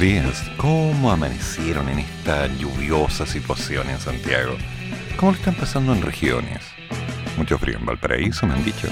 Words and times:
Días. 0.00 0.50
¿Cómo 0.56 1.12
amanecieron 1.12 1.90
en 1.90 1.98
esta 1.98 2.46
lluviosa 2.46 3.26
situación 3.26 3.90
en 3.90 4.00
Santiago? 4.00 4.56
¿Cómo 5.18 5.32
lo 5.32 5.36
están 5.36 5.54
pasando 5.54 5.92
en 5.92 6.00
regiones? 6.00 6.62
Mucho 7.36 7.58
frío 7.58 7.76
en 7.76 7.84
Valparaíso, 7.84 8.46
me 8.46 8.54
han 8.54 8.64
dicho. 8.64 8.88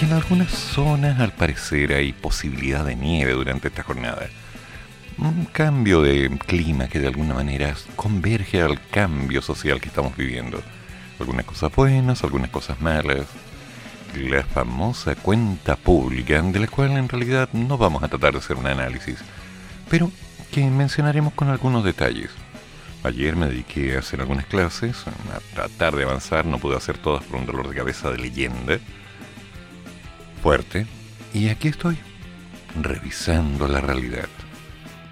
Y 0.00 0.04
en 0.04 0.12
algunas 0.12 0.52
zonas, 0.52 1.18
al 1.18 1.32
parecer, 1.32 1.92
hay 1.92 2.12
posibilidad 2.12 2.84
de 2.84 2.94
nieve 2.94 3.32
durante 3.32 3.68
esta 3.68 3.82
jornada. 3.82 4.28
Un 5.18 5.46
cambio 5.46 6.00
de 6.00 6.30
clima 6.46 6.86
que 6.86 7.00
de 7.00 7.08
alguna 7.08 7.34
manera 7.34 7.74
converge 7.96 8.62
al 8.62 8.80
cambio 8.88 9.42
social 9.42 9.80
que 9.80 9.88
estamos 9.88 10.16
viviendo. 10.16 10.62
Algunas 11.18 11.44
cosas 11.44 11.74
buenas, 11.74 12.22
algunas 12.22 12.50
cosas 12.50 12.80
malas. 12.80 13.26
La 14.14 14.44
famosa 14.44 15.16
cuenta 15.16 15.74
pública, 15.74 16.40
de 16.40 16.60
la 16.60 16.68
cual 16.68 16.92
en 16.92 17.08
realidad 17.08 17.48
no 17.52 17.76
vamos 17.76 18.04
a 18.04 18.08
tratar 18.08 18.32
de 18.32 18.38
hacer 18.38 18.56
un 18.56 18.68
análisis, 18.68 19.18
pero 19.90 20.10
que 20.50 20.64
mencionaremos 20.64 21.34
con 21.34 21.48
algunos 21.48 21.84
detalles. 21.84 22.30
Ayer 23.02 23.36
me 23.36 23.46
dediqué 23.46 23.96
a 23.96 23.98
hacer 23.98 24.20
algunas 24.20 24.46
clases, 24.46 25.04
a 25.06 25.40
tratar 25.54 25.96
de 25.96 26.04
avanzar, 26.04 26.46
no 26.46 26.58
pude 26.58 26.76
hacer 26.76 26.96
todas 26.96 27.24
por 27.24 27.40
un 27.40 27.46
dolor 27.46 27.68
de 27.68 27.74
cabeza 27.74 28.10
de 28.10 28.18
leyenda 28.18 28.78
fuerte, 30.42 30.86
y 31.34 31.48
aquí 31.48 31.68
estoy, 31.68 31.98
revisando 32.80 33.68
la 33.68 33.80
realidad, 33.80 34.28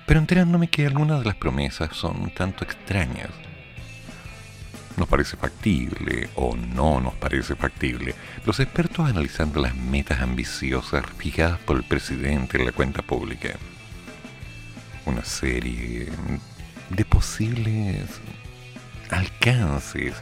pero 0.06 0.20
enterándome 0.20 0.68
que 0.68 0.86
algunas 0.86 1.20
de 1.20 1.26
las 1.26 1.34
promesas 1.34 1.94
son 1.94 2.20
un 2.22 2.30
tanto 2.30 2.64
extrañas. 2.64 3.30
Nos 4.96 5.06
parece 5.06 5.36
factible 5.36 6.28
o 6.34 6.56
no 6.56 7.00
nos 7.00 7.14
parece 7.14 7.54
factible. 7.54 8.16
Los 8.44 8.58
expertos 8.58 9.08
analizando 9.08 9.60
las 9.60 9.76
metas 9.76 10.20
ambiciosas 10.20 11.04
fijadas 11.18 11.60
por 11.60 11.76
el 11.76 11.84
presidente 11.84 12.58
en 12.58 12.64
la 12.64 12.72
cuenta 12.72 13.02
pública. 13.02 13.50
Una 15.08 15.24
serie 15.24 16.06
de 16.90 17.04
posibles 17.06 18.20
alcances 19.08 20.14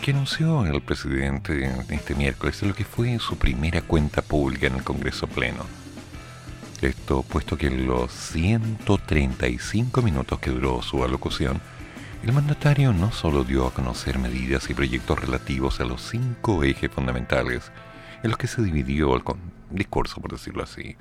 que 0.00 0.12
anunció 0.12 0.64
el 0.64 0.80
presidente 0.82 1.68
este 1.88 2.14
miércoles 2.14 2.62
lo 2.62 2.72
que 2.72 2.84
fue 2.84 3.18
su 3.18 3.36
primera 3.36 3.82
cuenta 3.82 4.22
pública 4.22 4.68
en 4.68 4.76
el 4.76 4.84
Congreso 4.84 5.26
Pleno. 5.26 5.66
Esto 6.80 7.24
puesto 7.24 7.58
que 7.58 7.66
en 7.66 7.88
los 7.88 8.12
135 8.12 10.00
minutos 10.00 10.38
que 10.38 10.50
duró 10.50 10.80
su 10.80 11.02
alocución, 11.02 11.60
el 12.22 12.32
mandatario 12.32 12.92
no 12.92 13.10
solo 13.10 13.42
dio 13.42 13.66
a 13.66 13.74
conocer 13.74 14.20
medidas 14.20 14.70
y 14.70 14.74
proyectos 14.74 15.18
relativos 15.18 15.80
a 15.80 15.84
los 15.84 16.02
cinco 16.02 16.62
ejes 16.62 16.92
fundamentales 16.92 17.72
en 18.22 18.30
los 18.30 18.38
que 18.38 18.46
se 18.46 18.62
dividió 18.62 19.16
el 19.16 19.22
discurso, 19.70 20.20
por 20.20 20.30
decirlo 20.30 20.62
así, 20.62 20.96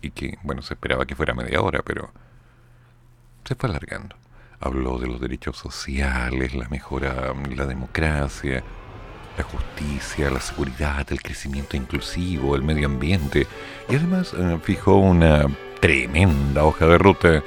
y 0.00 0.12
que, 0.12 0.38
bueno, 0.42 0.62
se 0.62 0.72
esperaba 0.72 1.04
que 1.04 1.14
fuera 1.14 1.34
media 1.34 1.60
hora, 1.60 1.82
pero 1.84 2.10
se 3.44 3.54
fue 3.54 3.68
alargando 3.70 4.16
habló 4.64 4.98
de 4.98 5.06
los 5.06 5.20
derechos 5.20 5.56
sociales, 5.56 6.54
la 6.54 6.68
mejora, 6.68 7.34
la 7.54 7.66
democracia, 7.66 8.64
la 9.36 9.44
justicia, 9.44 10.30
la 10.30 10.40
seguridad, 10.40 11.06
el 11.10 11.20
crecimiento 11.20 11.76
inclusivo, 11.76 12.56
el 12.56 12.62
medio 12.62 12.86
ambiente 12.86 13.46
y 13.88 13.96
además 13.96 14.32
eh, 14.36 14.58
fijó 14.62 14.96
una 14.96 15.46
tremenda 15.80 16.64
hoja 16.64 16.86
de 16.86 16.98
ruta 16.98 17.42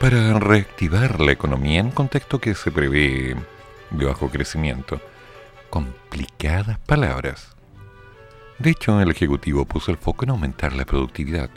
para 0.00 0.38
reactivar 0.38 1.20
la 1.20 1.32
economía 1.32 1.80
en 1.80 1.90
contexto 1.90 2.40
que 2.40 2.54
se 2.54 2.70
prevé 2.70 3.36
de 3.90 4.04
bajo 4.04 4.30
crecimiento. 4.30 5.00
Complicadas 5.68 6.78
palabras. 6.78 7.54
De 8.58 8.70
hecho, 8.70 9.00
el 9.00 9.10
Ejecutivo 9.10 9.64
puso 9.64 9.90
el 9.90 9.98
foco 9.98 10.24
en 10.24 10.30
aumentar 10.30 10.72
la 10.72 10.84
productividad 10.84 11.50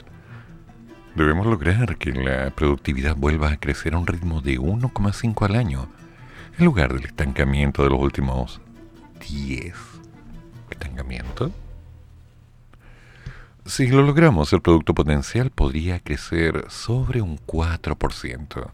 Debemos 1.18 1.46
lograr 1.46 1.96
que 1.96 2.12
la 2.12 2.50
productividad 2.50 3.16
vuelva 3.16 3.50
a 3.50 3.56
crecer 3.56 3.94
a 3.94 3.98
un 3.98 4.06
ritmo 4.06 4.40
de 4.40 4.56
1,5 4.56 5.46
al 5.46 5.56
año, 5.56 5.88
en 6.56 6.64
lugar 6.64 6.94
del 6.94 7.06
estancamiento 7.06 7.82
de 7.82 7.90
los 7.90 7.98
últimos 7.98 8.60
10. 9.28 9.74
¿Estancamiento? 10.70 11.50
Si 13.66 13.88
lo 13.88 14.04
logramos, 14.04 14.52
el 14.52 14.62
producto 14.62 14.94
potencial 14.94 15.50
podría 15.50 15.98
crecer 15.98 16.66
sobre 16.68 17.20
un 17.20 17.36
4%, 17.36 18.70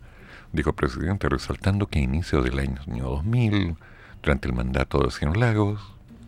dijo 0.53 0.69
el 0.69 0.77
presidente, 0.77 1.31
resaltando 1.31 1.87
que 1.87 2.00
a 2.00 2.03
inicio 2.03 2.43
del 2.43 2.59
año 2.59 3.04
2000, 3.04 3.75
durante 4.22 4.49
el 4.49 4.54
mandato 4.54 4.99
de 4.99 5.10
Cien 5.10 5.41
Lagos, 5.41 5.81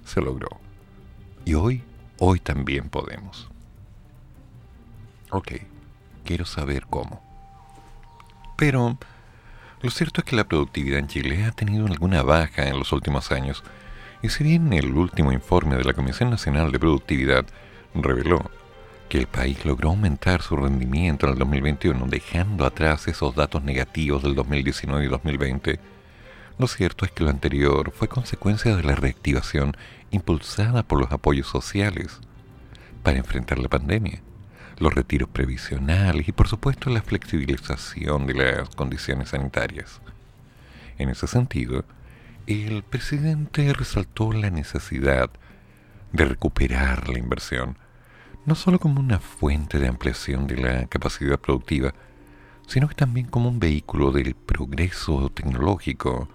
se 0.06 0.22
logró. 0.22 0.48
Y 1.44 1.52
hoy, 1.52 1.82
hoy 2.18 2.40
también 2.40 2.88
podemos. 2.88 3.50
Ok 5.28 5.75
quiero 6.26 6.44
saber 6.44 6.86
cómo. 6.90 7.22
Pero 8.56 8.98
lo 9.80 9.90
cierto 9.90 10.20
es 10.20 10.24
que 10.26 10.36
la 10.36 10.48
productividad 10.48 10.98
en 10.98 11.06
Chile 11.06 11.44
ha 11.44 11.52
tenido 11.52 11.86
alguna 11.86 12.22
baja 12.22 12.66
en 12.66 12.78
los 12.78 12.92
últimos 12.92 13.30
años, 13.32 13.62
y 14.22 14.28
si 14.28 14.44
bien 14.44 14.72
el 14.72 14.92
último 14.92 15.32
informe 15.32 15.76
de 15.76 15.84
la 15.84 15.94
Comisión 15.94 16.30
Nacional 16.30 16.72
de 16.72 16.78
Productividad 16.78 17.46
reveló 17.94 18.50
que 19.08 19.18
el 19.18 19.28
país 19.28 19.64
logró 19.64 19.90
aumentar 19.90 20.42
su 20.42 20.56
rendimiento 20.56 21.26
en 21.26 21.34
el 21.34 21.38
2021, 21.38 22.06
dejando 22.06 22.66
atrás 22.66 23.06
esos 23.06 23.34
datos 23.36 23.62
negativos 23.62 24.22
del 24.22 24.34
2019 24.34 25.04
y 25.04 25.08
2020, 25.08 25.80
lo 26.58 26.66
cierto 26.66 27.04
es 27.04 27.12
que 27.12 27.22
lo 27.22 27.30
anterior 27.30 27.92
fue 27.92 28.08
consecuencia 28.08 28.74
de 28.74 28.82
la 28.82 28.96
reactivación 28.96 29.76
impulsada 30.10 30.82
por 30.82 30.98
los 30.98 31.12
apoyos 31.12 31.46
sociales 31.46 32.18
para 33.02 33.18
enfrentar 33.18 33.58
la 33.58 33.68
pandemia 33.68 34.22
los 34.78 34.94
retiros 34.94 35.28
previsionales 35.28 36.28
y 36.28 36.32
por 36.32 36.48
supuesto 36.48 36.90
la 36.90 37.02
flexibilización 37.02 38.26
de 38.26 38.34
las 38.34 38.68
condiciones 38.70 39.30
sanitarias. 39.30 40.00
En 40.98 41.08
ese 41.08 41.26
sentido, 41.26 41.84
el 42.46 42.82
presidente 42.82 43.72
resaltó 43.72 44.32
la 44.32 44.50
necesidad 44.50 45.30
de 46.12 46.24
recuperar 46.24 47.08
la 47.08 47.18
inversión, 47.18 47.76
no 48.44 48.54
solo 48.54 48.78
como 48.78 49.00
una 49.00 49.18
fuente 49.18 49.78
de 49.78 49.88
ampliación 49.88 50.46
de 50.46 50.56
la 50.56 50.86
capacidad 50.86 51.38
productiva, 51.38 51.94
sino 52.66 52.88
que 52.88 52.94
también 52.94 53.26
como 53.26 53.48
un 53.48 53.58
vehículo 53.58 54.12
del 54.12 54.34
progreso 54.34 55.30
tecnológico, 55.30 56.28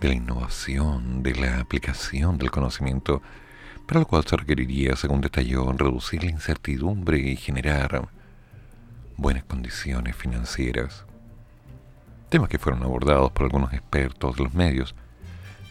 de 0.00 0.08
la 0.08 0.14
innovación, 0.14 1.22
de 1.22 1.34
la 1.34 1.60
aplicación 1.60 2.38
del 2.38 2.50
conocimiento 2.50 3.22
para 3.90 4.02
lo 4.02 4.06
cual 4.06 4.24
se 4.24 4.36
requeriría, 4.36 4.94
según 4.94 5.20
detalló, 5.20 5.72
reducir 5.72 6.22
la 6.22 6.30
incertidumbre 6.30 7.18
y 7.18 7.34
generar 7.34 8.06
buenas 9.16 9.42
condiciones 9.42 10.14
financieras. 10.14 11.04
Temas 12.28 12.48
que 12.48 12.60
fueron 12.60 12.84
abordados 12.84 13.32
por 13.32 13.46
algunos 13.46 13.72
expertos 13.72 14.36
de 14.36 14.44
los 14.44 14.54
medios, 14.54 14.94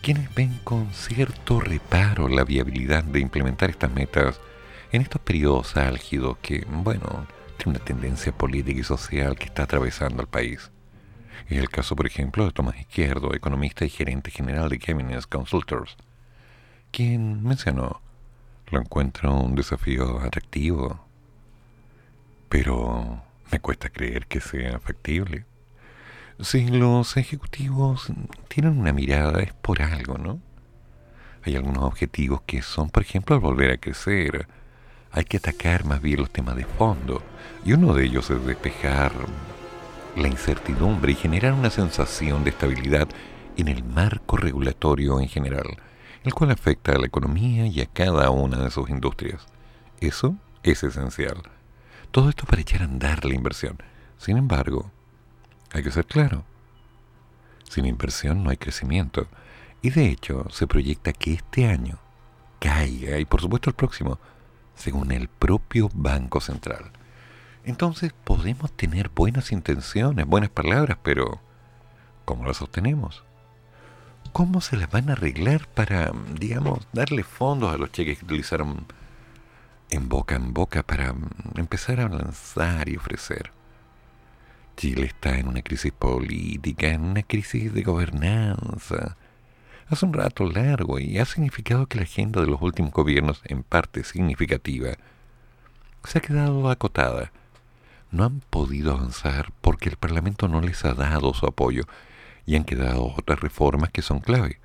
quienes 0.02 0.36
ven 0.36 0.60
con 0.66 0.92
cierto 0.92 1.62
reparo 1.62 2.28
la 2.28 2.44
viabilidad 2.44 3.06
de 3.06 3.22
implementar 3.22 3.70
estas 3.70 3.90
metas 3.90 4.42
en 4.92 5.02
estos 5.02 5.22
periodos 5.22 5.78
álgidos 5.78 6.40
que, 6.42 6.66
bueno, 6.70 7.26
tiene 7.56 7.78
una 7.78 7.86
tendencia 7.86 8.34
política 8.34 8.82
y 8.82 8.84
social 8.84 9.38
que 9.38 9.46
está 9.46 9.64
atravesando 9.64 10.22
el 10.22 10.28
país. 10.28 10.72
Es 11.48 11.58
el 11.58 11.70
caso, 11.70 11.96
por 11.96 12.06
ejemplo, 12.06 12.44
de 12.44 12.52
Tomás 12.52 12.78
Izquierdo, 12.82 13.34
economista 13.34 13.86
y 13.86 13.90
gerente 13.90 14.30
general 14.30 14.68
de 14.68 14.78
Gemini 14.78 15.14
Consultors, 15.30 15.96
quien 16.92 17.44
mencionó 17.44 18.02
lo 18.72 18.80
encuentro 18.80 19.34
un 19.36 19.56
desafío 19.56 20.20
atractivo, 20.20 21.00
pero 22.50 23.22
me 23.52 23.60
cuesta 23.60 23.90
creer 23.90 24.28
que 24.28 24.42
sea 24.42 24.80
factible. 24.80 25.46
Si 26.40 26.68
los 26.68 27.18
ejecutivos 27.18 28.12
tienen 28.48 28.80
una 28.80 28.94
mirada 28.94 29.42
es 29.42 29.54
por 29.54 29.82
algo, 29.82 30.18
¿no? 30.18 30.40
Hay 31.44 31.56
algunos 31.56 31.84
objetivos 31.84 32.42
que 32.46 32.62
son, 32.62 32.90
por 32.90 33.04
ejemplo, 33.04 33.40
volver 33.40 33.72
a 33.72 33.78
crecer. 33.78 34.48
Hay 35.12 35.26
que 35.26 35.38
atacar 35.38 35.86
más 35.86 36.02
bien 36.02 36.20
los 36.20 36.32
temas 36.32 36.56
de 36.56 36.66
fondo. 36.66 37.24
Y 37.66 37.74
uno 37.74 37.94
de 37.94 38.06
ellos 38.06 38.30
es 38.30 38.46
despejar 38.46 39.12
la 40.16 40.28
incertidumbre 40.28 41.14
y 41.14 41.16
generar 41.16 41.54
una 41.54 41.70
sensación 41.70 42.44
de 42.44 42.52
estabilidad 42.52 43.08
en 43.58 43.68
el 43.68 43.84
marco 43.84 44.38
regulatorio 44.38 45.20
en 45.20 45.28
general 45.28 45.78
el 46.24 46.34
cual 46.34 46.52
afecta 46.52 46.94
a 46.94 47.00
la 47.00 47.08
economía 47.08 47.68
y 47.68 47.82
a 47.82 47.86
cada 47.86 48.30
una 48.30 48.58
de 48.58 48.72
sus 48.72 48.90
industrias. 48.90 49.46
Eso 50.00 50.36
es 50.64 50.84
esencial. 50.84 51.42
Todo 52.12 52.30
esto 52.30 52.46
para 52.46 52.62
echar 52.62 52.82
a 52.82 52.86
andar 52.86 53.26
la 53.26 53.36
inversión. 53.36 53.78
Sin 54.18 54.38
embargo, 54.38 54.92
hay 55.72 55.84
que 55.84 55.92
ser 55.92 56.06
claro, 56.06 56.44
sin 57.70 57.86
inversión 57.86 58.44
no 58.44 58.50
hay 58.50 58.58
crecimiento. 58.58 59.28
Y 59.82 59.92
de 59.92 60.08
hecho 60.08 60.46
se 60.50 60.68
proyecta 60.68 61.14
que 61.14 61.34
este 61.34 61.68
año 61.68 62.00
caiga, 62.60 63.18
y 63.20 63.26
por 63.26 63.42
supuesto 63.42 63.70
el 63.70 63.76
próximo, 63.76 64.20
según 64.76 65.12
el 65.12 65.30
propio 65.30 65.90
Banco 65.94 66.42
Central. 66.42 66.92
Entonces 67.64 68.14
podemos 68.24 68.72
tener 68.72 69.10
buenas 69.10 69.52
intenciones, 69.52 70.26
buenas 70.26 70.50
palabras, 70.50 70.98
pero 71.04 71.40
¿cómo 72.26 72.46
las 72.46 72.58
sostenemos? 72.58 73.24
¿Cómo 74.34 74.62
se 74.62 74.78
las 74.78 74.90
van 74.90 75.10
a 75.10 75.14
arreglar 75.14 75.68
para, 75.68 76.12
digamos, 76.40 76.88
darle 76.94 77.24
fondos 77.24 77.74
a 77.74 77.78
los 77.78 77.92
cheques 77.92 78.20
que 78.20 78.26
utilizaron 78.26 78.86
en 79.90 80.08
boca 80.08 80.36
en 80.36 80.54
boca 80.54 80.84
para 80.84 81.16
empezar 81.56 82.00
a 82.00 82.10
lanzar 82.10 82.88
y 82.90 82.98
ofrecer? 82.98 83.52
Chile 84.78 85.08
está 85.08 85.38
en 85.38 85.48
una 85.48 85.62
crisis 85.62 85.92
política, 85.92 86.88
en 86.88 87.02
una 87.02 87.24
crisis 87.24 87.74
de 87.74 87.82
gobernanza. 87.82 89.18
Hace 89.90 90.06
un 90.06 90.14
rato 90.14 90.46
largo 90.46 91.00
y 91.00 91.18
ha 91.18 91.26
significado 91.26 91.88
que 91.88 91.98
la 91.98 92.04
agenda 92.04 92.40
de 92.40 92.48
los 92.48 92.62
últimos 92.62 92.94
gobiernos, 92.94 93.42
en 93.44 93.64
parte 93.64 94.04
significativa, 94.04 94.92
se 96.06 96.20
ha 96.20 96.22
quedado 96.22 96.70
acotada. 96.70 97.32
No 98.12 98.24
han 98.24 98.40
podido 98.40 98.94
avanzar 98.94 99.52
porque 99.60 99.90
el 99.90 99.98
Parlamento 99.98 100.48
no 100.48 100.62
les 100.62 100.86
ha 100.86 100.94
dado 100.94 101.34
su 101.34 101.46
apoyo 101.46 101.84
y 102.50 102.56
han 102.56 102.64
quedado 102.64 103.14
otras 103.16 103.40
reformas 103.40 103.92
que 103.92 104.02
son 104.02 104.22
clave, 104.22 104.60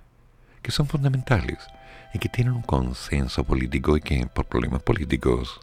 que 0.62 0.70
son 0.70 0.86
fundamentales 0.86 1.58
y 2.14 2.18
que 2.18 2.30
tienen 2.30 2.54
un 2.54 2.62
consenso 2.62 3.44
político 3.44 3.98
y 3.98 4.00
que 4.00 4.26
por 4.26 4.46
problemas 4.46 4.82
políticos 4.82 5.60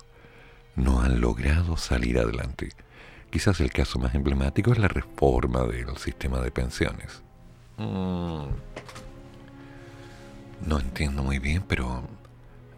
no 0.76 1.02
han 1.02 1.20
logrado 1.20 1.78
salir 1.78 2.20
adelante. 2.20 2.74
Quizás 3.32 3.60
el 3.60 3.72
caso 3.72 3.98
más 3.98 4.14
emblemático 4.14 4.72
es 4.72 4.78
la 4.78 4.88
reforma 4.88 5.64
del 5.64 5.98
sistema 5.98 6.42
de 6.42 6.52
pensiones. 6.52 7.24
Mm. 7.78 8.50
No 10.68 10.80
entiendo 10.80 11.24
muy 11.24 11.40
bien, 11.40 11.64
pero 11.68 12.08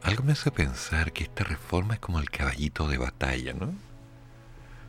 algo 0.03 0.23
me 0.23 0.31
hace 0.31 0.51
pensar 0.51 1.11
que 1.11 1.25
esta 1.25 1.43
reforma 1.43 1.95
es 1.95 1.99
como 1.99 2.19
el 2.19 2.29
caballito 2.29 2.87
de 2.87 2.97
batalla, 2.97 3.51
¿no? 3.51 3.73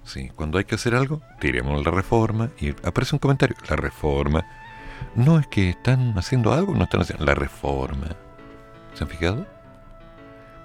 Sí, 0.04 0.30
cuando 0.34 0.58
hay 0.58 0.64
que 0.64 0.74
hacer 0.74 0.94
algo, 0.94 1.22
tiremos 1.40 1.84
la 1.84 1.90
reforma 1.90 2.50
y 2.60 2.70
aparece 2.70 3.16
un 3.16 3.20
comentario, 3.20 3.56
la 3.68 3.76
reforma. 3.76 4.44
No 5.14 5.38
es 5.38 5.46
que 5.46 5.70
están 5.70 6.16
haciendo 6.18 6.52
algo, 6.52 6.74
no 6.74 6.84
están 6.84 7.00
haciendo 7.00 7.24
la 7.24 7.34
reforma. 7.34 8.08
¿Se 8.94 9.04
han 9.04 9.10
fijado? 9.10 9.46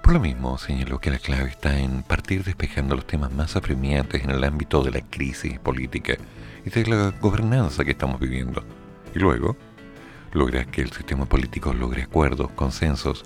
Por 0.02 0.14
lo 0.14 0.20
mismo, 0.20 0.58
señaló 0.58 0.98
que 0.98 1.10
la 1.10 1.18
clave 1.18 1.50
está 1.50 1.78
en 1.78 2.02
partir 2.02 2.44
despejando 2.44 2.96
los 2.96 3.06
temas 3.06 3.32
más 3.32 3.56
apremiantes 3.56 4.22
en 4.24 4.30
el 4.30 4.44
ámbito 4.44 4.82
de 4.82 4.90
la 4.90 5.00
crisis 5.02 5.58
política 5.58 6.14
y 6.64 6.70
de 6.70 6.86
la 6.86 7.10
gobernanza 7.20 7.84
que 7.84 7.92
estamos 7.92 8.20
viviendo. 8.20 8.62
Y 9.14 9.18
luego, 9.18 9.56
lograr 10.32 10.66
que 10.66 10.82
el 10.82 10.92
sistema 10.92 11.26
político 11.26 11.72
logre 11.72 12.02
acuerdos, 12.02 12.50
consensos, 12.52 13.24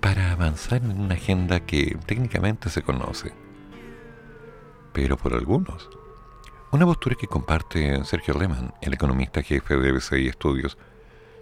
para 0.00 0.32
avanzar 0.32 0.82
en 0.82 1.00
una 1.00 1.14
agenda 1.14 1.60
que 1.60 1.96
técnicamente 2.06 2.70
se 2.70 2.82
conoce. 2.82 3.43
Pero 4.94 5.18
por 5.18 5.34
algunos. 5.34 5.90
Una 6.72 6.86
postura 6.86 7.16
que 7.16 7.26
comparte 7.26 8.02
Sergio 8.06 8.32
Lehmann, 8.32 8.72
el 8.80 8.94
economista 8.94 9.42
jefe 9.42 9.76
de 9.76 9.92
BCI 9.92 10.28
Estudios, 10.28 10.78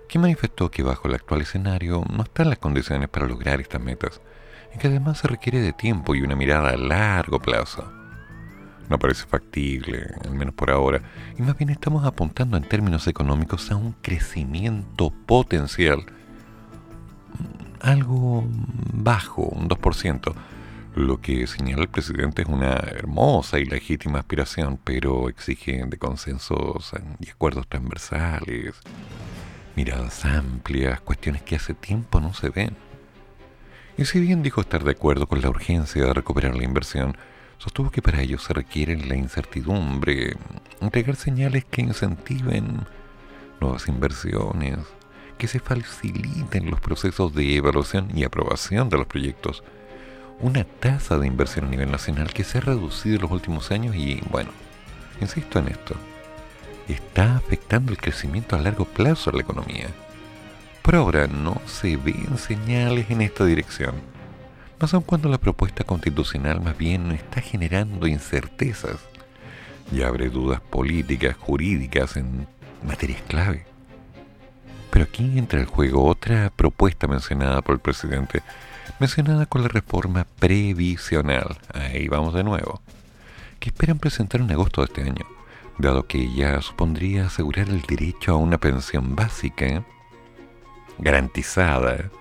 que 0.09 0.19
manifestó 0.19 0.71
que 0.71 0.83
bajo 0.83 1.07
el 1.07 1.15
actual 1.15 1.43
escenario 1.43 2.05
no 2.13 2.25
están 2.25 2.49
las 2.49 2.59
condiciones 2.59 3.09
para 3.09 3.29
lograr 3.29 3.61
estas 3.61 3.81
metas 3.81 4.21
y 4.75 4.79
que 4.79 4.89
además 4.89 5.19
se 5.19 5.29
requiere 5.29 5.61
de 5.61 5.73
tiempo 5.73 6.17
y 6.17 6.23
una 6.23 6.35
mirada 6.35 6.71
a 6.71 6.77
largo 6.77 7.39
plazo. 7.39 7.89
No 8.89 8.99
parece 8.99 9.27
factible, 9.27 10.07
al 10.25 10.33
menos 10.33 10.55
por 10.55 10.71
ahora, 10.71 11.01
y 11.39 11.43
más 11.43 11.57
bien 11.57 11.71
estamos 11.71 12.05
apuntando 12.05 12.57
en 12.57 12.65
términos 12.65 13.07
económicos 13.07 13.71
a 13.71 13.77
un 13.77 13.93
crecimiento 14.03 15.11
potencial 15.27 16.05
algo 17.83 18.45
bajo, 18.93 19.43
un 19.43 19.69
2%. 19.69 20.35
Lo 20.95 21.23
que 21.23 21.47
señala 21.47 21.85
el 21.85 21.89
presidente 21.89 22.43
es 22.43 22.49
una 22.49 22.75
hermosa 22.75 23.59
y 23.59 23.65
legítima 23.65 24.19
aspiración, 24.19 24.79
pero 24.85 25.31
exige 25.31 25.87
de 25.87 25.97
consensos 25.97 26.93
y 27.19 27.31
acuerdos 27.31 27.67
transversales, 27.67 28.75
miradas 29.75 30.23
amplias, 30.27 31.01
cuestiones 31.01 31.41
que 31.41 31.57
hace 31.57 31.73
tiempo 31.73 32.21
no 32.21 32.35
se 32.35 32.51
ven. 32.51 32.77
Y 33.97 34.05
si 34.05 34.21
bien 34.21 34.43
dijo 34.43 34.61
estar 34.61 34.85
de 34.85 34.91
acuerdo 34.91 35.27
con 35.27 35.41
la 35.41 35.49
urgencia 35.49 36.05
de 36.05 36.13
recuperar 36.13 36.55
la 36.55 36.65
inversión, 36.65 37.17
sostuvo 37.57 37.91
que 37.91 38.03
para 38.03 38.21
ello 38.21 38.39
se 38.39 38.53
requiere 38.53 38.95
la 38.97 39.17
incertidumbre, 39.17 40.37
entregar 40.83 41.17
señales 41.17 41.65
que 41.65 41.81
incentiven 41.81 42.87
nuevas 43.63 43.89
inversiones, 43.89 44.79
que 45.39 45.49
se 45.49 45.59
faciliten 45.59 46.71
los 46.71 46.81
procesos 46.81 47.35
de 47.35 47.57
evaluación 47.57 48.11
y 48.15 48.25
aprobación 48.25 48.91
de 48.91 48.99
los 48.99 49.07
proyectos, 49.07 49.63
una 50.41 50.65
tasa 50.65 51.19
de 51.19 51.27
inversión 51.27 51.67
a 51.67 51.69
nivel 51.69 51.91
nacional 51.91 52.33
que 52.33 52.45
se 52.45 52.59
ha 52.59 52.63
reducido 52.63 53.17
en 53.17 53.23
los 53.23 53.31
últimos 53.31 53.71
años 53.71 53.95
y, 53.95 54.21
bueno, 54.31 54.51
insisto 55.21 55.59
en 55.59 55.69
esto, 55.69 55.95
está 56.89 57.37
afectando 57.37 57.93
el 57.93 57.99
crecimiento 57.99 58.57
a 58.57 58.61
largo 58.61 58.85
plazo 58.85 59.31
de 59.31 59.39
la 59.39 59.43
economía. 59.43 59.89
Por 60.83 60.97
ahora 60.97 61.27
no 61.29 61.61
se 61.67 61.97
ven 61.97 62.39
señales 62.39 63.11
en 63.11 63.23
esta 63.23 63.45
dirección, 63.45 63.95
más 64.81 64.93
aún 64.95 65.05
cuando 65.05 65.29
la 65.29 65.39
propuesta 65.39 65.85
constitucional 65.85 66.61
más 66.61 66.77
bien 66.77 67.13
está 67.13 67.41
generando 67.41 68.09
incertezas 68.09 68.97
y 69.93 70.03
abre 70.03 70.29
dudas 70.29 70.61
políticas, 70.61 71.37
jurídicas 71.37 72.17
en 72.17 72.49
materias 72.85 73.23
clave. 73.29 73.65
Pero 74.91 75.05
aquí 75.05 75.39
entra 75.39 75.61
el 75.61 75.67
juego 75.67 76.05
otra 76.05 76.51
propuesta 76.55 77.07
mencionada 77.07 77.63
por 77.63 77.77
el 77.77 77.81
presidente, 77.81 78.43
mencionada 79.03 79.47
con 79.47 79.63
la 79.63 79.69
reforma 79.69 80.29
previsional, 80.39 81.59
ahí 81.75 82.07
vamos 82.07 82.35
de 82.35 82.45
nuevo, 82.45 82.81
que 83.59 83.71
esperan 83.71 83.99
presentar 83.99 84.41
en 84.41 84.53
agosto 84.53 84.81
de 84.81 84.85
este 84.85 85.03
año, 85.03 85.27
dado 85.77 86.07
que 86.07 86.19
ella 86.19 86.63
supondría 86.63 87.27
asegurar 87.27 87.69
el 87.69 87.83
derecho 87.83 88.31
a 88.31 88.37
una 88.37 88.59
pensión 88.59 89.17
básica 89.17 89.85
garantizada 90.99 92.13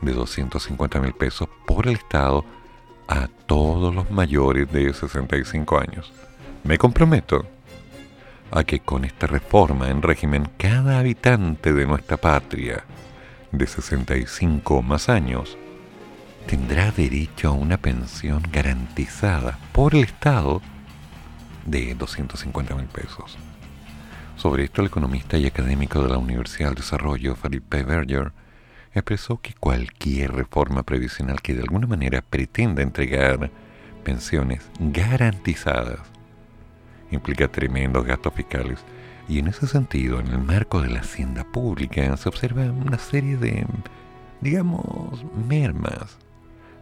de 0.00 0.12
250 0.12 1.00
mil 1.00 1.12
pesos 1.12 1.48
por 1.64 1.86
el 1.86 1.94
Estado 1.94 2.44
a 3.06 3.28
todos 3.46 3.94
los 3.94 4.10
mayores 4.10 4.68
de 4.72 4.92
65 4.92 5.78
años. 5.78 6.12
Me 6.64 6.76
comprometo 6.76 7.46
a 8.50 8.64
que 8.64 8.80
con 8.80 9.04
esta 9.04 9.28
reforma 9.28 9.90
en 9.90 10.02
régimen 10.02 10.50
cada 10.56 10.98
habitante 10.98 11.72
de 11.72 11.86
nuestra 11.86 12.16
patria 12.16 12.82
de 13.52 13.66
65 13.68 14.82
más 14.82 15.08
años 15.08 15.56
tendrá 16.48 16.90
derecho 16.90 17.48
a 17.48 17.52
una 17.52 17.76
pensión 17.76 18.42
garantizada 18.50 19.58
por 19.72 19.94
el 19.94 20.04
Estado 20.04 20.62
de 21.66 21.94
250 21.94 22.74
mil 22.74 22.86
pesos. 22.86 23.36
Sobre 24.34 24.64
esto, 24.64 24.80
el 24.80 24.86
economista 24.86 25.36
y 25.36 25.44
académico 25.44 26.02
de 26.02 26.08
la 26.08 26.16
Universidad 26.16 26.70
del 26.70 26.76
Desarrollo, 26.76 27.36
Felipe 27.36 27.82
Berger, 27.82 28.32
expresó 28.94 29.38
que 29.42 29.52
cualquier 29.52 30.32
reforma 30.32 30.84
previsional 30.84 31.42
que 31.42 31.52
de 31.52 31.60
alguna 31.60 31.86
manera 31.86 32.22
pretenda 32.22 32.82
entregar 32.82 33.50
pensiones 34.02 34.62
garantizadas 34.80 36.00
implica 37.10 37.48
tremendos 37.48 38.06
gastos 38.06 38.32
fiscales 38.32 38.78
y 39.28 39.38
en 39.38 39.48
ese 39.48 39.66
sentido, 39.66 40.18
en 40.18 40.28
el 40.28 40.38
marco 40.38 40.80
de 40.80 40.88
la 40.88 41.00
hacienda 41.00 41.44
pública, 41.44 42.16
se 42.16 42.28
observa 42.30 42.62
una 42.62 42.96
serie 42.96 43.36
de, 43.36 43.66
digamos, 44.40 45.22
mermas, 45.46 46.16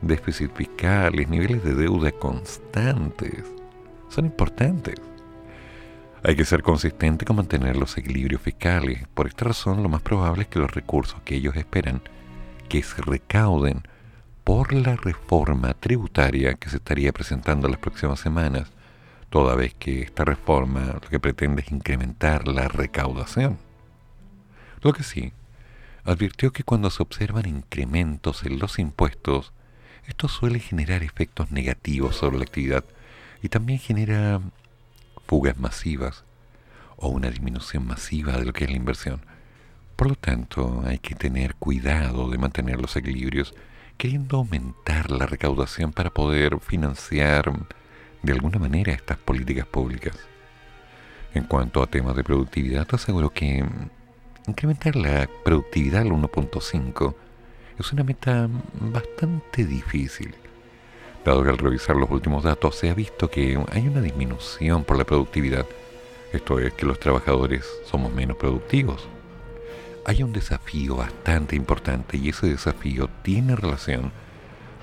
déficit 0.00 0.53
fiscales, 0.55 1.29
niveles 1.29 1.62
de 1.65 1.75
deuda 1.75 2.12
constantes. 2.12 3.45
Son 4.09 4.26
importantes. 4.26 4.97
Hay 6.23 6.35
que 6.35 6.45
ser 6.45 6.62
consistente 6.62 7.25
con 7.25 7.37
mantener 7.37 7.76
los 7.76 7.97
equilibrios 7.97 8.41
fiscales. 8.41 9.07
Por 9.15 9.26
esta 9.26 9.45
razón, 9.45 9.83
lo 9.83 9.88
más 9.88 10.03
probable 10.03 10.43
es 10.43 10.49
que 10.49 10.59
los 10.59 10.71
recursos 10.71 11.21
que 11.23 11.37
ellos 11.37 11.57
esperan 11.57 12.03
que 12.69 12.83
se 12.83 13.00
recauden 13.03 13.83
por 14.43 14.73
la 14.73 14.97
reforma 14.97 15.75
tributaria 15.75 16.55
que 16.55 16.69
se 16.69 16.76
estaría 16.76 17.12
presentando 17.12 17.67
en 17.67 17.73
las 17.73 17.81
próximas 17.81 18.21
semanas, 18.21 18.71
toda 19.29 19.57
vez 19.57 19.75
que 19.75 20.03
esta 20.03 20.25
reforma 20.25 20.99
lo 21.03 21.09
que 21.09 21.21
pretende 21.21 21.62
es 21.62 21.73
incrementar 21.73 22.47
la 22.47 22.69
recaudación. 22.69 23.59
Lo 24.83 24.93
que 24.93 25.03
sí, 25.03 25.33
advirtió 26.05 26.53
que 26.53 26.62
cuando 26.62 26.91
se 26.91 27.03
observan 27.03 27.49
incrementos 27.49 28.45
en 28.45 28.59
los 28.59 28.79
impuestos, 28.79 29.53
esto 30.07 30.29
suele 30.29 30.61
generar 30.61 31.03
efectos 31.03 31.51
negativos 31.51 32.17
sobre 32.17 32.39
la 32.39 32.45
actividad 32.45 32.85
y 33.43 33.49
también 33.49 33.79
genera 33.79 34.41
fugas 35.27 35.59
masivas 35.59 36.25
o 36.97 37.09
una 37.09 37.31
disminución 37.31 37.87
masiva 37.87 38.37
de 38.37 38.45
lo 38.45 38.53
que 38.53 38.65
es 38.65 38.71
la 38.71 38.77
inversión. 38.77 39.21
Por 39.97 40.09
lo 40.09 40.15
tanto, 40.15 40.83
hay 40.87 40.99
que 40.99 41.15
tener 41.15 41.55
cuidado 41.55 42.31
de 42.31 42.39
mantener 42.39 42.81
los 42.81 42.97
equilibrios 42.97 43.55
queriendo 43.97 44.39
aumentar 44.39 45.11
la 45.11 45.27
recaudación 45.27 45.93
para 45.93 46.11
poder 46.11 46.61
financiar 46.61 47.51
de 48.23 48.33
alguna 48.33 48.59
manera 48.59 48.93
estas 48.93 49.17
políticas 49.19 49.67
públicas. 49.67 50.17
En 51.35 51.45
cuanto 51.45 51.83
a 51.83 51.87
temas 51.87 52.17
de 52.17 52.25
productividad, 52.25 52.87
te 52.87 52.97
aseguro 52.97 53.31
que 53.31 53.65
incrementar 54.47 54.97
la 54.97 55.29
productividad 55.45 56.03
al 56.03 56.11
1.5 56.11 57.15
es 57.78 57.92
una 57.92 58.04
meta 58.04 58.49
bastante 58.80 59.64
difícil, 59.64 60.35
dado 61.25 61.42
que 61.42 61.50
al 61.50 61.59
revisar 61.59 61.97
los 61.97 62.11
últimos 62.11 62.45
datos 62.45 62.76
se 62.76 62.90
ha 62.90 62.95
visto 62.95 63.30
que 63.30 63.59
hay 63.71 63.88
una 63.88 64.00
disminución 64.00 64.85
por 64.85 64.97
la 64.97 65.04
productividad, 65.04 65.66
esto 66.33 66.59
es 66.59 66.73
que 66.73 66.87
los 66.87 66.99
trabajadores 66.99 67.66
somos 67.85 68.12
menos 68.12 68.37
productivos. 68.37 69.06
Hay 70.04 70.23
un 70.23 70.33
desafío 70.33 70.97
bastante 70.97 71.56
importante 71.56 72.16
y 72.16 72.28
ese 72.28 72.47
desafío 72.47 73.09
tiene 73.23 73.56
relación 73.56 74.12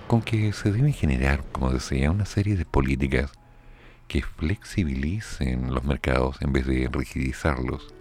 con 0.07 0.21
que 0.21 0.51
se 0.53 0.71
deben 0.71 0.93
generar, 0.93 1.43
como 1.51 1.71
decía, 1.71 2.11
una 2.11 2.25
serie 2.25 2.55
de 2.55 2.65
políticas 2.65 3.31
que 4.07 4.21
flexibilicen 4.21 5.73
los 5.73 5.83
mercados 5.83 6.37
en 6.41 6.53
vez 6.53 6.67
de 6.67 6.89
rigidizarlos 6.91 7.93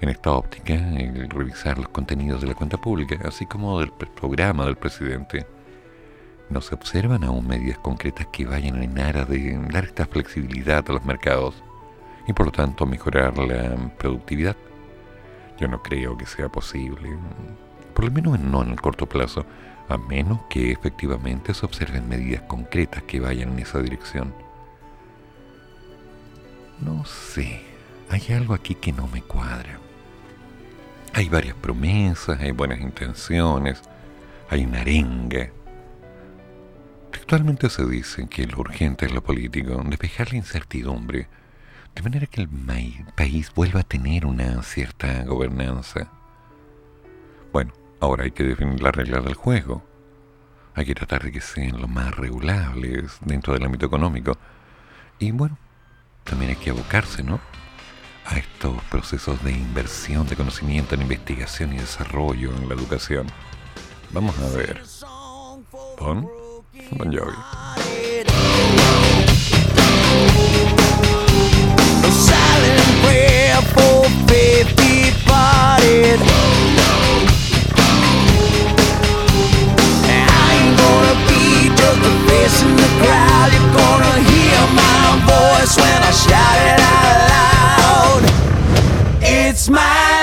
en 0.00 0.08
esta 0.08 0.32
óptica, 0.32 0.74
el 0.74 1.28
revisar 1.28 1.78
los 1.78 1.88
contenidos 1.88 2.40
de 2.40 2.48
la 2.48 2.54
cuenta 2.54 2.78
pública, 2.78 3.18
así 3.24 3.46
como 3.46 3.78
del 3.80 3.92
programa 3.92 4.64
del 4.64 4.76
presidente, 4.76 5.46
no 6.48 6.60
se 6.60 6.74
observan 6.74 7.22
aún 7.24 7.46
medidas 7.46 7.78
concretas 7.78 8.26
que 8.32 8.46
vayan 8.46 8.82
en 8.82 8.98
aras 8.98 9.28
de 9.28 9.58
dar 9.70 9.84
esta 9.84 10.06
flexibilidad 10.06 10.84
a 10.88 10.92
los 10.92 11.04
mercados 11.04 11.62
y 12.26 12.32
por 12.32 12.46
lo 12.46 12.52
tanto 12.52 12.86
mejorar 12.86 13.38
la 13.38 13.76
productividad. 13.98 14.56
Yo 15.58 15.68
no 15.68 15.82
creo 15.82 16.16
que 16.16 16.26
sea 16.26 16.48
posible, 16.48 17.10
por 17.94 18.06
lo 18.06 18.10
menos 18.10 18.40
no 18.40 18.62
en 18.62 18.70
el 18.70 18.80
corto 18.80 19.06
plazo, 19.06 19.44
a 19.88 19.98
menos 19.98 20.40
que 20.48 20.72
efectivamente 20.72 21.52
se 21.52 21.66
observen 21.66 22.08
medidas 22.08 22.42
concretas 22.42 23.02
que 23.02 23.20
vayan 23.20 23.52
en 23.52 23.58
esa 23.58 23.80
dirección. 23.80 24.32
No 26.80 27.04
sé, 27.04 27.60
hay 28.08 28.34
algo 28.34 28.54
aquí 28.54 28.74
que 28.74 28.92
no 28.92 29.06
me 29.08 29.20
cuadra. 29.20 29.79
Hay 31.12 31.28
varias 31.28 31.56
promesas, 31.56 32.40
hay 32.40 32.52
buenas 32.52 32.80
intenciones, 32.80 33.82
hay 34.48 34.64
una 34.64 34.80
arenga. 34.80 35.50
Actualmente 37.12 37.68
se 37.68 37.84
dice 37.84 38.28
que 38.28 38.46
lo 38.46 38.60
urgente 38.60 39.06
es 39.06 39.12
lo 39.12 39.22
político, 39.22 39.82
despejar 39.86 40.30
la 40.30 40.38
incertidumbre, 40.38 41.28
de 41.94 42.02
manera 42.02 42.26
que 42.26 42.42
el 42.42 42.48
país 43.16 43.52
vuelva 43.54 43.80
a 43.80 43.84
tener 43.84 44.24
una 44.24 44.62
cierta 44.62 45.24
gobernanza. 45.24 46.08
Bueno, 47.52 47.72
ahora 47.98 48.24
hay 48.24 48.30
que 48.30 48.44
definir 48.44 48.80
las 48.80 48.94
reglas 48.94 49.24
del 49.24 49.34
juego. 49.34 49.84
Hay 50.74 50.86
que 50.86 50.94
tratar 50.94 51.24
de 51.24 51.32
que 51.32 51.40
sean 51.40 51.80
lo 51.80 51.88
más 51.88 52.16
regulables 52.16 53.18
dentro 53.24 53.52
del 53.52 53.64
ámbito 53.64 53.86
económico. 53.86 54.38
Y 55.18 55.32
bueno, 55.32 55.58
también 56.22 56.52
hay 56.52 56.56
que 56.56 56.70
abocarse, 56.70 57.24
¿no? 57.24 57.40
A 58.30 58.38
estos 58.38 58.80
procesos 58.84 59.42
de 59.44 59.52
inversión 59.52 60.26
de 60.26 60.36
conocimiento 60.36 60.94
en 60.94 61.02
investigación 61.02 61.72
y 61.72 61.78
desarrollo 61.78 62.54
en 62.56 62.68
la 62.68 62.74
educación. 62.74 63.26
Vamos 64.12 64.38
a 64.38 64.48
ver. 64.56 64.82
Bon, 65.98 66.28
Bon 66.92 67.12
Jovi. 67.12 67.34
in 82.62 82.76
the 82.76 82.90
crowd. 83.00 83.52
You're 83.52 83.72
gonna 83.72 84.16
hear 84.28 84.60
my 84.74 85.06
voice 85.24 85.76
when 85.76 86.02
I 86.02 86.10
shout 86.10 86.58
it 86.68 86.80
out 86.80 87.28
loud. 87.30 87.59
My 89.68 90.19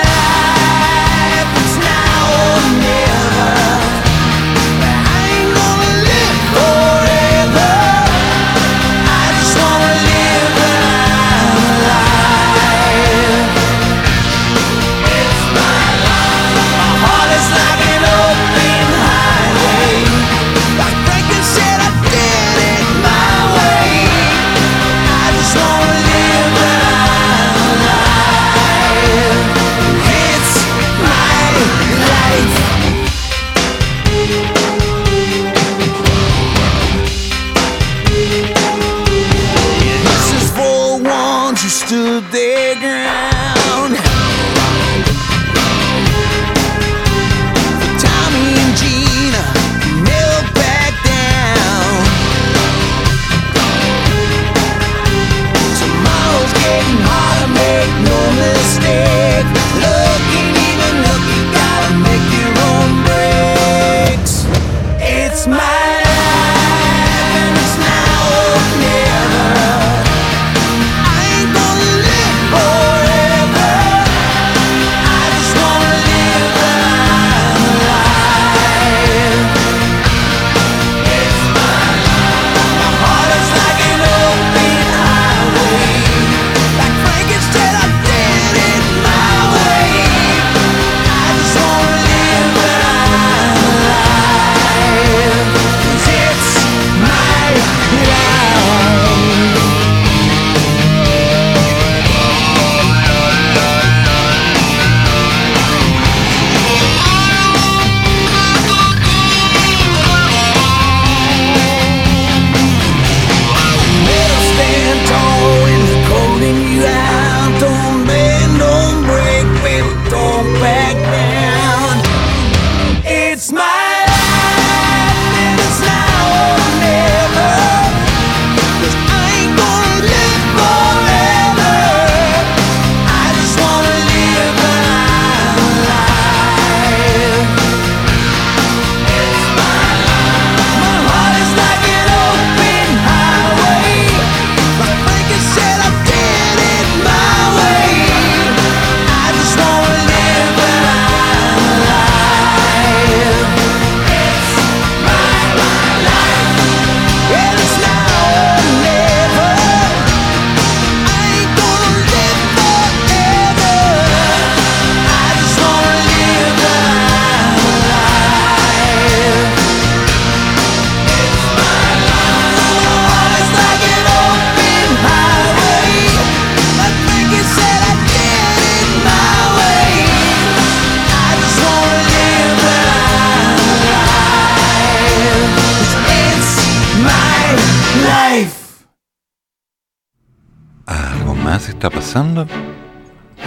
está 191.88 192.00
pasando? 192.00 192.46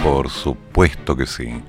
Por 0.02 0.28
supuesto 0.28 1.16
que 1.16 1.26
sí. 1.26 1.62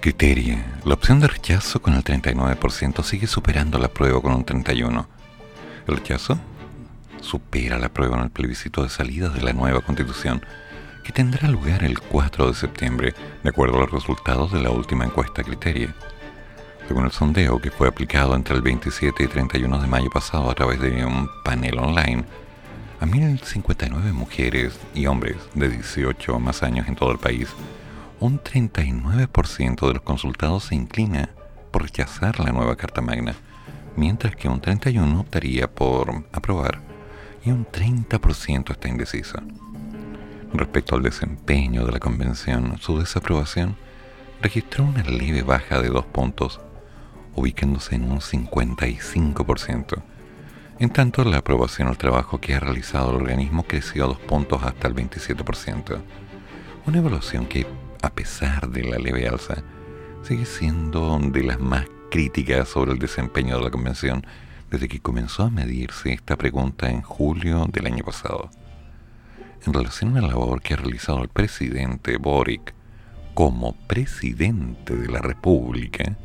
Criterio. 0.00 0.56
La 0.84 0.94
opción 0.94 1.20
de 1.20 1.28
rechazo 1.28 1.80
con 1.80 1.94
el 1.94 2.02
39% 2.02 3.04
sigue 3.04 3.26
superando 3.26 3.78
la 3.78 3.88
prueba 3.88 4.20
con 4.20 4.32
un 4.32 4.44
31%. 4.44 5.06
El 5.86 5.96
rechazo 5.96 6.38
supera 7.20 7.78
la 7.78 7.88
prueba 7.88 8.16
en 8.16 8.24
el 8.24 8.30
plebiscito 8.30 8.82
de 8.82 8.88
salida 8.88 9.28
de 9.28 9.42
la 9.42 9.52
nueva 9.52 9.80
constitución, 9.80 10.44
que 11.04 11.12
tendrá 11.12 11.48
lugar 11.48 11.84
el 11.84 12.00
4 12.00 12.48
de 12.48 12.54
septiembre, 12.54 13.14
de 13.42 13.50
acuerdo 13.50 13.76
a 13.76 13.80
los 13.80 13.92
resultados 13.92 14.50
de 14.52 14.60
la 14.60 14.70
última 14.70 15.04
encuesta 15.04 15.44
Criteria. 15.44 15.94
Según 16.88 17.04
el 17.04 17.12
sondeo 17.12 17.60
que 17.60 17.70
fue 17.70 17.86
aplicado 17.86 18.34
entre 18.34 18.56
el 18.56 18.62
27 18.62 19.22
y 19.22 19.26
31 19.28 19.78
de 19.78 19.86
mayo 19.86 20.10
pasado 20.10 20.50
a 20.50 20.54
través 20.54 20.80
de 20.80 21.04
un 21.04 21.28
panel 21.44 21.78
online, 21.78 22.24
a 23.00 23.06
1.059 23.06 24.12
mujeres 24.12 24.78
y 24.94 25.06
hombres 25.06 25.36
de 25.54 25.70
18 25.70 26.34
o 26.34 26.38
más 26.38 26.62
años 26.62 26.86
en 26.86 26.96
todo 26.96 27.10
el 27.12 27.18
país, 27.18 27.48
un 28.20 28.38
39% 28.38 29.86
de 29.86 29.94
los 29.94 30.02
consultados 30.02 30.64
se 30.64 30.74
inclina 30.74 31.30
por 31.70 31.82
rechazar 31.82 32.38
la 32.40 32.52
nueva 32.52 32.76
Carta 32.76 33.00
Magna, 33.00 33.34
mientras 33.96 34.36
que 34.36 34.50
un 34.50 34.60
31% 34.60 35.18
optaría 35.18 35.70
por 35.70 36.26
aprobar 36.32 36.82
y 37.42 37.50
un 37.50 37.64
30% 37.66 38.70
está 38.70 38.88
indeciso. 38.88 39.38
Respecto 40.52 40.94
al 40.94 41.02
desempeño 41.02 41.86
de 41.86 41.92
la 41.92 42.00
convención, 42.00 42.76
su 42.80 42.98
desaprobación 42.98 43.76
registró 44.42 44.84
una 44.84 45.02
leve 45.04 45.42
baja 45.42 45.80
de 45.80 45.88
dos 45.88 46.04
puntos, 46.04 46.60
ubicándose 47.34 47.94
en 47.94 48.10
un 48.10 48.20
55%. 48.20 50.02
En 50.80 50.88
tanto, 50.88 51.24
la 51.24 51.36
aprobación 51.36 51.88
al 51.88 51.98
trabajo 51.98 52.40
que 52.40 52.54
ha 52.54 52.58
realizado 52.58 53.10
el 53.10 53.16
organismo 53.16 53.64
creció 53.64 54.04
a 54.04 54.08
dos 54.08 54.18
puntos 54.18 54.62
hasta 54.62 54.88
el 54.88 54.94
27%. 54.94 56.00
Una 56.86 56.98
evaluación 56.98 57.44
que, 57.44 57.66
a 58.00 58.08
pesar 58.08 58.70
de 58.70 58.84
la 58.84 58.96
leve 58.96 59.28
alza, 59.28 59.62
sigue 60.22 60.46
siendo 60.46 61.18
de 61.18 61.42
las 61.42 61.60
más 61.60 61.84
críticas 62.10 62.70
sobre 62.70 62.92
el 62.92 62.98
desempeño 62.98 63.58
de 63.58 63.64
la 63.64 63.70
convención 63.70 64.26
desde 64.70 64.88
que 64.88 65.00
comenzó 65.00 65.42
a 65.42 65.50
medirse 65.50 66.14
esta 66.14 66.36
pregunta 66.36 66.88
en 66.88 67.02
julio 67.02 67.66
del 67.70 67.84
año 67.84 68.02
pasado. 68.02 68.48
En 69.66 69.74
relación 69.74 70.16
a 70.16 70.22
la 70.22 70.28
labor 70.28 70.62
que 70.62 70.72
ha 70.72 70.78
realizado 70.78 71.22
el 71.22 71.28
presidente 71.28 72.16
Boric 72.16 72.72
como 73.34 73.74
presidente 73.86 74.96
de 74.96 75.08
la 75.08 75.20
República, 75.20 76.16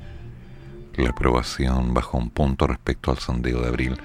la 0.95 1.09
aprobación 1.09 1.93
bajó 1.93 2.17
un 2.17 2.29
punto 2.29 2.67
respecto 2.67 3.11
al 3.11 3.17
sondeo 3.17 3.59
de 3.59 3.67
abril, 3.67 3.97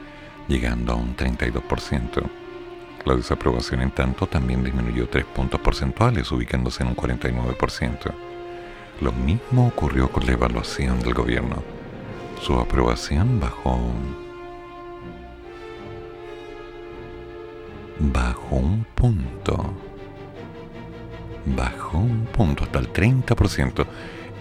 llegando 0.51 0.93
a 0.93 0.97
un 0.97 1.17
32%. 1.17 2.23
La 3.05 3.15
desaprobación, 3.15 3.81
en 3.83 3.93
tanto, 3.93 4.27
también 4.27 4.65
disminuyó 4.65 5.09
3 5.09 5.25
puntos 5.25 5.61
porcentuales, 5.61 6.31
ubicándose 6.33 6.83
en 6.83 6.89
un 6.89 6.97
49%. 6.97 8.13
Lo 9.01 9.13
mismo 9.13 9.69
ocurrió 9.69 10.11
con 10.11 10.27
la 10.27 10.33
evaluación 10.33 11.01
del 11.01 11.15
gobierno. 11.15 11.63
Su 12.43 12.59
aprobación 12.59 13.41
bajó 13.41 13.79
bajó 18.01 18.57
un 18.57 18.85
punto. 18.95 19.75
Bajó 21.47 21.99
un 21.99 22.27
punto 22.27 22.65
hasta 22.65 22.79
el 22.81 22.93
30% 22.93 23.87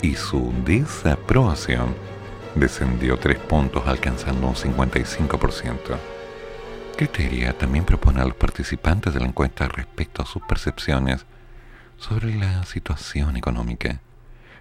y 0.01 0.15
su 0.15 0.53
desaprobación 0.65 2.08
descendió 2.55 3.17
3 3.17 3.37
puntos 3.39 3.87
alcanzando 3.87 4.47
un 4.47 4.55
55%. 4.55 5.97
Criteria 6.97 7.57
también 7.57 7.85
propone 7.85 8.21
a 8.21 8.25
los 8.25 8.35
participantes 8.35 9.13
de 9.13 9.19
la 9.19 9.27
encuesta 9.27 9.67
respecto 9.67 10.21
a 10.21 10.25
sus 10.25 10.41
percepciones 10.43 11.25
sobre 11.97 12.35
la 12.35 12.63
situación 12.65 13.37
económica. 13.37 14.01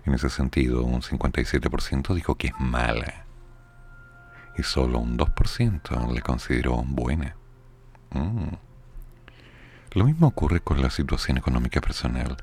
En 0.05 0.15
ese 0.15 0.31
sentido, 0.31 0.85
un 0.85 1.03
57% 1.03 2.15
dijo 2.15 2.37
que 2.37 2.49
es 2.49 2.55
mala 2.59 3.27
y 4.57 4.63
solo 4.63 4.99
un 4.99 5.17
2% 5.17 6.13
la 6.13 6.21
consideró 6.21 6.83
buena. 6.87 7.37
Mm. 8.11 8.55
Lo 9.93 10.05
mismo 10.05 10.27
ocurre 10.27 10.61
con 10.61 10.83
la 10.83 10.91
situación 10.91 11.39
económica 11.39 11.81
personal. 11.81 12.37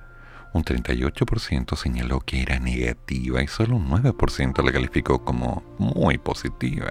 Un 0.55 0.63
38% 0.63 1.75
señaló 1.75 2.21
que 2.21 2.41
era 2.41 2.59
negativa 2.59 3.43
y 3.43 3.47
solo 3.47 3.75
un 3.75 3.89
9% 3.89 4.63
la 4.63 4.71
calificó 4.71 5.25
como 5.25 5.63
muy 5.77 6.17
positiva. 6.17 6.87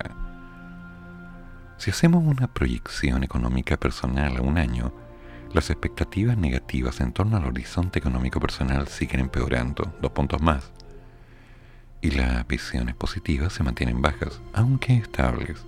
Si 1.79 1.91
hacemos 1.91 2.23
una 2.25 2.53
proyección 2.53 3.25
económica 3.25 3.79
personal 3.79 4.37
a 4.37 4.43
un 4.43 4.59
año, 4.59 4.93
las 5.55 5.71
expectativas 5.71 6.37
negativas 6.37 7.01
en 7.01 7.13
torno 7.15 7.39
al 7.39 7.47
horizonte 7.47 7.99
económico 7.99 8.39
personal 8.39 8.87
siguen 8.87 9.21
empeorando, 9.21 9.97
dos 10.03 10.13
puntos 10.13 10.43
más. 10.43 10.71
Y 12.03 12.11
las 12.11 12.47
visiones 12.47 12.95
positivas 12.95 13.55
se 13.55 13.63
mantienen 13.63 14.03
bajas, 14.03 14.43
aunque 14.53 14.99
estables. 14.99 15.65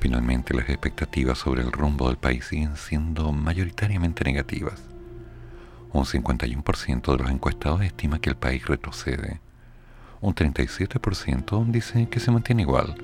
Finalmente, 0.00 0.52
las 0.52 0.68
expectativas 0.68 1.38
sobre 1.38 1.62
el 1.62 1.70
rumbo 1.70 2.08
del 2.08 2.18
país 2.18 2.44
siguen 2.44 2.74
siendo 2.74 3.30
mayoritariamente 3.30 4.24
negativas. 4.24 4.91
Un 5.92 6.04
51% 6.04 7.12
de 7.12 7.22
los 7.22 7.30
encuestados 7.30 7.82
estima 7.82 8.20
que 8.20 8.30
el 8.30 8.36
país 8.36 8.66
retrocede. 8.66 9.40
Un 10.20 10.34
37% 10.34 11.66
dice 11.70 12.08
que 12.08 12.20
se 12.20 12.30
mantiene 12.30 12.62
igual. 12.62 12.94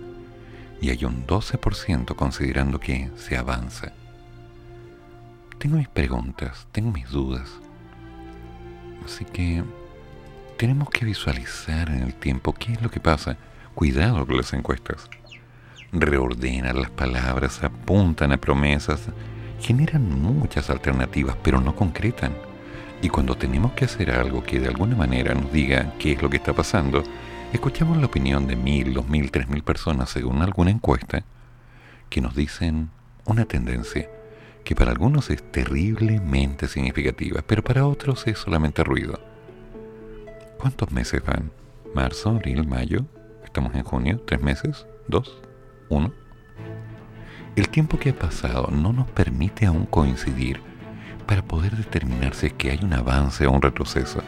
Y 0.81 0.91
hay 0.91 1.05
un 1.05 1.27
12% 1.27 2.15
considerando 2.15 2.79
que 2.81 3.11
se 3.17 3.37
avanza. 3.37 3.93
Tengo 5.59 5.77
mis 5.77 5.89
preguntas, 5.89 6.67
tengo 6.73 6.91
mis 6.91 7.11
dudas. 7.11 7.49
Así 9.05 9.25
que 9.25 9.65
tenemos 10.57 10.89
que 10.91 11.05
visualizar 11.05 11.91
en 11.91 12.03
el 12.03 12.15
tiempo 12.15 12.53
qué 12.53 12.73
es 12.73 12.83
lo 12.83 12.91
que 12.91 13.01
pasa. 13.01 13.37
Cuidado 13.75 14.27
con 14.27 14.37
las 14.37 14.53
encuestas 14.53 15.09
reordenan 15.93 16.81
las 16.81 16.91
palabras, 16.91 17.63
apuntan 17.63 18.33
a 18.33 18.37
promesas, 18.37 19.09
generan 19.61 20.09
muchas 20.21 20.71
alternativas, 20.71 21.37
pero 21.43 21.61
no 21.61 21.75
concretan. 21.75 22.33
Y 23.01 23.09
cuando 23.09 23.37
tenemos 23.37 23.73
que 23.73 23.85
hacer 23.85 24.11
algo 24.11 24.43
que 24.43 24.59
de 24.59 24.69
alguna 24.69 24.97
manera 24.97 25.35
nos 25.35 25.53
diga 25.53 25.95
qué 25.99 26.13
es 26.13 26.23
lo 26.23 26.29
que 26.29 26.39
está 26.39 26.53
pasando, 26.53 27.03
escuchamos 27.53 27.97
la 27.99 28.07
opinión 28.07 28.47
de 28.47 28.57
mil, 28.57 28.93
dos 28.95 29.09
mil, 29.09 29.31
tres 29.31 29.49
mil 29.49 29.63
personas 29.63 30.11
según 30.11 30.43
alguna 30.43 30.71
encuesta 30.71 31.23
que 32.11 32.21
nos 32.21 32.35
dicen 32.35 32.91
una 33.25 33.45
tendencia 33.45 34.09
que 34.65 34.75
para 34.75 34.91
algunos 34.91 35.31
es 35.31 35.43
terriblemente 35.51 36.69
significativa, 36.69 37.43
pero 37.47 37.63
para 37.63 37.87
otros 37.87 38.27
es 38.27 38.39
solamente 38.39 38.85
ruido. 38.85 39.19
¿Cuántos 40.59 40.91
meses 40.91 41.23
van? 41.25 41.53
¿Marzo, 41.95 42.31
abril, 42.31 42.67
mayo? 42.67 43.07
¿Estamos 43.45 43.75
en 43.75 43.85
junio? 43.85 44.21
¿Tres 44.27 44.43
meses? 44.43 44.87
¿Dos? 45.07 45.41
Uno, 45.89 46.13
el 47.57 47.69
tiempo 47.71 47.99
que 47.99 48.11
ha 48.11 48.19
pasado 48.19 48.69
no 48.71 48.93
nos 48.93 49.09
permite 49.09 49.65
aún 49.67 49.87
coincidir 49.87 50.61
para 51.29 51.43
poder 51.43 51.77
determinar 51.77 52.35
si 52.35 52.47
es 52.47 52.53
que 52.55 52.71
hay 52.71 52.81
un 52.83 52.95
avance 52.95 53.47
o 53.47 53.53
un 53.53 53.61
retroceso. 53.61 54.23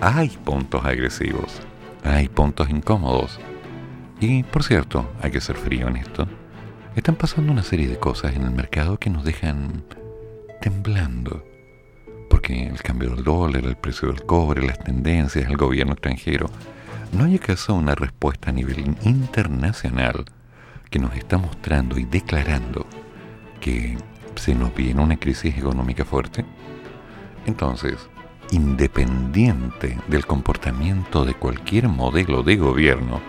Hay 0.00 0.30
puntos 0.30 0.82
agresivos, 0.82 1.60
hay 2.02 2.28
puntos 2.28 2.70
incómodos. 2.70 3.38
Y, 4.20 4.42
por 4.42 4.64
cierto, 4.64 5.12
hay 5.20 5.30
que 5.30 5.42
ser 5.42 5.56
frío 5.56 5.86
en 5.86 5.96
esto. 5.98 6.26
Están 6.96 7.16
pasando 7.16 7.52
una 7.52 7.62
serie 7.62 7.88
de 7.88 7.98
cosas 7.98 8.34
en 8.34 8.42
el 8.42 8.52
mercado 8.52 8.98
que 8.98 9.10
nos 9.10 9.22
dejan 9.22 9.84
temblando. 10.62 11.44
Porque 12.30 12.68
el 12.68 12.80
cambio 12.80 13.10
del 13.10 13.22
dólar, 13.22 13.66
el 13.66 13.76
precio 13.76 14.08
del 14.08 14.24
cobre, 14.24 14.66
las 14.66 14.78
tendencias, 14.78 15.46
el 15.46 15.58
gobierno 15.58 15.92
extranjero, 15.92 16.48
no 17.12 17.24
hay 17.24 17.36
acaso 17.36 17.74
una 17.74 17.94
respuesta 17.94 18.48
a 18.48 18.54
nivel 18.54 18.96
internacional 19.02 20.24
que 20.88 20.98
nos 20.98 21.14
está 21.14 21.36
mostrando 21.36 21.98
y 21.98 22.04
declarando 22.04 22.86
que 23.60 23.98
se 24.36 24.54
nos 24.54 24.74
viene 24.74 25.02
una 25.02 25.16
crisis 25.16 25.56
económica 25.56 26.04
fuerte, 26.04 26.44
entonces, 27.46 28.08
independiente 28.50 29.98
del 30.08 30.26
comportamiento 30.26 31.24
de 31.24 31.34
cualquier 31.34 31.88
modelo 31.88 32.42
de 32.42 32.56
gobierno, 32.56 33.20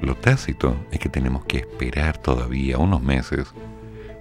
lo 0.00 0.14
tácito 0.14 0.76
es 0.90 0.98
que 0.98 1.08
tenemos 1.08 1.44
que 1.44 1.58
esperar 1.58 2.16
todavía 2.18 2.78
unos 2.78 3.02
meses 3.02 3.52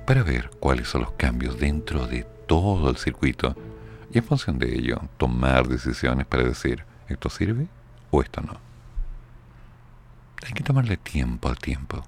para 0.06 0.24
ver 0.24 0.50
cuáles 0.60 0.90
son 0.90 1.02
los 1.02 1.12
cambios 1.12 1.58
dentro 1.58 2.08
de 2.08 2.26
todo 2.48 2.90
el 2.90 2.98
circuito 2.98 3.56
y 4.12 4.18
en 4.18 4.24
función 4.24 4.58
de 4.60 4.74
ello 4.74 5.02
tomar 5.18 5.68
decisiones 5.68 6.26
para 6.26 6.44
decir, 6.44 6.84
¿esto 7.08 7.30
sirve 7.30 7.68
o 8.12 8.22
esto 8.22 8.42
no? 8.42 8.58
Hay 10.46 10.54
que 10.54 10.64
tomarle 10.64 10.98
tiempo 10.98 11.48
al 11.48 11.60
tiempo. 11.60 12.04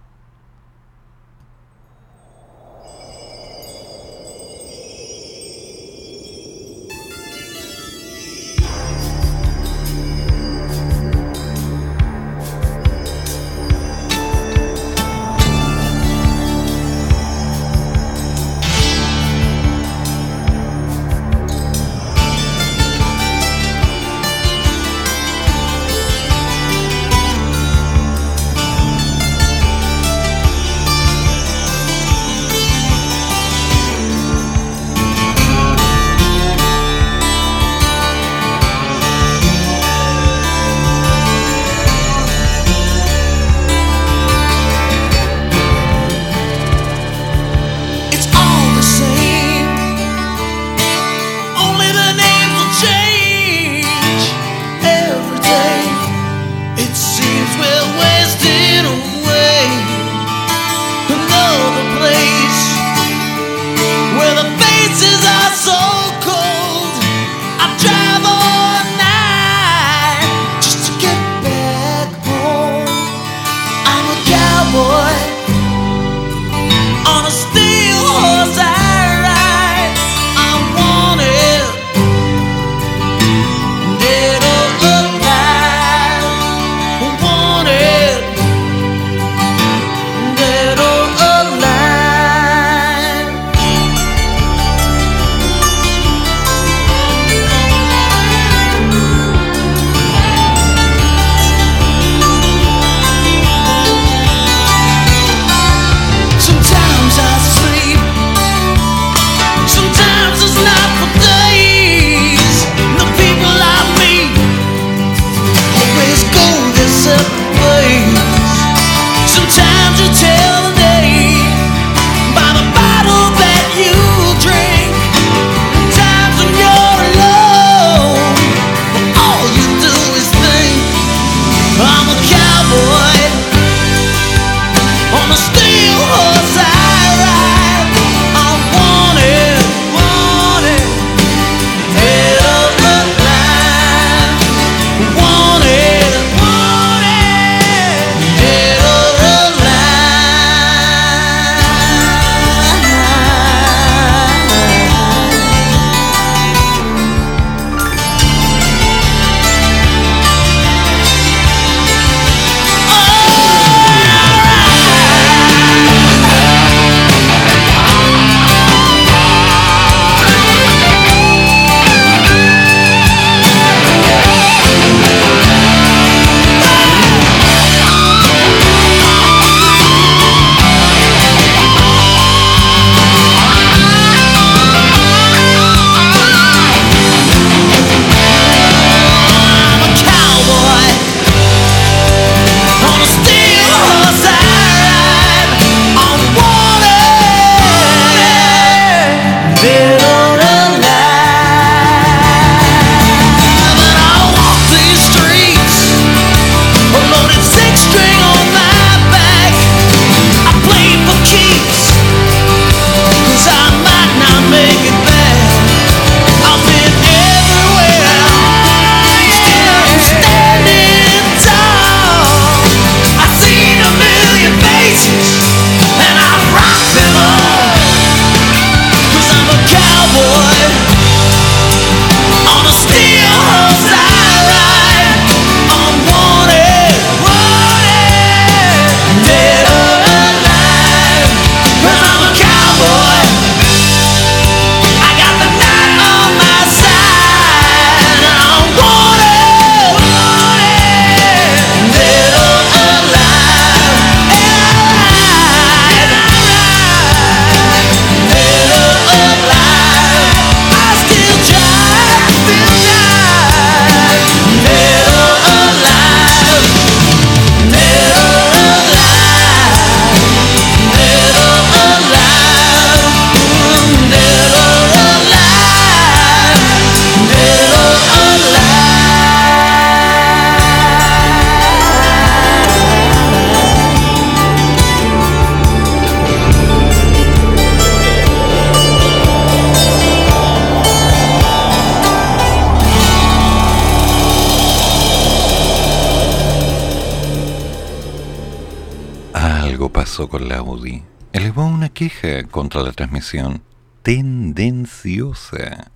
Contra 302.52 302.84
la 302.84 302.92
transmisión 302.92 303.64
tendenciosa 304.04 305.92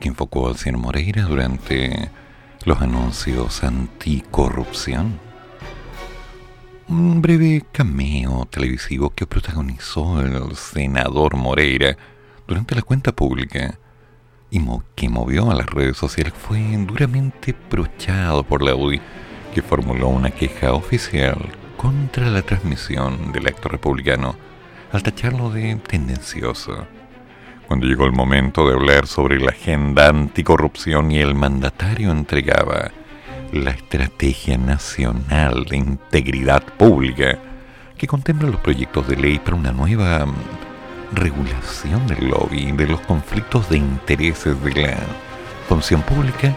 que 0.00 0.08
enfocó 0.08 0.48
al 0.48 0.56
señor 0.56 0.80
Moreira 0.80 1.22
durante 1.22 2.10
los 2.64 2.80
anuncios 2.80 3.62
anticorrupción. 3.62 5.20
Un 6.88 7.22
breve 7.22 7.64
cameo 7.70 8.44
televisivo 8.50 9.10
que 9.10 9.26
protagonizó 9.26 10.20
el 10.20 10.56
senador 10.56 11.36
Moreira 11.36 11.96
durante 12.48 12.74
la 12.74 12.82
cuenta 12.82 13.12
pública 13.12 13.78
y 14.50 14.60
que 14.96 15.08
movió 15.08 15.50
a 15.50 15.54
las 15.54 15.66
redes 15.66 15.96
sociales 15.96 16.32
fue 16.36 16.76
duramente 16.76 17.54
prochado 17.54 18.42
por 18.42 18.62
la 18.62 18.72
Audi, 18.72 19.00
que 19.54 19.62
formuló 19.62 20.08
una 20.08 20.32
queja 20.32 20.72
oficial 20.72 21.38
contra 21.76 22.30
la 22.30 22.42
transmisión 22.42 23.30
del 23.30 23.46
acto 23.46 23.68
republicano 23.68 24.47
al 24.92 25.02
tacharlo 25.02 25.50
de 25.50 25.76
tendencioso. 25.76 26.86
Cuando 27.66 27.86
llegó 27.86 28.06
el 28.06 28.12
momento 28.12 28.66
de 28.66 28.74
hablar 28.74 29.06
sobre 29.06 29.38
la 29.38 29.50
agenda 29.50 30.08
anticorrupción 30.08 31.12
y 31.12 31.18
el 31.18 31.34
mandatario 31.34 32.10
entregaba 32.10 32.90
la 33.52 33.70
Estrategia 33.70 34.56
Nacional 34.56 35.64
de 35.64 35.76
Integridad 35.76 36.62
Pública, 36.62 37.38
que 37.96 38.06
contempla 38.06 38.48
los 38.48 38.60
proyectos 38.60 39.08
de 39.08 39.16
ley 39.16 39.38
para 39.38 39.56
una 39.56 39.72
nueva 39.72 40.24
mm, 40.24 40.34
regulación 41.12 42.06
del 42.06 42.28
lobby, 42.28 42.72
de 42.72 42.86
los 42.86 43.00
conflictos 43.00 43.68
de 43.68 43.78
intereses 43.78 44.62
de 44.62 44.82
la 44.82 44.96
función 45.68 46.02
pública, 46.02 46.56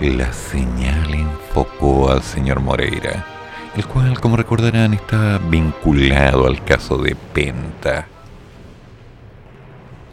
la 0.00 0.32
señal 0.32 1.14
enfocó 1.14 2.10
al 2.10 2.22
señor 2.22 2.60
Moreira 2.60 3.35
el 3.76 3.86
cual, 3.86 4.18
como 4.20 4.36
recordarán, 4.36 4.94
está 4.94 5.38
vinculado 5.38 6.46
al 6.46 6.64
caso 6.64 6.96
de 6.96 7.14
Penta. 7.14 8.08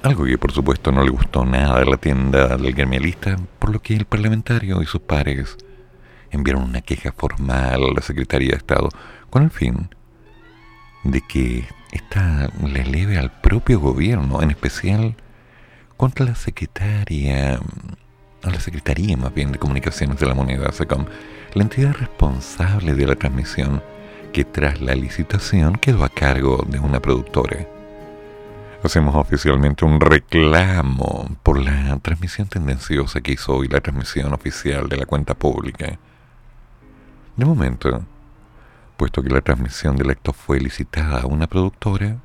Algo 0.02 0.26
que 0.26 0.38
por 0.38 0.52
supuesto 0.52 0.92
no 0.92 1.02
le 1.02 1.10
gustó 1.10 1.46
nada 1.46 1.80
a 1.80 1.86
la 1.86 1.96
tienda 1.96 2.58
del 2.58 2.74
gremialista, 2.74 3.38
por 3.60 3.72
lo 3.72 3.82
que 3.82 3.96
el 3.96 4.04
parlamentario 4.04 4.82
y 4.82 4.86
sus 4.86 5.00
pares 5.00 5.56
enviaron 6.30 6.64
una 6.64 6.82
queja 6.82 7.14
formal 7.14 7.84
a 7.84 7.94
la 7.94 8.02
Secretaría 8.02 8.52
de 8.52 8.58
Estado 8.58 8.90
con 9.30 9.44
el 9.44 9.50
fin 9.50 9.90
de 11.06 11.22
que 11.22 11.66
esta 11.92 12.50
le 12.62 12.82
eleve 12.82 13.18
al 13.18 13.32
propio 13.32 13.80
gobierno, 13.80 14.42
en 14.42 14.52
especial 14.52 15.16
contra 15.96 16.26
la 16.26 16.36
secretaria, 16.36 17.60
a 18.44 18.50
la 18.50 18.60
Secretaría 18.60 19.18
más 19.18 19.34
bien 19.34 19.52
de 19.52 19.60
Comunicaciones 19.60 20.20
de 20.20 20.26
la 20.26 20.34
Moneda, 20.34 20.72
SECOM, 20.72 21.06
la 21.54 21.64
entidad 21.64 21.94
responsable 21.94 22.94
de 22.94 23.08
la 23.08 23.16
transmisión 23.16 23.82
que 24.32 24.44
tras 24.44 24.82
la 24.82 24.96
licitación 24.96 25.76
quedó 25.76 26.04
a 26.04 26.10
cargo 26.10 26.66
de 26.68 26.80
una 26.80 27.00
productora. 27.00 27.68
Hacemos 28.84 29.16
oficialmente 29.16 29.86
un 29.86 30.02
reclamo 30.02 31.30
por 31.42 31.58
la 31.58 31.98
transmisión 32.00 32.48
tendenciosa 32.48 33.22
que 33.22 33.34
hizo 33.34 33.56
hoy 33.56 33.70
la 33.70 33.80
transmisión 33.80 34.34
oficial 34.34 34.90
de 34.90 34.98
la 34.98 35.06
cuenta 35.06 35.36
pública. 35.36 35.98
De 37.38 37.46
momento, 37.46 38.04
puesto 38.98 39.24
que 39.24 39.30
la 39.30 39.42
transmisión 39.42 39.96
del 39.96 40.10
acto 40.10 40.34
fue 40.34 40.60
licitada 40.60 41.22
a 41.22 41.28
una 41.28 41.48
productora, 41.48 42.18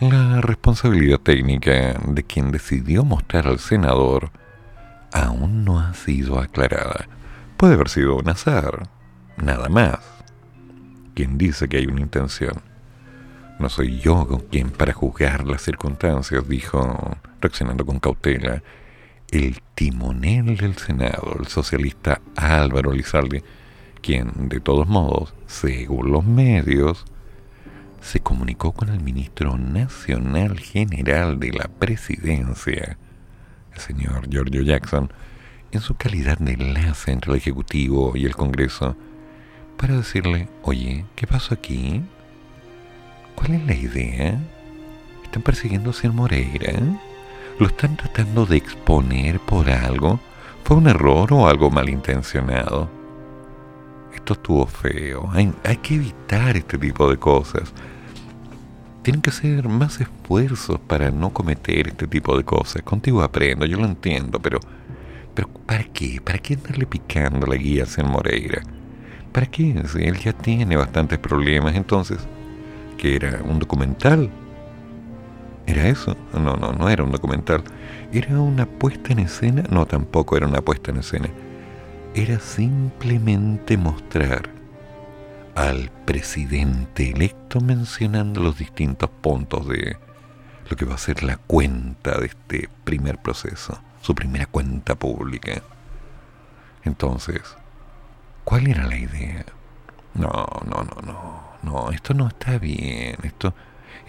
la 0.00 0.40
responsabilidad 0.40 1.20
técnica 1.20 1.94
de 2.04 2.24
quien 2.24 2.50
decidió 2.50 3.04
mostrar 3.04 3.46
al 3.46 3.60
senador 3.60 4.32
aún 5.12 5.64
no 5.64 5.80
ha 5.80 5.94
sido 5.94 6.40
aclarada. 6.40 7.06
Puede 7.56 7.74
haber 7.74 7.88
sido 7.88 8.16
un 8.16 8.28
azar, 8.28 8.88
nada 9.36 9.68
más. 9.68 10.00
Quien 11.14 11.38
dice 11.38 11.68
que 11.68 11.78
hay 11.78 11.86
una 11.86 12.00
intención. 12.00 12.62
No 13.58 13.68
soy 13.68 14.00
yo 14.00 14.26
quien 14.50 14.70
para 14.70 14.92
juzgar 14.92 15.46
las 15.46 15.62
circunstancias, 15.62 16.48
dijo, 16.48 17.16
reaccionando 17.40 17.86
con 17.86 18.00
cautela, 18.00 18.62
el 19.30 19.60
timonel 19.74 20.56
del 20.56 20.76
Senado, 20.76 21.36
el 21.38 21.46
socialista 21.46 22.20
Álvaro 22.36 22.92
Lizalde, 22.92 23.44
quien, 24.00 24.48
de 24.48 24.60
todos 24.60 24.88
modos, 24.88 25.34
según 25.46 26.10
los 26.10 26.24
medios, 26.24 27.04
se 28.00 28.20
comunicó 28.20 28.72
con 28.72 28.88
el 28.88 29.00
ministro 29.00 29.56
nacional 29.56 30.58
general 30.58 31.38
de 31.38 31.52
la 31.52 31.68
presidencia, 31.68 32.98
el 33.74 33.80
señor 33.80 34.28
Giorgio 34.28 34.62
Jackson, 34.62 35.12
en 35.70 35.80
su 35.80 35.94
calidad 35.94 36.38
de 36.38 36.52
enlace 36.52 37.12
entre 37.12 37.32
el 37.32 37.38
Ejecutivo 37.38 38.16
y 38.16 38.26
el 38.26 38.36
Congreso, 38.36 38.96
para 39.76 39.96
decirle, 39.96 40.48
oye, 40.62 41.06
¿qué 41.16 41.26
pasó 41.26 41.54
aquí? 41.54 42.02
¿Cuál 43.34 43.54
es 43.54 43.66
la 43.66 43.74
idea? 43.74 44.40
¿Están 45.24 45.42
persiguiendo 45.42 45.90
a 45.90 45.92
Señor 45.94 46.14
Moreira? 46.14 46.72
¿Lo 47.58 47.66
están 47.66 47.96
tratando 47.96 48.46
de 48.46 48.56
exponer 48.56 49.40
por 49.40 49.70
algo? 49.70 50.20
¿Fue 50.64 50.76
un 50.76 50.88
error 50.88 51.32
o 51.32 51.48
algo 51.48 51.70
malintencionado? 51.70 52.88
Esto 54.14 54.34
estuvo 54.34 54.66
feo. 54.66 55.30
Hay 55.32 55.76
que 55.78 55.94
evitar 55.96 56.56
este 56.56 56.78
tipo 56.78 57.10
de 57.10 57.16
cosas. 57.16 57.72
Tienen 59.02 59.20
que 59.20 59.30
hacer 59.30 59.68
más 59.68 60.00
esfuerzos 60.00 60.78
para 60.78 61.10
no 61.10 61.30
cometer 61.30 61.88
este 61.88 62.06
tipo 62.06 62.36
de 62.36 62.44
cosas. 62.44 62.82
Contigo 62.82 63.22
aprendo, 63.22 63.66
yo 63.66 63.78
lo 63.78 63.86
entiendo, 63.86 64.40
pero... 64.40 64.60
¿Pero 65.34 65.48
para 65.48 65.84
qué? 65.84 66.20
¿Para 66.22 66.38
qué 66.38 66.54
andarle 66.54 66.86
picando 66.86 67.46
la 67.46 67.56
guía 67.56 67.84
a 67.84 68.02
Moreira? 68.02 68.62
¿Para 69.32 69.46
qué? 69.46 69.82
Si 69.90 69.98
él 70.04 70.18
ya 70.18 70.34
tiene 70.34 70.76
bastantes 70.76 71.18
problemas, 71.18 71.74
entonces 71.74 72.18
que 73.02 73.16
era 73.16 73.40
un 73.42 73.58
documental. 73.58 74.30
¿Era 75.66 75.88
eso? 75.88 76.16
No, 76.34 76.54
no, 76.56 76.72
no 76.72 76.88
era 76.88 77.02
un 77.02 77.10
documental. 77.10 77.64
¿Era 78.12 78.38
una 78.38 78.66
puesta 78.66 79.12
en 79.12 79.20
escena? 79.20 79.64
No, 79.70 79.86
tampoco 79.86 80.36
era 80.36 80.46
una 80.46 80.60
puesta 80.60 80.92
en 80.92 80.98
escena. 80.98 81.28
Era 82.14 82.38
simplemente 82.38 83.76
mostrar 83.76 84.50
al 85.54 85.90
presidente 86.06 87.10
electo 87.10 87.60
mencionando 87.60 88.40
los 88.40 88.58
distintos 88.58 89.10
puntos 89.10 89.68
de 89.68 89.96
lo 90.68 90.76
que 90.76 90.84
va 90.84 90.94
a 90.94 90.98
ser 90.98 91.22
la 91.22 91.36
cuenta 91.36 92.18
de 92.18 92.26
este 92.26 92.68
primer 92.84 93.18
proceso, 93.18 93.80
su 94.00 94.14
primera 94.14 94.46
cuenta 94.46 94.94
pública. 94.94 95.62
Entonces, 96.84 97.42
¿cuál 98.44 98.66
era 98.68 98.86
la 98.86 98.96
idea? 98.96 99.44
No, 100.14 100.46
no, 100.64 100.84
no, 100.84 101.02
no 101.02 101.52
no, 101.62 101.90
esto 101.90 102.12
no 102.12 102.28
está 102.28 102.58
bien, 102.58 103.16
esto, 103.22 103.54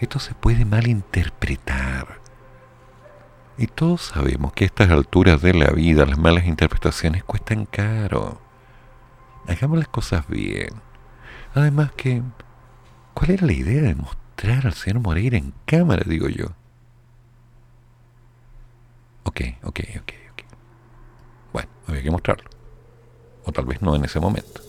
esto 0.00 0.18
se 0.18 0.34
puede 0.34 0.64
malinterpretar. 0.64 2.20
Y 3.56 3.68
todos 3.68 4.02
sabemos 4.02 4.52
que 4.52 4.64
a 4.64 4.66
estas 4.66 4.90
alturas 4.90 5.40
de 5.40 5.54
la 5.54 5.70
vida 5.70 6.04
las 6.04 6.18
malas 6.18 6.46
interpretaciones 6.46 7.22
cuestan 7.22 7.66
caro. 7.66 8.40
Hagamos 9.46 9.78
las 9.78 9.88
cosas 9.88 10.26
bien. 10.26 10.70
Además 11.54 11.92
que, 11.92 12.20
¿cuál 13.14 13.30
era 13.30 13.46
la 13.46 13.52
idea 13.52 13.82
de 13.82 13.94
mostrar 13.94 14.66
al 14.66 14.74
señor 14.74 15.00
Moreira 15.00 15.38
en 15.38 15.54
cámara, 15.66 16.02
digo 16.04 16.28
yo? 16.28 16.46
Ok, 19.22 19.40
ok, 19.62 19.80
ok, 20.00 20.12
ok. 20.32 20.42
Bueno, 21.52 21.68
había 21.86 22.02
que 22.02 22.10
mostrarlo. 22.10 22.50
O 23.44 23.52
tal 23.52 23.66
vez 23.66 23.80
no 23.82 23.94
en 23.94 24.04
ese 24.04 24.18
momento. 24.18 24.63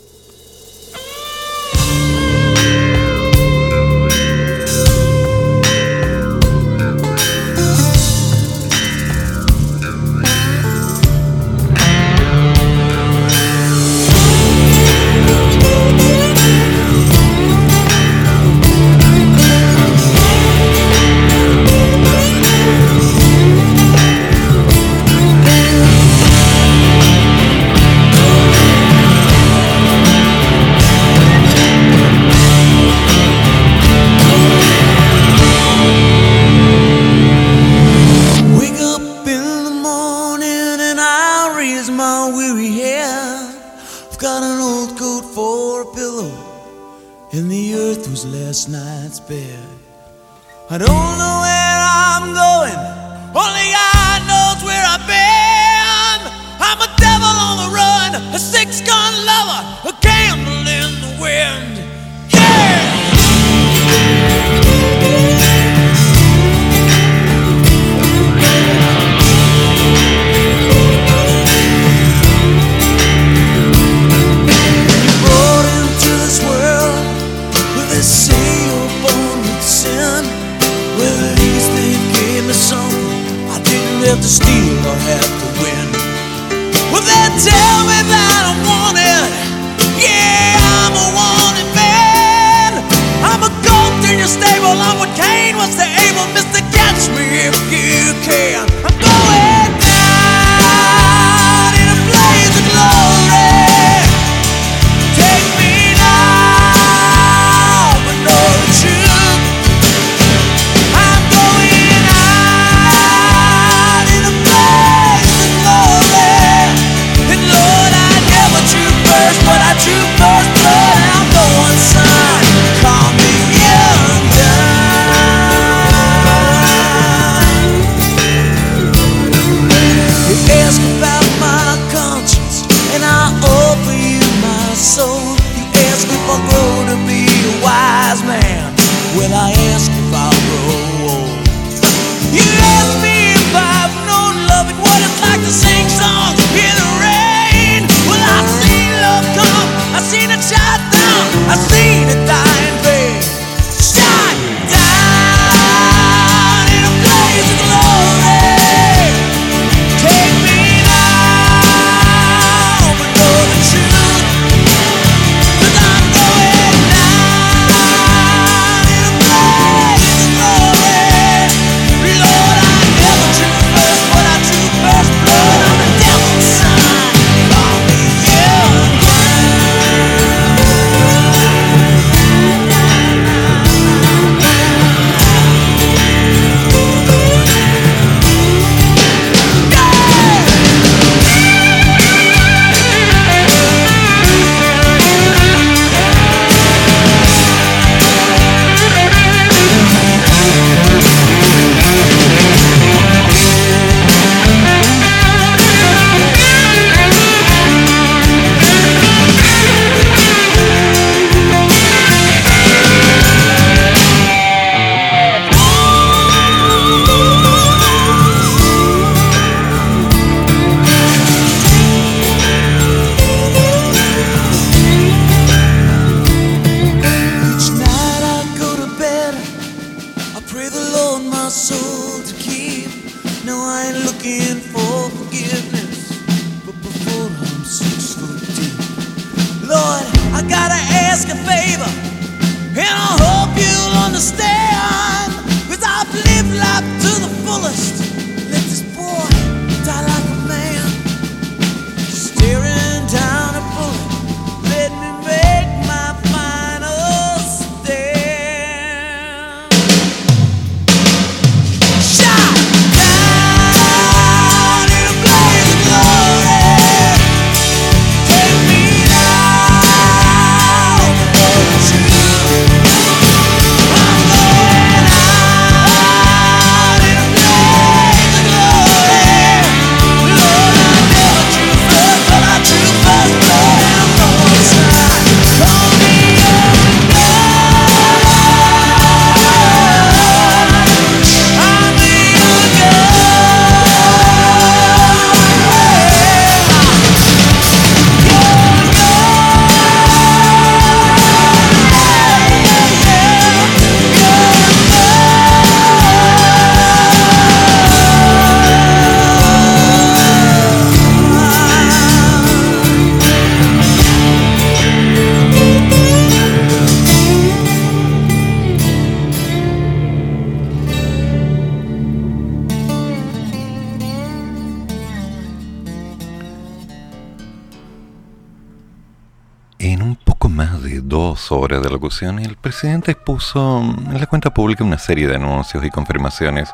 La 334.19 334.27
cuenta 334.27 334.53
pública 334.53 334.83
una 334.83 334.97
serie 334.97 335.27
de 335.27 335.35
anuncios 335.35 335.83
y 335.83 335.89
confirmaciones 335.89 336.73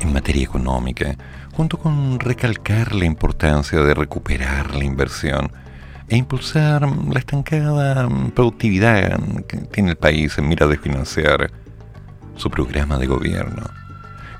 en 0.00 0.12
materia 0.12 0.44
económica, 0.44 1.14
junto 1.52 1.76
con 1.76 2.18
recalcar 2.18 2.94
la 2.94 3.04
importancia 3.04 3.80
de 3.80 3.92
recuperar 3.92 4.74
la 4.74 4.84
inversión 4.84 5.52
e 6.08 6.16
impulsar 6.16 6.88
la 7.12 7.18
estancada 7.18 8.08
productividad 8.34 9.20
que 9.46 9.58
tiene 9.58 9.90
el 9.90 9.96
país 9.96 10.38
en 10.38 10.48
mira 10.48 10.66
de 10.66 10.78
financiar 10.78 11.50
su 12.36 12.50
programa 12.50 12.96
de 12.96 13.06
gobierno. 13.06 13.64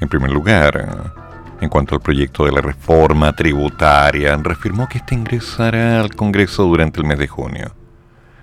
En 0.01 0.09
primer 0.09 0.31
lugar, 0.31 1.13
en 1.61 1.69
cuanto 1.69 1.95
al 1.95 2.01
proyecto 2.01 2.47
de 2.47 2.53
la 2.53 2.63
reforma 2.63 3.35
tributaria, 3.35 4.35
reafirmó 4.37 4.89
que 4.89 4.99
este 4.99 5.15
ingresará 5.15 6.01
al 6.01 6.15
Congreso 6.15 6.65
durante 6.65 7.01
el 7.01 7.07
mes 7.07 7.19
de 7.19 7.29
junio. 7.29 7.75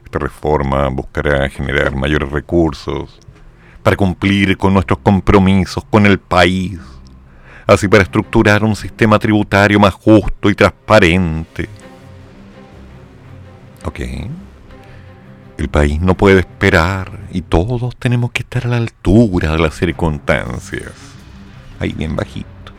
Esta 0.06 0.20
reforma 0.20 0.88
buscará 0.90 1.50
generar 1.50 1.96
mayores 1.96 2.30
recursos 2.30 3.20
para 3.88 3.96
cumplir 3.96 4.58
con 4.58 4.74
nuestros 4.74 5.00
compromisos 5.00 5.82
con 5.90 6.06
el 6.06 6.20
país, 6.20 6.78
así 7.66 7.88
para 7.88 8.04
estructurar 8.04 8.66
un 8.66 8.76
sistema 8.76 9.18
tributario 9.18 9.80
más 9.80 9.94
justo 9.94 10.50
y 10.50 10.56
transparente. 10.56 11.70
Ok. 13.86 14.02
El 15.58 15.70
país 15.70 16.02
no 16.02 16.18
puede 16.18 16.40
esperar 16.42 17.18
y 17.32 17.44
todos 17.44 17.96
tenemos 17.96 18.32
que 18.32 18.42
estar 18.42 18.66
a 18.66 18.72
la 18.72 18.76
altura 18.76 19.54
de 19.54 19.60
las 19.60 19.76
circunstancias. 19.76 20.92
Ahí 21.80 21.94
bien 21.94 22.14
bajito. 22.14 22.74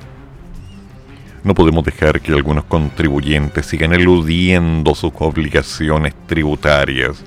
No 1.43 1.55
podemos 1.55 1.85
dejar 1.85 2.21
que 2.21 2.35
algunos 2.35 2.65
contribuyentes 2.65 3.65
sigan 3.65 3.95
eludiendo 3.95 4.95
sus 4.95 5.13
obligaciones 5.21 6.13
tributarias, 6.27 7.25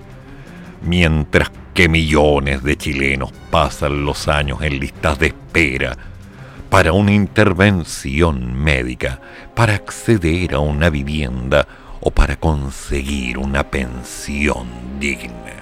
mientras 0.83 1.49
que 1.73 1.87
millones 1.87 2.63
de 2.63 2.77
chilenos 2.77 3.31
pasan 3.49 4.05
los 4.05 4.27
años 4.27 4.61
en 4.61 4.79
listas 4.79 5.19
de 5.19 5.27
espera 5.27 5.97
para 6.69 6.93
una 6.93 7.11
intervención 7.11 8.55
médica, 8.55 9.19
para 9.53 9.75
acceder 9.75 10.53
a 10.53 10.59
una 10.59 10.89
vivienda 10.89 11.67
o 11.99 12.11
para 12.11 12.37
conseguir 12.37 13.37
una 13.37 13.69
pensión 13.69 14.67
digna. 14.99 15.53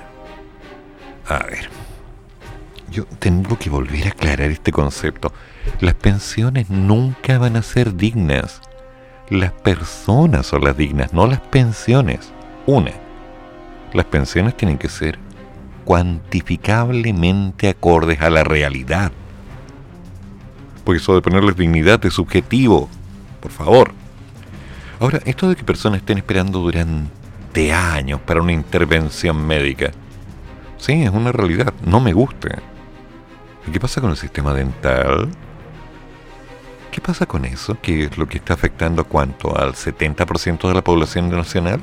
A 1.27 1.39
ver, 1.39 1.69
yo 2.91 3.05
tengo 3.19 3.57
que 3.57 3.69
volver 3.69 4.07
a 4.07 4.09
aclarar 4.11 4.49
este 4.51 4.71
concepto. 4.71 5.33
Las 5.79 5.95
pensiones 5.95 6.69
nunca 6.69 7.37
van 7.37 7.55
a 7.55 7.61
ser 7.61 7.95
dignas. 7.95 8.61
Las 9.29 9.51
personas 9.51 10.47
son 10.47 10.63
las 10.63 10.77
dignas, 10.77 11.13
no 11.13 11.27
las 11.27 11.41
pensiones. 11.41 12.31
Una, 12.65 12.93
las 13.93 14.05
pensiones 14.05 14.55
tienen 14.55 14.77
que 14.77 14.89
ser 14.89 15.17
cuantificablemente 15.89 17.67
acordes 17.67 18.21
a 18.21 18.29
la 18.29 18.43
realidad. 18.43 19.11
Porque 20.83 21.01
eso 21.01 21.15
de 21.15 21.21
ponerles 21.23 21.57
dignidad 21.57 22.05
es 22.05 22.13
subjetivo. 22.13 22.87
Por 23.39 23.49
favor. 23.49 23.91
Ahora, 24.99 25.19
esto 25.25 25.49
de 25.49 25.55
que 25.55 25.63
personas 25.63 26.01
estén 26.01 26.19
esperando 26.19 26.59
durante 26.59 27.73
años 27.73 28.21
para 28.21 28.39
una 28.39 28.51
intervención 28.51 29.47
médica. 29.47 29.89
Sí, 30.77 30.93
es 30.93 31.09
una 31.09 31.31
realidad. 31.31 31.73
No 31.83 31.99
me 31.99 32.13
gusta. 32.13 32.59
¿Y 33.65 33.71
qué 33.71 33.79
pasa 33.79 33.99
con 33.99 34.11
el 34.11 34.17
sistema 34.17 34.53
dental? 34.53 35.27
¿Qué 36.91 37.01
pasa 37.01 37.25
con 37.25 37.45
eso? 37.45 37.79
¿Qué 37.81 38.03
es 38.03 38.15
lo 38.19 38.27
que 38.27 38.37
está 38.37 38.53
afectando 38.53 39.05
cuánto? 39.05 39.57
¿Al 39.57 39.73
70% 39.73 40.67
de 40.67 40.73
la 40.75 40.83
población 40.83 41.31
nacional? 41.31 41.81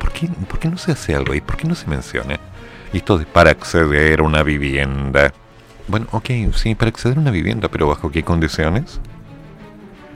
¿Por 0.00 0.12
qué, 0.12 0.28
¿Por 0.28 0.58
qué 0.58 0.68
no 0.68 0.78
se 0.78 0.92
hace 0.92 1.14
algo 1.14 1.34
ahí? 1.34 1.42
¿Por 1.42 1.56
qué 1.56 1.68
no 1.68 1.74
se 1.74 1.86
menciona? 1.86 2.40
Esto 2.92 3.18
de 3.18 3.26
para 3.26 3.50
acceder 3.50 4.20
a 4.20 4.22
una 4.22 4.42
vivienda. 4.42 5.32
Bueno, 5.86 6.06
ok, 6.10 6.30
sí, 6.54 6.74
para 6.74 6.88
acceder 6.88 7.18
a 7.18 7.20
una 7.20 7.30
vivienda, 7.30 7.68
pero 7.68 7.86
¿bajo 7.86 8.10
qué 8.10 8.24
condiciones? 8.24 8.98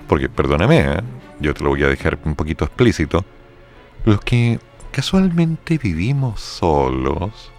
Porque, 0.08 0.28
perdóname, 0.28 0.80
¿eh? 0.80 1.00
yo 1.38 1.52
te 1.52 1.62
lo 1.62 1.70
voy 1.70 1.82
a 1.84 1.88
dejar 1.88 2.18
un 2.24 2.34
poquito 2.34 2.64
explícito. 2.64 3.24
Los 4.06 4.20
que 4.20 4.58
casualmente 4.90 5.78
vivimos 5.78 6.40
solos 6.40 7.52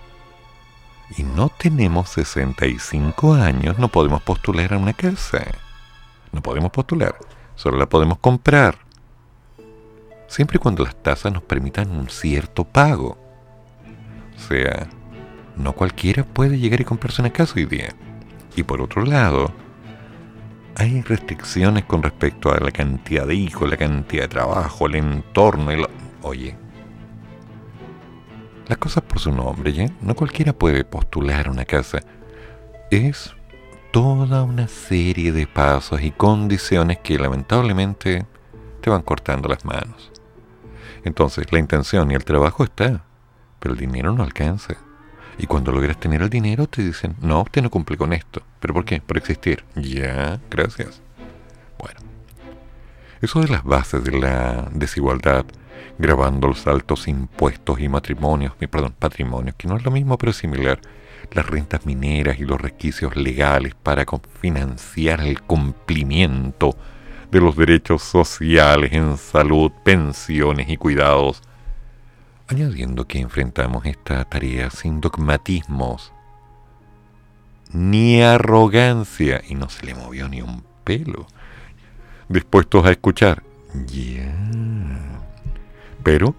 y 1.17 1.23
no 1.23 1.49
tenemos 1.49 2.09
65 2.09 3.35
años, 3.35 3.77
no 3.77 3.87
podemos 3.89 4.21
postular 4.23 4.73
a 4.73 4.77
una 4.77 4.93
casa. 4.93 5.45
No 6.31 6.41
podemos 6.41 6.71
postular, 6.71 7.15
solo 7.55 7.77
la 7.77 7.87
podemos 7.87 8.17
comprar. 8.17 8.84
Siempre 10.27 10.57
y 10.57 10.59
cuando 10.59 10.83
las 10.83 10.95
tasas 10.95 11.31
nos 11.31 11.43
permitan 11.43 11.91
un 11.91 12.09
cierto 12.09 12.63
pago. 12.63 13.17
O 14.35 14.39
sea, 14.39 14.87
no 15.55 15.73
cualquiera 15.73 16.23
puede 16.23 16.59
llegar 16.59 16.81
y 16.81 16.85
comprarse 16.85 17.21
una 17.21 17.31
casa 17.31 17.53
hoy 17.55 17.65
día. 17.65 17.89
Y 18.55 18.63
por 18.63 18.81
otro 18.81 19.03
lado, 19.03 19.51
hay 20.75 21.01
restricciones 21.01 21.85
con 21.85 22.03
respecto 22.03 22.51
a 22.51 22.59
la 22.59 22.71
cantidad 22.71 23.25
de 23.25 23.35
hijos, 23.35 23.69
la 23.69 23.77
cantidad 23.77 24.23
de 24.23 24.29
trabajo, 24.29 24.87
el 24.87 24.95
entorno. 24.95 25.71
El... 25.71 25.87
Oye, 26.21 26.57
las 28.67 28.77
cosas 28.77 29.03
por 29.03 29.19
su 29.19 29.31
nombre, 29.31 29.71
¿ya? 29.73 29.89
No 30.01 30.15
cualquiera 30.15 30.51
puede 30.51 30.83
postular 30.83 31.49
una 31.49 31.65
casa. 31.65 31.99
Es 32.89 33.33
toda 33.91 34.43
una 34.43 34.67
serie 34.67 35.31
de 35.31 35.47
pasos 35.47 36.01
y 36.01 36.11
condiciones 36.11 36.99
que 36.99 37.17
lamentablemente 37.17 38.25
te 38.81 38.89
van 38.89 39.03
cortando 39.03 39.47
las 39.47 39.63
manos. 39.63 40.11
Entonces, 41.05 41.51
la 41.51 41.59
intención 41.59 42.11
y 42.11 42.15
el 42.15 42.25
trabajo 42.25 42.63
está, 42.63 43.03
pero 43.59 43.73
el 43.73 43.79
dinero 43.79 44.11
no 44.13 44.23
alcanza. 44.23 44.75
Y 45.37 45.47
cuando 45.47 45.71
logras 45.71 45.99
tener 45.99 46.21
el 46.21 46.29
dinero 46.29 46.67
te 46.67 46.81
dicen, 46.81 47.15
no, 47.21 47.43
usted 47.43 47.61
no 47.61 47.69
cumple 47.69 47.95
con 47.95 48.11
esto. 48.11 48.41
¿Pero 48.59 48.73
por 48.73 48.85
qué? 48.85 49.01
Por 49.01 49.17
existir. 49.17 49.63
Ya, 49.75 50.39
gracias. 50.49 51.01
Bueno, 51.77 51.99
eso 53.21 53.41
de 53.41 53.49
las 53.49 53.63
bases 53.63 54.03
de 54.03 54.19
la 54.19 54.67
desigualdad 54.73 55.45
grabando 55.97 56.47
los 56.47 56.65
altos 56.67 57.07
impuestos 57.07 57.79
y 57.79 57.87
matrimonios, 57.87 58.53
perdón, 58.55 58.95
patrimonios, 58.97 59.55
que 59.55 59.67
no 59.67 59.77
es 59.77 59.83
lo 59.85 59.91
mismo 59.91 60.17
pero 60.17 60.33
similar, 60.33 60.79
las 61.31 61.45
rentas 61.45 61.85
mineras 61.85 62.39
y 62.39 62.43
los 62.45 62.59
requisitos 62.59 63.15
legales 63.15 63.75
para 63.75 64.05
financiar 64.41 65.21
el 65.21 65.41
cumplimiento 65.41 66.75
de 67.35 67.41
los 67.41 67.57
derechos 67.57 68.01
sociales 68.01 68.93
en 68.93 69.17
salud, 69.17 69.69
pensiones 69.83 70.69
y 70.69 70.77
cuidados, 70.77 71.41
añadiendo 72.47 73.07
que 73.07 73.19
enfrentamos 73.19 73.85
esta 73.85 74.23
tarea 74.23 74.69
sin 74.69 75.01
dogmatismos 75.01 76.13
ni 77.73 78.21
arrogancia, 78.21 79.41
y 79.49 79.55
no 79.55 79.67
se 79.67 79.85
le 79.85 79.95
movió 79.95 80.29
ni 80.29 80.41
un 80.41 80.63
pelo, 80.85 81.27
dispuestos 82.29 82.85
a 82.85 82.91
escuchar. 82.91 83.43
Pero 86.03 86.35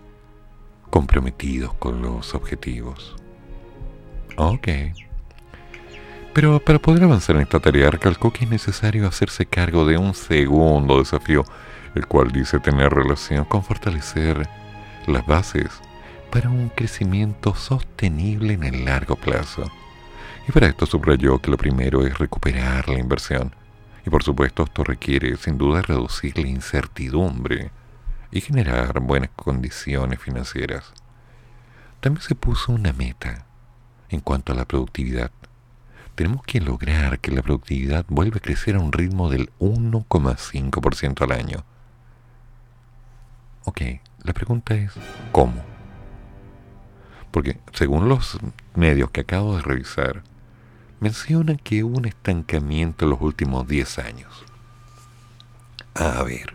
comprometidos 0.89 1.75
con 1.75 2.01
los 2.01 2.35
objetivos. 2.35 3.17
Ok. 4.39 4.69
Pero 6.37 6.61
para 6.61 6.79
poder 6.79 7.03
avanzar 7.03 7.37
en 7.37 7.43
esta 7.43 7.61
tarea, 7.61 7.91
recalcó 7.91 8.31
que 8.31 8.45
es 8.45 8.51
necesario 8.51 9.09
hacerse 9.09 9.47
cargo 9.47 9.87
de 9.87 9.97
un 9.97 10.13
segundo 10.13 10.99
desafío, 10.99 11.47
el 11.95 12.07
cual 12.07 12.31
dice 12.31 12.61
tener 12.61 12.93
relación 12.93 13.47
con 13.47 13.65
fortalecer 13.65 14.47
las 15.07 15.25
bases 15.25 15.71
para 16.31 16.51
un 16.51 16.69
crecimiento 16.69 17.55
sostenible 17.55 18.53
en 18.53 18.65
el 18.65 18.85
largo 18.85 19.17
plazo. 19.17 19.65
Y 20.47 20.53
para 20.53 20.67
esto 20.67 20.85
subrayó 20.85 21.39
que 21.39 21.51
lo 21.51 21.57
primero 21.57 22.07
es 22.07 22.19
recuperar 22.19 22.87
la 22.91 22.99
inversión. 22.99 23.55
Y 24.05 24.11
por 24.11 24.23
supuesto 24.23 24.65
esto 24.65 24.85
requiere 24.85 25.39
sin 25.39 25.57
duda 25.57 25.81
reducir 25.81 26.37
la 26.37 26.49
incertidumbre 26.49 27.71
y 28.31 28.43
generar 28.43 29.01
buenas 29.01 29.31
condiciones 29.37 30.21
financieras. 30.21 30.93
También 32.01 32.21
se 32.21 32.35
puso 32.35 32.73
una 32.73 32.93
meta 32.93 33.47
en 34.11 34.21
cuanto 34.21 34.53
a 34.53 34.55
la 34.55 34.67
productividad. 34.67 35.31
Tenemos 36.17 36.43
que 36.45 36.63
lograr 36.63 37.19
que 37.21 37.31
la 37.31 37.43
productividad 37.43 38.07
vuelva 38.09 38.39
a 38.39 38.41
crecer 38.41 38.75
a 38.75 38.81
un 38.81 38.91
ritmo 38.91 39.29
del 39.29 39.51
1,5% 39.59 41.23
al 41.23 41.33
año. 41.33 41.65
Ok, 43.65 43.83
la 44.25 44.33
pregunta 44.33 44.75
es, 44.75 44.93
¿cómo? 45.31 45.63
Porque 47.31 47.59
según 47.75 48.09
los 48.09 48.39
medios 48.75 49.11
que 49.11 49.21
acabo 49.21 49.57
de 49.57 49.63
revisar, 49.63 50.23
mencionan 51.01 51.59
que 51.59 51.85
hubo 51.85 51.99
un 51.99 52.07
estancamiento 52.07 53.05
en 53.05 53.11
los 53.11 53.21
últimos 53.21 53.69
10 53.69 53.99
años. 53.99 54.45
A 55.95 56.23
ver, 56.23 56.55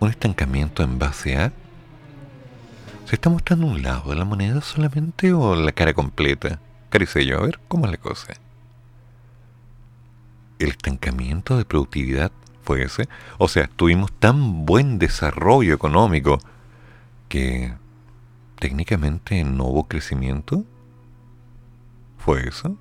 un 0.00 0.10
estancamiento 0.10 0.82
en 0.82 0.98
base 0.98 1.36
a... 1.36 1.52
¿Se 3.04 3.14
está 3.14 3.30
mostrando 3.30 3.68
un 3.68 3.84
lado 3.84 4.10
de 4.10 4.16
la 4.16 4.24
moneda 4.24 4.60
solamente 4.60 5.32
o 5.32 5.54
la 5.54 5.70
cara 5.70 5.94
completa? 5.94 6.58
Caricello, 6.90 7.38
a 7.38 7.46
ver, 7.46 7.60
¿cómo 7.68 7.86
es 7.86 7.92
la 7.92 7.98
cosa? 7.98 8.34
¿El 10.58 10.68
estancamiento 10.68 11.58
de 11.58 11.64
productividad 11.64 12.32
fue 12.62 12.82
ese? 12.82 13.08
O 13.38 13.48
sea, 13.48 13.68
tuvimos 13.68 14.12
tan 14.12 14.64
buen 14.64 14.98
desarrollo 14.98 15.74
económico 15.74 16.38
que 17.28 17.74
técnicamente 18.58 19.44
no 19.44 19.64
hubo 19.64 19.88
crecimiento. 19.88 20.64
¿Fue 22.18 22.48
eso? 22.48 22.76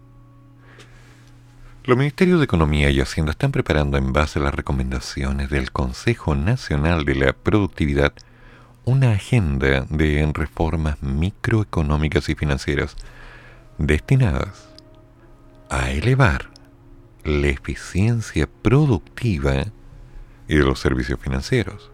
Los 1.84 1.98
Ministerios 1.98 2.40
de 2.40 2.46
Economía 2.46 2.90
y 2.90 3.00
Hacienda 3.00 3.32
están 3.32 3.52
preparando 3.52 3.98
en 3.98 4.12
base 4.12 4.40
a 4.40 4.42
las 4.42 4.56
recomendaciones 4.56 5.50
del 5.50 5.72
Consejo 5.72 6.34
Nacional 6.34 7.06
de 7.06 7.16
la 7.16 7.34
Productividad 7.34 8.14
una 8.86 9.12
agenda 9.12 9.86
de 9.90 10.32
reformas 10.34 11.02
microeconómicas 11.02 12.30
y 12.30 12.36
financieras 12.36 12.96
destinadas 13.78 14.68
a 15.70 15.92
elevar 15.92 16.50
la 17.24 17.48
eficiencia 17.48 18.48
productiva 18.48 19.66
y 20.48 20.56
de 20.56 20.64
los 20.64 20.80
servicios 20.80 21.20
financieros. 21.20 21.92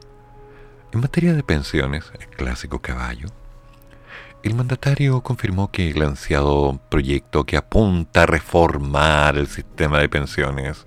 En 0.92 1.00
materia 1.00 1.34
de 1.34 1.44
pensiones, 1.44 2.12
el 2.20 2.28
clásico 2.28 2.80
caballo, 2.80 3.30
el 4.44 4.56
mandatario 4.56 5.22
confirmó 5.22 5.72
que 5.72 5.92
el 5.92 6.02
ansiado 6.02 6.82
proyecto 6.90 7.46
que 7.46 7.58
apunta 7.58 8.24
a 8.24 8.26
reformar 8.26 9.38
el 9.38 9.48
sistema 9.48 10.00
de 10.00 10.10
pensiones 10.10 10.86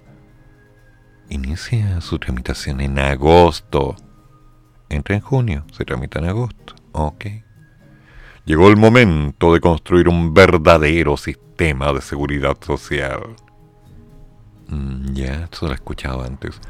inicia 1.29 2.01
su 2.01 2.19
tramitación 2.19 2.81
en 2.81 2.99
agosto. 2.99 3.97
Entra 4.89 5.15
en 5.15 5.21
junio, 5.21 5.65
se 5.73 5.85
tramita 5.85 6.19
en 6.19 6.27
agosto. 6.27 6.75
Ok. 6.93 7.27
Llegó 8.45 8.69
el 8.69 8.77
momento 8.77 9.55
de 9.55 9.61
construir 9.61 10.09
un 10.09 10.35
verdadero 10.35 11.17
sistema 11.17 11.93
de 11.95 12.03
seguridad 12.03 12.57
social. 12.61 13.37
Mm, 14.69 15.15
ya, 15.15 15.49
eso 15.51 15.67
lo 15.67 15.73
he 15.73 15.77
escuchado 15.77 16.23
antes. 16.23 16.61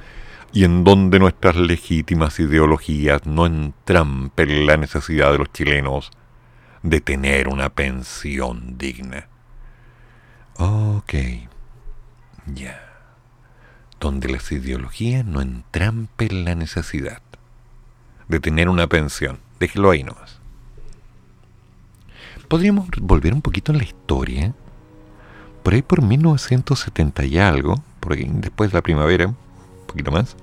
Y 0.52 0.62
en 0.64 0.84
donde 0.84 1.18
nuestras 1.18 1.56
legítimas 1.56 2.38
ideologías 2.38 3.26
no 3.26 3.46
entrampen 3.46 4.66
la 4.66 4.76
necesidad 4.76 5.32
de 5.32 5.38
los 5.38 5.52
chilenos 5.52 6.12
de 6.84 7.00
tener 7.00 7.48
una 7.48 7.70
pensión 7.70 8.78
digna. 8.78 9.26
Ok, 10.58 11.14
ya. 12.54 12.80
Donde 13.98 14.28
las 14.28 14.52
ideologías 14.52 15.24
no 15.24 15.40
entrampen 15.40 16.44
la 16.44 16.54
necesidad 16.54 17.22
de 18.28 18.38
tener 18.38 18.68
una 18.68 18.86
pensión. 18.86 19.40
Déjelo 19.58 19.90
ahí 19.90 20.04
nomás. 20.04 20.23
Podríamos 22.48 22.88
volver 23.00 23.32
un 23.32 23.42
poquito 23.42 23.72
en 23.72 23.78
la 23.78 23.84
historia. 23.84 24.54
Por 25.62 25.74
ahí 25.74 25.82
por 25.82 26.02
1970 26.02 27.24
y 27.24 27.38
algo, 27.38 27.82
por 28.00 28.12
ahí 28.12 28.28
después 28.34 28.70
de 28.70 28.78
la 28.78 28.82
primavera, 28.82 29.28
un 29.28 29.36
poquito 29.86 30.10
más, 30.10 30.36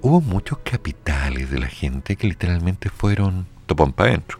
hubo 0.00 0.20
muchos 0.20 0.58
capitales 0.58 1.50
de 1.50 1.58
la 1.58 1.66
gente 1.66 2.16
que 2.16 2.28
literalmente 2.28 2.90
fueron 2.90 3.46
topón 3.66 3.92
para 3.92 4.10
adentro. 4.10 4.38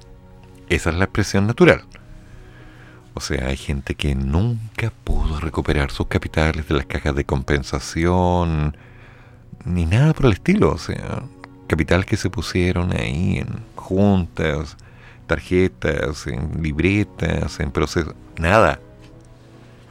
Esa 0.69 0.91
es 0.91 0.97
la 0.97 1.05
expresión 1.05 1.47
natural. 1.47 1.85
O 3.15 3.21
sea, 3.21 3.49
hay 3.49 3.57
gente 3.57 3.97
que 3.97 4.15
nunca 4.15 4.93
pudo 5.03 5.41
recuperar 5.41 5.91
sus 5.91 6.07
capitales 6.07 6.69
de 6.69 6.75
las 6.77 6.87
cajas 6.87 7.17
de 7.17 7.25
compensación, 7.25 8.77
ni 9.65 9.87
nada 9.87 10.13
por 10.15 10.27
el 10.27 10.35
estilo. 10.35 10.71
O 10.71 10.79
sea, 10.79 11.23
capitales 11.67 12.07
que 12.07 12.17
se 12.17 12.31
pusieron 12.31 12.93
ahí 12.93 13.39
en 13.39 13.49
juntas, 13.75 14.77
tarjetas, 15.29 16.27
en 16.27 16.61
libretas, 16.63 17.61
en 17.61 17.71
procesos. 17.71 18.15
Nada. 18.37 18.81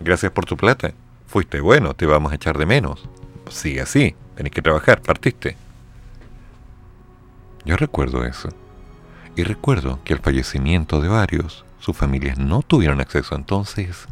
Gracias 0.02 0.32
por 0.34 0.46
tu 0.46 0.58
plata. 0.58 0.92
Fuiste 1.28 1.62
bueno, 1.62 1.94
te 1.94 2.06
vamos 2.06 2.34
a 2.34 2.36
echar 2.36 2.58
de 2.58 2.66
menos. 2.66 3.08
Sigue 3.50 3.82
así, 3.82 4.16
tenés 4.36 4.52
que 4.52 4.62
trabajar, 4.62 5.02
partiste. 5.02 5.56
Yo 7.64 7.78
recuerdo 7.78 8.26
eso. 8.26 8.50
Y 9.36 9.44
recuerdo 9.44 10.00
que 10.04 10.14
al 10.14 10.20
fallecimiento 10.20 11.00
de 11.00 11.10
varios, 11.10 11.64
sus 11.80 11.96
familias 11.96 12.38
no 12.38 12.62
tuvieron 12.62 13.00
acceso. 13.00 13.36
Entonces, 13.36 14.08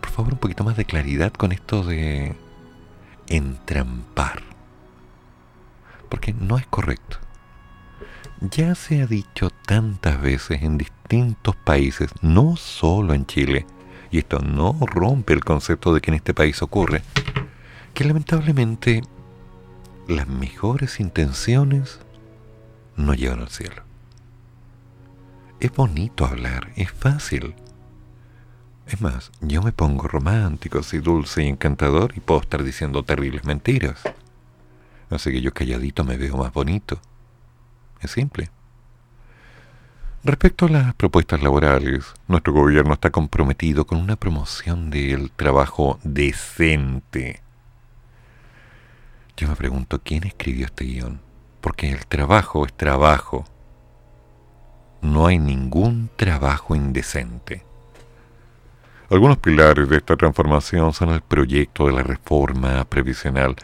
por 0.00 0.10
favor, 0.10 0.32
un 0.32 0.38
poquito 0.38 0.64
más 0.64 0.76
de 0.76 0.84
claridad 0.84 1.32
con 1.32 1.52
esto 1.52 1.84
de 1.84 2.34
entrampar. 3.28 4.42
Porque 6.08 6.34
no 6.34 6.58
es 6.58 6.66
correcto. 6.66 7.18
Ya 8.50 8.74
se 8.74 9.00
ha 9.00 9.06
dicho 9.06 9.50
tantas 9.50 10.20
veces 10.20 10.62
en 10.62 10.76
distintos 10.76 11.54
países, 11.54 12.10
no 12.22 12.56
solo 12.56 13.14
en 13.14 13.24
Chile, 13.24 13.66
y 14.10 14.18
esto 14.18 14.40
no 14.40 14.76
rompe 14.80 15.32
el 15.32 15.44
concepto 15.44 15.94
de 15.94 16.00
que 16.00 16.10
en 16.10 16.16
este 16.16 16.34
país 16.34 16.60
ocurre, 16.60 17.02
que 17.94 18.04
lamentablemente 18.04 19.02
las 20.08 20.26
mejores 20.26 20.98
intenciones 20.98 22.00
no 22.96 23.14
llevan 23.14 23.42
al 23.42 23.50
cielo. 23.50 23.84
Es 25.60 25.70
bonito 25.72 26.26
hablar, 26.26 26.72
es 26.74 26.90
fácil. 26.90 27.54
Es 28.88 29.00
más, 29.00 29.30
yo 29.40 29.62
me 29.62 29.70
pongo 29.70 30.08
romántico, 30.08 30.80
así 30.80 30.98
dulce 30.98 31.44
y 31.44 31.48
encantador 31.48 32.12
y 32.16 32.20
puedo 32.20 32.40
estar 32.40 32.64
diciendo 32.64 33.04
terribles 33.04 33.44
mentiras. 33.44 34.02
Así 35.10 35.30
que 35.30 35.42
yo 35.42 35.54
calladito 35.54 36.02
me 36.02 36.16
veo 36.16 36.38
más 36.38 36.52
bonito. 36.52 37.00
Es 38.02 38.10
simple. 38.10 38.50
Respecto 40.24 40.66
a 40.66 40.68
las 40.68 40.94
propuestas 40.94 41.42
laborales, 41.42 42.14
nuestro 42.28 42.52
gobierno 42.52 42.94
está 42.94 43.10
comprometido 43.10 43.86
con 43.86 43.98
una 43.98 44.16
promoción 44.16 44.90
del 44.90 45.30
trabajo 45.30 45.98
decente. 46.04 47.42
Yo 49.36 49.48
me 49.48 49.56
pregunto 49.56 50.00
quién 50.04 50.24
escribió 50.24 50.66
este 50.66 50.84
guion, 50.84 51.20
porque 51.60 51.90
el 51.90 52.06
trabajo 52.06 52.66
es 52.66 52.72
trabajo 52.74 53.46
no 55.02 55.26
hay 55.26 55.38
ningún 55.38 56.08
trabajo 56.16 56.74
indecente. 56.74 57.64
Algunos 59.10 59.36
pilares 59.38 59.88
de 59.88 59.96
esta 59.98 60.16
transformación 60.16 60.94
son 60.94 61.10
el 61.10 61.20
proyecto 61.20 61.86
de 61.86 61.92
la 61.92 62.02
reforma 62.02 62.84
previsional, 62.86 63.56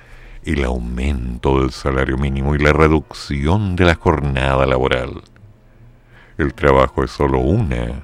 el 0.52 0.64
aumento 0.64 1.60
del 1.60 1.72
salario 1.72 2.16
mínimo 2.16 2.54
y 2.54 2.58
la 2.58 2.72
reducción 2.72 3.76
de 3.76 3.84
la 3.84 3.94
jornada 3.94 4.64
laboral. 4.64 5.22
El 6.38 6.54
trabajo 6.54 7.04
es 7.04 7.10
solo 7.10 7.40
una 7.40 8.02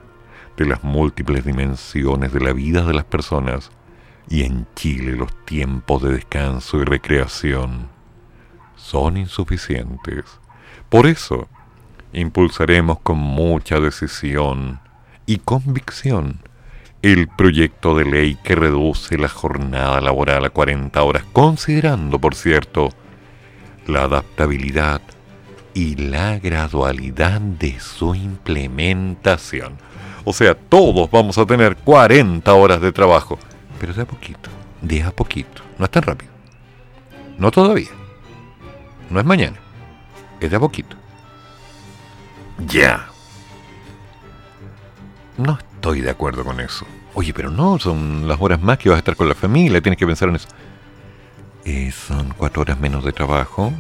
de 0.57 0.67
las 0.67 0.85
múltiples 0.85 1.45
dimensiones 1.45 2.33
de 2.33 2.41
la 2.41 2.53
vida 2.53 2.85
de 2.85 2.93
las 2.93 3.05
personas 3.05 3.71
y 4.29 4.43
en 4.43 4.67
Chile 4.75 5.13
los 5.17 5.35
tiempos 5.47 6.03
de 6.03 6.13
descanso 6.13 6.79
y 6.79 6.85
recreación 6.85 7.89
son 8.77 9.17
insuficientes. 9.17 10.25
Por 10.91 11.07
eso, 11.07 11.49
impulsaremos 12.13 13.01
con 13.01 13.17
mucha 13.17 13.81
decisión 13.81 14.81
y 15.25 15.39
convicción 15.39 16.41
el 17.05 17.29
proyecto 17.29 17.95
de 17.95 18.07
ley 18.07 18.39
que 18.43 18.55
reduce 18.55 19.19
la 19.19 19.29
jornada 19.29 20.01
laboral 20.01 20.47
a 20.47 20.49
40 20.49 21.03
horas, 21.03 21.23
considerando, 21.35 22.19
por 22.19 22.35
cierto, 22.35 22.89
la 23.87 24.05
adaptabilidad 24.05 25.03
y 25.75 25.97
la 25.97 26.39
gradualidad 26.39 27.43
de 27.43 27.79
su 27.79 28.15
implementación. 28.15 29.77
O 30.25 30.33
sea, 30.33 30.55
todos 30.55 31.11
vamos 31.11 31.37
a 31.37 31.45
tener 31.45 31.77
40 31.77 32.51
horas 32.55 32.81
de 32.81 32.91
trabajo, 32.91 33.39
pero 33.79 33.93
de 33.93 34.01
a 34.01 34.07
poquito, 34.07 34.49
de 34.81 35.03
a 35.03 35.11
poquito, 35.11 35.63
no 35.79 35.85
es 35.85 35.91
tan 35.91 36.05
rápido. 36.05 36.33
No 37.37 37.51
todavía. 37.51 37.91
No 39.11 39.21
es 39.21 39.27
mañana, 39.27 39.59
es 40.41 40.51
de 40.51 40.57
a 40.57 40.61
poquito. 40.61 40.97
Ya. 42.67 43.09
No 45.37 45.59
estoy 45.85 46.01
de 46.01 46.09
acuerdo 46.09 46.45
con 46.45 46.61
eso. 46.61 46.87
Oye, 47.13 47.35
pero 47.35 47.51
no, 47.51 47.79
son 47.79 48.27
las 48.27 48.41
horas 48.41 48.63
más 48.63 48.79
que 48.79 48.89
vas 48.89 48.97
a 48.97 48.99
estar 49.01 49.17
con 49.17 49.29
la 49.29 49.35
familia, 49.35 49.83
tienes 49.83 49.99
que 49.99 50.07
pensar 50.07 50.31
en 50.31 50.37
eso. 50.37 50.49
Eh, 51.67 51.93
son 51.93 52.33
cuatro 52.39 52.63
horas 52.63 52.81
menos 52.81 53.05
de 53.05 53.13
trabajo. 53.13 53.71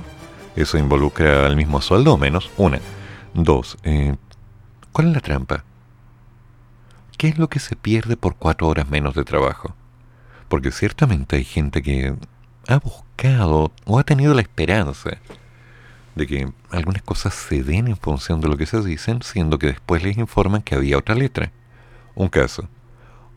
Eso 0.54 0.76
involucra 0.76 1.46
al 1.46 1.56
mismo 1.56 1.80
sueldo 1.80 2.18
menos. 2.18 2.50
Una. 2.58 2.78
Dos. 3.32 3.78
Eh, 3.84 4.16
¿Cuál 4.92 5.08
es 5.08 5.14
la 5.14 5.20
trampa? 5.20 5.64
¿Qué 7.16 7.28
es 7.28 7.38
lo 7.38 7.48
que 7.48 7.58
se 7.58 7.74
pierde 7.74 8.18
por 8.18 8.36
cuatro 8.36 8.68
horas 8.68 8.90
menos 8.90 9.14
de 9.14 9.24
trabajo? 9.24 9.74
Porque 10.50 10.72
ciertamente 10.72 11.36
hay 11.36 11.44
gente 11.44 11.80
que 11.80 12.14
ha 12.68 12.76
buscado 12.80 13.72
o 13.86 13.98
ha 13.98 14.04
tenido 14.04 14.34
la 14.34 14.42
esperanza 14.42 15.12
de 16.14 16.26
que 16.26 16.52
algunas 16.70 17.00
cosas 17.00 17.32
se 17.32 17.62
den 17.62 17.88
en 17.88 17.96
función 17.96 18.42
de 18.42 18.48
lo 18.48 18.58
que 18.58 18.66
se 18.66 18.82
dicen, 18.82 19.22
siendo 19.22 19.58
que 19.58 19.68
después 19.68 20.02
les 20.02 20.18
informan 20.18 20.60
que 20.60 20.74
había 20.74 20.98
otra 20.98 21.14
letra. 21.14 21.50
Un 22.14 22.28
caso, 22.28 22.68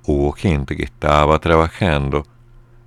hubo 0.06 0.32
gente 0.32 0.76
que 0.76 0.84
estaba 0.84 1.40
trabajando 1.40 2.24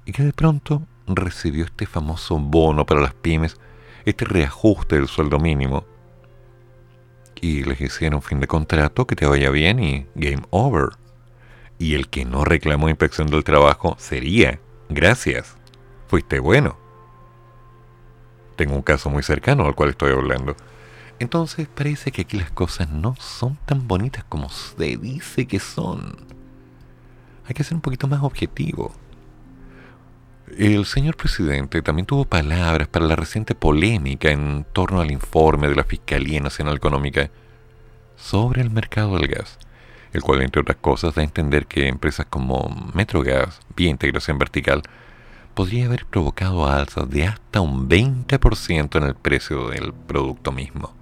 y 0.04 0.12
que 0.12 0.22
de 0.22 0.32
pronto 0.32 0.82
recibió 1.06 1.64
este 1.64 1.86
famoso 1.86 2.38
bono 2.38 2.86
para 2.86 3.00
las 3.00 3.14
pymes, 3.14 3.56
este 4.04 4.24
reajuste 4.24 4.96
del 4.96 5.08
sueldo 5.08 5.38
mínimo. 5.38 5.84
Y 7.40 7.64
les 7.64 7.80
hicieron 7.80 8.22
fin 8.22 8.40
de 8.40 8.46
contrato, 8.46 9.06
que 9.06 9.16
te 9.16 9.26
vaya 9.26 9.50
bien 9.50 9.80
y 9.80 10.06
game 10.14 10.42
over. 10.50 10.90
Y 11.78 11.94
el 11.94 12.08
que 12.08 12.24
no 12.24 12.44
reclamó 12.44 12.88
inspección 12.88 13.28
del 13.28 13.44
trabajo 13.44 13.96
sería, 13.98 14.60
gracias, 14.88 15.56
fuiste 16.06 16.38
bueno 16.38 16.90
tengo 18.60 18.76
un 18.76 18.82
caso 18.82 19.08
muy 19.08 19.22
cercano 19.22 19.64
al 19.64 19.74
cual 19.74 19.88
estoy 19.88 20.12
hablando. 20.12 20.54
Entonces 21.20 21.68
parece 21.68 22.12
que 22.12 22.22
aquí 22.22 22.38
las 22.38 22.50
cosas 22.50 22.88
no 22.88 23.14
son 23.20 23.56
tan 23.66 23.86
bonitas 23.86 24.24
como 24.24 24.48
se 24.48 24.96
dice 24.96 25.46
que 25.46 25.60
son. 25.60 26.16
Hay 27.46 27.52
que 27.52 27.62
ser 27.62 27.74
un 27.74 27.82
poquito 27.82 28.08
más 28.08 28.22
objetivo. 28.22 28.94
El 30.56 30.86
señor 30.86 31.18
presidente 31.18 31.82
también 31.82 32.06
tuvo 32.06 32.24
palabras 32.24 32.88
para 32.88 33.04
la 33.04 33.16
reciente 33.16 33.54
polémica 33.54 34.30
en 34.30 34.64
torno 34.72 35.02
al 35.02 35.10
informe 35.10 35.68
de 35.68 35.76
la 35.76 35.84
Fiscalía 35.84 36.40
Nacional 36.40 36.76
Económica 36.76 37.30
sobre 38.16 38.62
el 38.62 38.70
mercado 38.70 39.18
del 39.18 39.28
gas, 39.28 39.58
el 40.14 40.22
cual, 40.22 40.40
entre 40.40 40.62
otras 40.62 40.78
cosas, 40.78 41.14
da 41.14 41.20
a 41.20 41.24
entender 41.26 41.66
que 41.66 41.86
empresas 41.86 42.26
como 42.30 42.90
Metrogas, 42.94 43.60
vía 43.76 43.90
integración 43.90 44.38
vertical, 44.38 44.82
podría 45.52 45.84
haber 45.84 46.06
provocado 46.06 46.66
alzas 46.66 47.10
de 47.10 47.26
hasta 47.26 47.60
un 47.60 47.90
20% 47.90 48.96
en 48.96 49.02
el 49.02 49.14
precio 49.14 49.68
del 49.68 49.92
producto 49.92 50.50
mismo. 50.50 50.99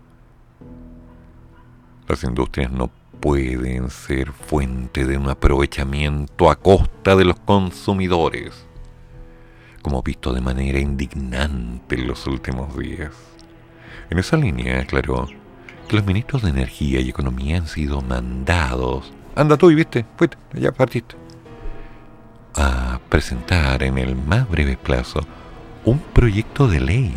Las 2.08 2.24
industrias 2.24 2.72
no 2.72 2.90
pueden 3.20 3.90
ser 3.90 4.32
fuente 4.32 5.04
de 5.04 5.18
un 5.18 5.28
aprovechamiento 5.28 6.50
a 6.50 6.56
costa 6.56 7.16
de 7.16 7.24
los 7.24 7.38
consumidores 7.40 8.68
como 9.82 10.02
visto 10.02 10.32
de 10.32 10.40
manera 10.40 10.78
indignante 10.78 11.94
en 11.94 12.06
los 12.06 12.26
últimos 12.26 12.76
días. 12.76 13.12
En 14.10 14.18
esa 14.18 14.36
línea 14.36 14.80
aclaró 14.80 15.26
que 15.88 15.96
los 15.96 16.04
ministros 16.04 16.42
de 16.42 16.50
Energía 16.50 17.00
y 17.00 17.08
Economía 17.08 17.56
han 17.56 17.66
sido 17.66 18.02
mandados, 18.02 19.12
anda 19.34 19.56
tú 19.56 19.70
y 19.70 19.74
viste, 19.74 20.04
fuiste, 20.16 20.36
ya 20.54 20.72
partiste, 20.72 21.14
a 22.54 23.00
presentar 23.08 23.82
en 23.82 23.98
el 23.98 24.16
más 24.16 24.48
breve 24.48 24.76
plazo 24.76 25.20
un 25.84 25.98
proyecto 25.98 26.68
de 26.68 26.80
ley 26.80 27.14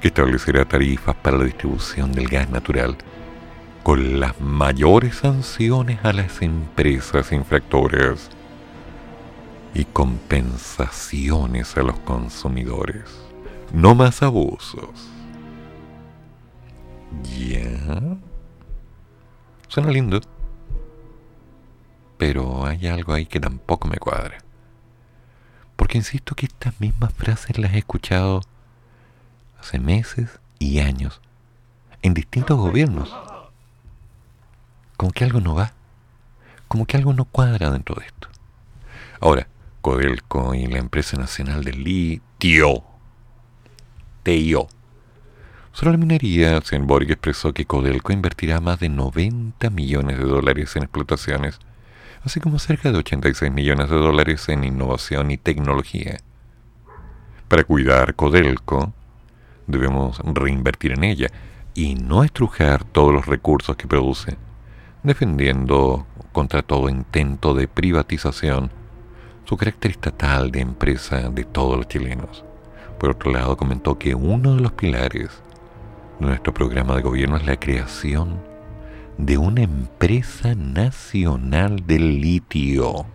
que 0.00 0.08
establecerá 0.08 0.64
tarifas 0.64 1.14
para 1.14 1.38
la 1.38 1.44
distribución 1.44 2.10
del 2.12 2.26
gas 2.26 2.50
natural 2.50 2.96
con 3.82 4.20
las 4.20 4.40
mayores 4.40 5.16
sanciones 5.16 6.04
a 6.04 6.12
las 6.12 6.40
empresas 6.42 7.32
infractoras 7.32 8.30
y 9.74 9.84
compensaciones 9.86 11.76
a 11.76 11.82
los 11.82 11.98
consumidores. 12.00 13.04
No 13.72 13.94
más 13.94 14.22
abusos. 14.22 15.08
¿Ya? 17.24 18.18
Suena 19.68 19.90
lindo. 19.90 20.20
Pero 22.18 22.66
hay 22.66 22.86
algo 22.86 23.14
ahí 23.14 23.26
que 23.26 23.40
tampoco 23.40 23.88
me 23.88 23.96
cuadra. 23.96 24.38
Porque 25.74 25.98
insisto 25.98 26.36
que 26.36 26.46
estas 26.46 26.80
mismas 26.80 27.12
frases 27.14 27.58
las 27.58 27.72
he 27.72 27.78
escuchado 27.78 28.42
hace 29.58 29.80
meses 29.80 30.38
y 30.58 30.78
años 30.78 31.20
en 32.02 32.14
distintos 32.14 32.58
gobiernos. 32.58 33.12
Como 35.02 35.10
que 35.10 35.24
algo 35.24 35.40
no 35.40 35.56
va. 35.56 35.72
Como 36.68 36.86
que 36.86 36.96
algo 36.96 37.12
no 37.12 37.24
cuadra 37.24 37.72
dentro 37.72 37.96
de 37.96 38.06
esto. 38.06 38.28
Ahora, 39.20 39.48
Codelco 39.80 40.54
y 40.54 40.68
la 40.68 40.78
empresa 40.78 41.16
nacional 41.16 41.64
del 41.64 41.82
litio, 41.82 42.84
TIO. 44.22 44.68
Sobre 45.72 45.90
la 45.90 45.98
minería, 45.98 46.60
Senborg 46.60 47.10
expresó 47.10 47.52
que 47.52 47.64
Codelco 47.64 48.12
invertirá 48.12 48.60
más 48.60 48.78
de 48.78 48.90
90 48.90 49.70
millones 49.70 50.18
de 50.18 50.24
dólares 50.24 50.76
en 50.76 50.84
explotaciones, 50.84 51.58
así 52.22 52.38
como 52.38 52.60
cerca 52.60 52.92
de 52.92 52.98
86 52.98 53.50
millones 53.50 53.90
de 53.90 53.96
dólares 53.96 54.48
en 54.50 54.62
innovación 54.62 55.32
y 55.32 55.36
tecnología. 55.36 56.18
Para 57.48 57.64
cuidar 57.64 58.14
Codelco, 58.14 58.92
debemos 59.66 60.20
reinvertir 60.20 60.92
en 60.92 61.02
ella 61.02 61.26
y 61.74 61.96
no 61.96 62.22
estrujar 62.22 62.84
todos 62.84 63.12
los 63.12 63.26
recursos 63.26 63.74
que 63.74 63.88
produce, 63.88 64.36
defendiendo 65.02 66.06
contra 66.32 66.62
todo 66.62 66.88
intento 66.88 67.54
de 67.54 67.68
privatización 67.68 68.70
su 69.44 69.56
carácter 69.56 69.90
estatal 69.90 70.50
de 70.50 70.60
empresa 70.60 71.28
de 71.28 71.44
todos 71.44 71.76
los 71.76 71.88
chilenos. 71.88 72.44
Por 72.98 73.10
otro 73.10 73.32
lado, 73.32 73.56
comentó 73.56 73.98
que 73.98 74.14
uno 74.14 74.54
de 74.54 74.60
los 74.60 74.72
pilares 74.72 75.30
de 76.20 76.26
nuestro 76.26 76.54
programa 76.54 76.94
de 76.94 77.02
gobierno 77.02 77.36
es 77.36 77.44
la 77.44 77.58
creación 77.58 78.40
de 79.18 79.38
una 79.38 79.62
empresa 79.62 80.54
nacional 80.54 81.84
del 81.86 82.20
litio. 82.20 83.06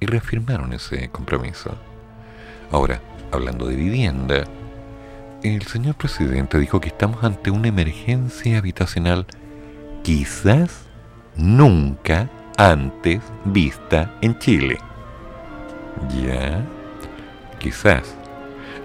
Y 0.00 0.06
reafirmaron 0.06 0.72
ese 0.72 1.10
compromiso. 1.10 1.74
Ahora, 2.72 3.02
hablando 3.32 3.66
de 3.66 3.76
vivienda, 3.76 4.44
el 5.42 5.62
señor 5.62 5.94
presidente 5.96 6.58
dijo 6.58 6.80
que 6.80 6.88
estamos 6.88 7.22
ante 7.22 7.50
una 7.50 7.68
emergencia 7.68 8.58
habitacional 8.58 9.26
quizás 10.10 10.88
nunca 11.36 12.28
antes 12.56 13.20
vista 13.44 14.12
en 14.20 14.36
Chile. 14.40 14.76
Ya, 16.20 16.66
quizás. 17.60 18.16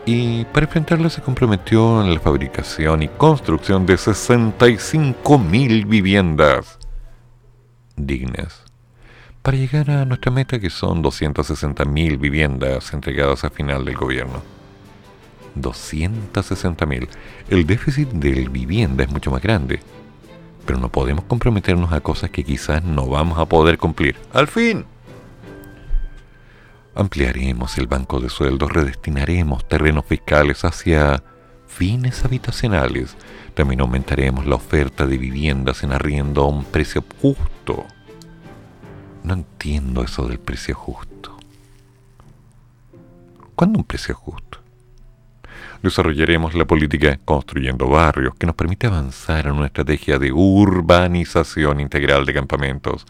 Y 0.05 0.45
para 0.45 0.67
enfrentarlo 0.67 1.09
se 1.09 1.23
comprometió 1.23 2.03
en 2.03 2.13
la 2.13 2.19
fabricación 2.19 3.01
y 3.01 3.07
construcción 3.07 3.87
de 3.87 3.95
65.000 3.95 5.87
viviendas 5.87 6.77
dignas. 7.95 8.61
Para 9.41 9.57
llegar 9.57 9.89
a 9.89 10.05
nuestra 10.05 10.31
meta 10.31 10.59
que 10.59 10.69
son 10.69 11.01
260.000 11.01 12.19
viviendas 12.19 12.93
entregadas 12.93 13.43
a 13.43 13.49
final 13.49 13.83
del 13.83 13.97
gobierno. 13.97 14.43
260.000. 15.55 17.07
El 17.49 17.65
déficit 17.65 18.09
de 18.09 18.47
vivienda 18.47 19.05
es 19.05 19.09
mucho 19.09 19.31
más 19.31 19.41
grande. 19.41 19.79
Pero 20.65 20.79
no 20.79 20.89
podemos 20.89 21.25
comprometernos 21.25 21.91
a 21.93 22.01
cosas 22.01 22.29
que 22.29 22.43
quizás 22.43 22.83
no 22.83 23.07
vamos 23.07 23.37
a 23.37 23.45
poder 23.45 23.77
cumplir. 23.77 24.15
Al 24.33 24.47
fin. 24.47 24.85
Ampliaremos 26.95 27.77
el 27.77 27.87
banco 27.87 28.19
de 28.19 28.29
sueldos, 28.29 28.71
redestinaremos 28.71 29.67
terrenos 29.67 30.05
fiscales 30.05 30.63
hacia 30.63 31.21
fines 31.67 32.23
habitacionales. 32.23 33.15
También 33.53 33.81
aumentaremos 33.81 34.45
la 34.45 34.55
oferta 34.55 35.05
de 35.05 35.17
viviendas 35.17 35.83
en 35.83 35.91
arriendo 35.91 36.43
a 36.43 36.47
un 36.47 36.63
precio 36.63 37.03
justo. 37.21 37.85
No 39.23 39.33
entiendo 39.33 40.03
eso 40.03 40.27
del 40.27 40.39
precio 40.39 40.75
justo. 40.75 41.37
¿Cuándo 43.55 43.79
un 43.79 43.85
precio 43.85 44.15
justo? 44.15 44.64
Desarrollaremos 45.81 46.55
la 46.55 46.65
política 46.65 47.19
construyendo 47.23 47.87
barrios 47.87 48.35
que 48.35 48.45
nos 48.45 48.55
permite 48.55 48.87
avanzar 48.87 49.47
en 49.47 49.53
una 49.53 49.67
estrategia 49.67 50.17
de 50.17 50.31
urbanización 50.31 51.79
integral 51.79 52.25
de 52.25 52.33
campamentos 52.33 53.05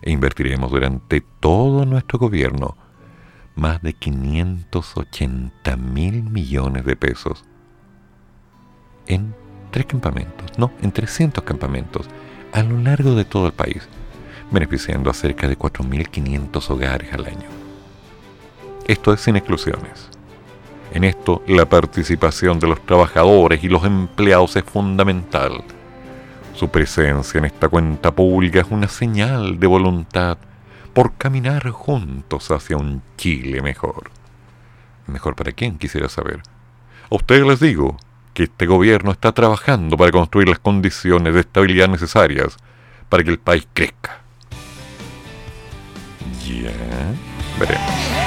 e 0.00 0.10
invertiremos 0.10 0.70
durante 0.70 1.22
todo 1.40 1.84
nuestro 1.84 2.18
gobierno 2.18 2.76
más 3.56 3.82
de 3.82 3.92
580 3.92 5.76
mil 5.76 6.22
millones 6.22 6.84
de 6.84 6.96
pesos 6.96 7.44
en 9.06 9.34
tres 9.70 9.86
campamentos, 9.86 10.58
no, 10.58 10.70
en 10.80 10.92
300 10.92 11.42
campamentos 11.44 12.08
a 12.52 12.62
lo 12.62 12.78
largo 12.78 13.14
de 13.14 13.24
todo 13.24 13.46
el 13.46 13.52
país, 13.52 13.88
beneficiando 14.50 15.10
a 15.10 15.14
cerca 15.14 15.48
de 15.48 15.58
4.500 15.58 16.70
hogares 16.70 17.12
al 17.12 17.26
año. 17.26 17.48
Esto 18.86 19.12
es 19.12 19.20
sin 19.20 19.36
exclusiones. 19.36 20.08
En 20.92 21.04
esto, 21.04 21.42
la 21.46 21.68
participación 21.68 22.58
de 22.58 22.66
los 22.66 22.80
trabajadores 22.84 23.62
y 23.62 23.68
los 23.68 23.84
empleados 23.84 24.56
es 24.56 24.64
fundamental. 24.64 25.62
Su 26.54 26.68
presencia 26.68 27.38
en 27.38 27.44
esta 27.44 27.68
cuenta 27.68 28.10
pública 28.10 28.60
es 28.60 28.66
una 28.70 28.88
señal 28.88 29.60
de 29.60 29.66
voluntad 29.66 30.38
por 30.92 31.14
caminar 31.14 31.68
juntos 31.70 32.50
hacia 32.50 32.76
un 32.76 33.02
Chile 33.16 33.60
mejor. 33.60 34.10
¿Mejor 35.06 35.36
para 35.36 35.52
quién? 35.52 35.78
Quisiera 35.78 36.08
saber. 36.08 36.40
A 37.10 37.14
ustedes 37.14 37.46
les 37.46 37.60
digo 37.60 37.96
que 38.34 38.44
este 38.44 38.66
gobierno 38.66 39.12
está 39.12 39.32
trabajando 39.32 39.96
para 39.96 40.10
construir 40.10 40.48
las 40.48 40.58
condiciones 40.58 41.34
de 41.34 41.40
estabilidad 41.40 41.88
necesarias 41.88 42.56
para 43.08 43.22
que 43.22 43.30
el 43.30 43.38
país 43.38 43.66
crezca. 43.72 44.20
Ya, 46.44 46.72
veremos. 47.58 48.17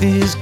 these 0.00 0.39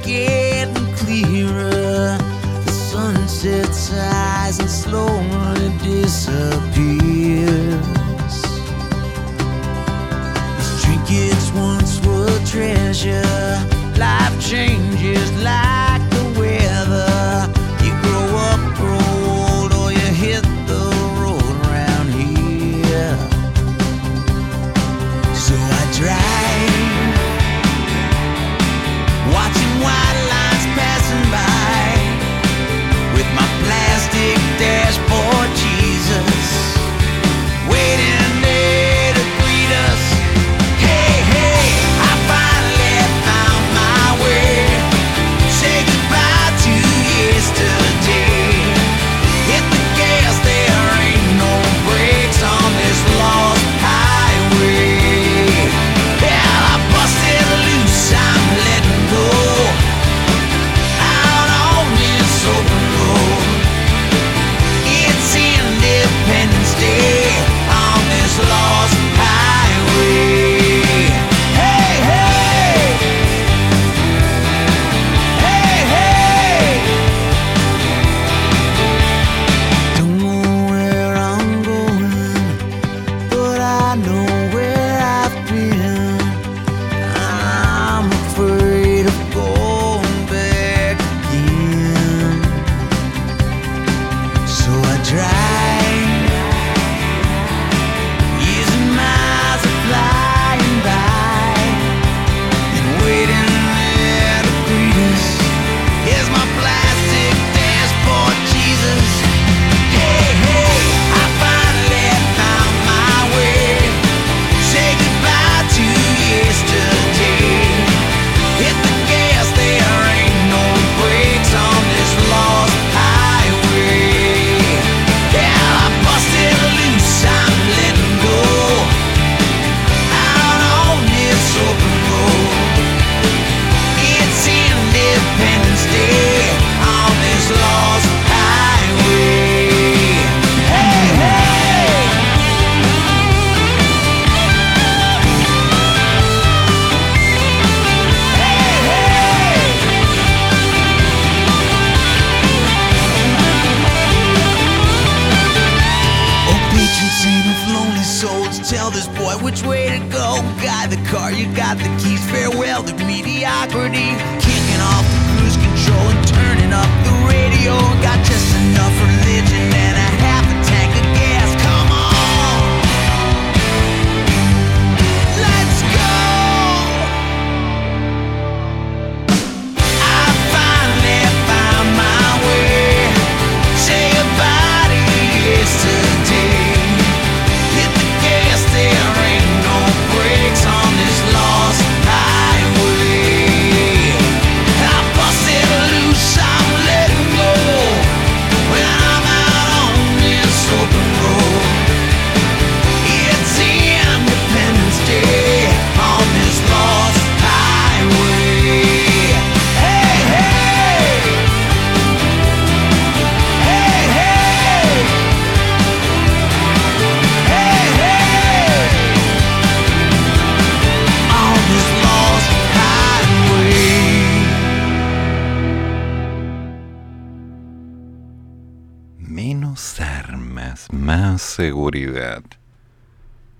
más 230.91 231.43
seguridad. 231.43 232.43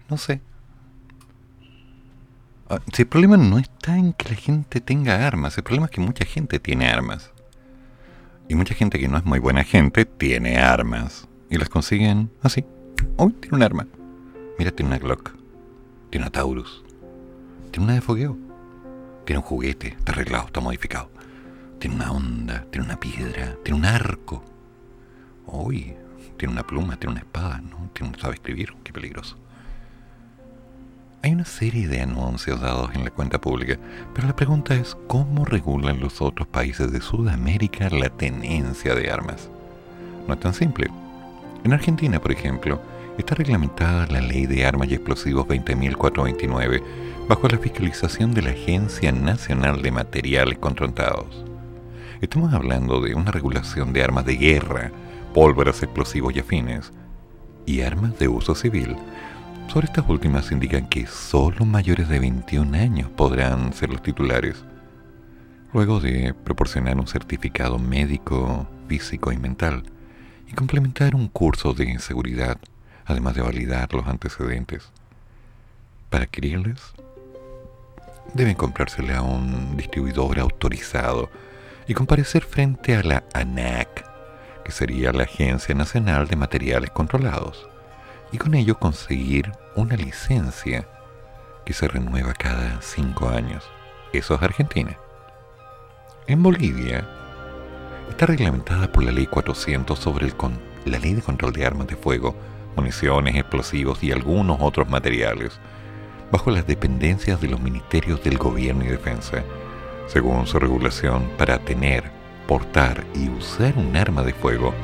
No 0.09 0.17
sé. 0.17 0.41
Ah, 2.69 2.81
Si 2.93 3.03
el 3.03 3.09
problema 3.09 3.37
no 3.37 3.59
está 3.59 3.97
en 3.99 4.13
que 4.13 4.31
la 4.31 4.35
gente 4.37 4.81
tenga 4.81 5.27
armas, 5.27 5.57
el 5.57 5.65
problema 5.65 5.87
es 5.87 5.93
que 5.93 6.01
mucha 6.01 6.25
gente 6.25 6.59
tiene 6.59 6.89
armas. 6.89 7.31
Y 8.49 8.55
mucha 8.55 8.75
gente 8.75 8.99
que 8.99 9.09
no 9.09 9.19
es 9.19 9.25
muy 9.25 9.39
buena 9.39 9.63
gente 9.65 10.05
tiene 10.05 10.59
armas. 10.59 11.29
Y 11.51 11.59
las 11.59 11.69
consiguen 11.69 12.31
así. 12.43 12.65
Uy, 13.17 13.33
tiene 13.33 13.57
un 13.57 13.63
arma. 13.63 13.87
Mira, 14.59 14.71
tiene 14.71 14.89
una 14.89 14.99
Glock. 14.99 15.33
Tiene 16.11 16.25
una 16.25 16.33
Taurus. 16.33 16.83
Tiene 17.71 17.85
una 17.85 17.95
de 17.95 18.01
fogueo. 18.01 18.37
Tiene 19.25 19.39
un 19.41 19.45
juguete. 19.45 19.89
Está 19.89 20.13
arreglado, 20.13 20.47
está 20.47 20.61
modificado. 20.61 21.11
Tiene 21.79 21.97
una 21.97 22.11
onda, 22.11 22.65
tiene 22.71 22.87
una 22.87 22.99
piedra, 22.99 23.57
tiene 23.63 23.79
un 23.79 23.85
arco. 23.85 24.43
Uy, 25.47 25.95
tiene 26.39 26.53
una 26.53 26.67
pluma, 26.67 26.97
tiene 26.97 27.13
una 27.13 27.21
espada, 27.21 27.61
¿no? 27.61 27.91
Tiene, 27.93 28.19
sabe 28.19 28.35
escribir, 28.35 28.73
qué 28.83 28.93
peligroso. 28.93 29.37
Hay 31.23 31.33
una 31.33 31.45
serie 31.45 31.89
de 31.89 32.01
anuncios 32.01 32.61
dados 32.61 32.95
en 32.95 33.05
la 33.05 33.11
cuenta 33.11 33.41
pública, 33.41 33.77
pero 34.15 34.29
la 34.29 34.37
pregunta 34.37 34.75
es 34.75 34.97
cómo 35.09 35.45
regulan 35.45 35.99
los 35.99 36.23
otros 36.23 36.47
países 36.47 36.93
de 36.93 37.01
Sudamérica 37.01 37.91
la 37.91 38.09
tenencia 38.09 38.95
de 38.95 39.11
armas. 39.11 39.51
No 40.29 40.35
es 40.35 40.41
tan 40.41 40.55
simple. 40.55 40.87
En 41.65 41.73
Argentina, 41.73 42.21
por 42.21 42.31
ejemplo, 42.31 42.81
está 43.19 43.35
reglamentada 43.35 44.07
la 44.07 44.21
Ley 44.21 44.47
de 44.47 44.65
Armas 44.65 44.89
y 44.89 44.95
Explosivos 44.95 45.47
20.429 45.49 46.83
bajo 47.29 47.49
la 47.49 47.59
fiscalización 47.59 48.33
de 48.33 48.43
la 48.43 48.51
Agencia 48.51 49.11
Nacional 49.11 49.83
de 49.83 49.91
Materiales 49.91 50.59
Contratados. 50.59 51.45
Estamos 52.21 52.55
hablando 52.55 53.01
de 53.01 53.15
una 53.15 53.33
regulación 53.33 53.93
de 53.93 54.03
armas 54.05 54.25
de 54.25 54.37
guerra, 54.37 54.93
pólvoras, 55.39 55.85
explosivos 55.85 56.35
y 56.35 56.41
afines, 56.41 56.91
y 57.65 57.83
armas 57.83 58.19
de 58.19 58.27
uso 58.27 58.57
civil. 58.57 58.97
Sobre 59.69 59.87
estas 59.87 60.09
últimas 60.09 60.51
indican 60.51 60.89
que 60.89 61.07
solo 61.07 61.65
mayores 61.65 62.09
de 62.09 62.19
21 62.19 62.77
años 62.77 63.09
podrán 63.11 63.73
ser 63.73 63.89
los 63.91 64.03
titulares, 64.03 64.57
luego 65.73 66.01
de 66.01 66.35
proporcionar 66.35 66.99
un 66.99 67.07
certificado 67.07 67.79
médico, 67.79 68.67
físico 68.89 69.31
y 69.31 69.37
mental, 69.37 69.85
y 70.49 70.55
complementar 70.55 71.15
un 71.15 71.29
curso 71.29 71.73
de 71.73 72.01
seguridad, 72.01 72.59
además 73.07 73.37
de 73.37 73.43
validar 73.43 73.95
los 73.95 74.09
antecedentes. 74.09 74.91
Para 76.11 76.25
adquirirles, 76.25 76.81
deben 78.35 78.57
comprársele 78.57 79.15
a 79.15 79.23
un 79.23 79.77
distribuidor 79.77 80.41
autorizado 80.41 81.31
y 81.87 81.95
comparecer 81.95 82.43
frente 82.43 82.97
a 82.97 83.05
la 83.05 83.23
ANAC, 83.35 84.08
que 84.69 84.73
sería 84.73 85.15
la 85.15 85.23
Agencia 85.23 85.75
Nacional 85.75 86.29
de 86.29 86.37
Materiales 86.37 86.91
Controlados, 86.91 87.67
y 88.33 88.37
con 88.37 88.55
ello 88.55 88.79
conseguir 88.79 89.51
una 89.75 89.97
licencia 89.97 90.87
que 91.65 91.73
se 91.73 91.89
renueva 91.89 92.35
cada 92.35 92.83
cinco 92.83 93.31
años. 93.31 93.65
Eso 94.13 94.35
es 94.35 94.43
Argentina. 94.43 94.99
En 96.27 96.43
Bolivia 96.43 97.09
está 98.11 98.27
reglamentada 98.27 98.93
por 98.93 99.05
la 99.05 99.11
Ley 99.11 99.27
400 99.27 99.99
sobre 99.99 100.31
la 100.85 100.99
Ley 100.99 101.15
de 101.15 101.23
Control 101.23 101.55
de 101.55 101.65
Armas 101.65 101.87
de 101.87 101.97
Fuego, 101.97 102.37
municiones, 102.77 103.37
explosivos 103.37 104.05
y 104.05 104.13
algunos 104.13 104.59
otros 104.61 104.91
materiales, 104.91 105.59
bajo 106.31 106.51
las 106.51 106.67
dependencias 106.67 107.41
de 107.41 107.49
los 107.49 107.59
ministerios 107.59 108.23
del 108.23 108.37
Gobierno 108.37 108.85
y 108.85 108.89
Defensa. 108.89 109.43
Según 110.09 110.47
su 110.47 110.59
regulación, 110.59 111.31
para 111.39 111.59
tener, 111.59 112.18
portar 112.49 113.05
y 113.15 113.29
usar 113.29 113.77
un 113.77 113.95
arma 113.95 114.23
de 114.25 114.33
fuego, 114.33 114.75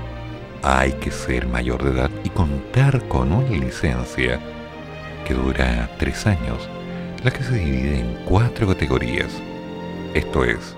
hay 0.62 0.92
que 0.92 1.10
ser 1.10 1.48
mayor 1.48 1.82
de 1.82 1.92
edad 1.92 2.10
y 2.22 2.28
contar 2.28 3.08
con 3.08 3.32
una 3.32 3.48
licencia 3.48 4.38
que 5.26 5.32
dura 5.32 5.90
tres 5.98 6.26
años, 6.26 6.68
la 7.24 7.30
que 7.30 7.42
se 7.42 7.56
divide 7.56 8.00
en 8.00 8.18
cuatro 8.26 8.68
categorías. 8.68 9.32
Esto 10.12 10.44
es, 10.44 10.76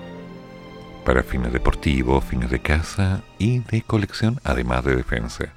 para 1.03 1.23
fines 1.23 1.51
deportivos, 1.51 2.23
fines 2.23 2.49
de 2.49 2.59
caza 2.59 3.21
y 3.37 3.59
de 3.59 3.81
colección, 3.81 4.39
además 4.45 4.85
de 4.85 4.95
defensa. 4.95 5.53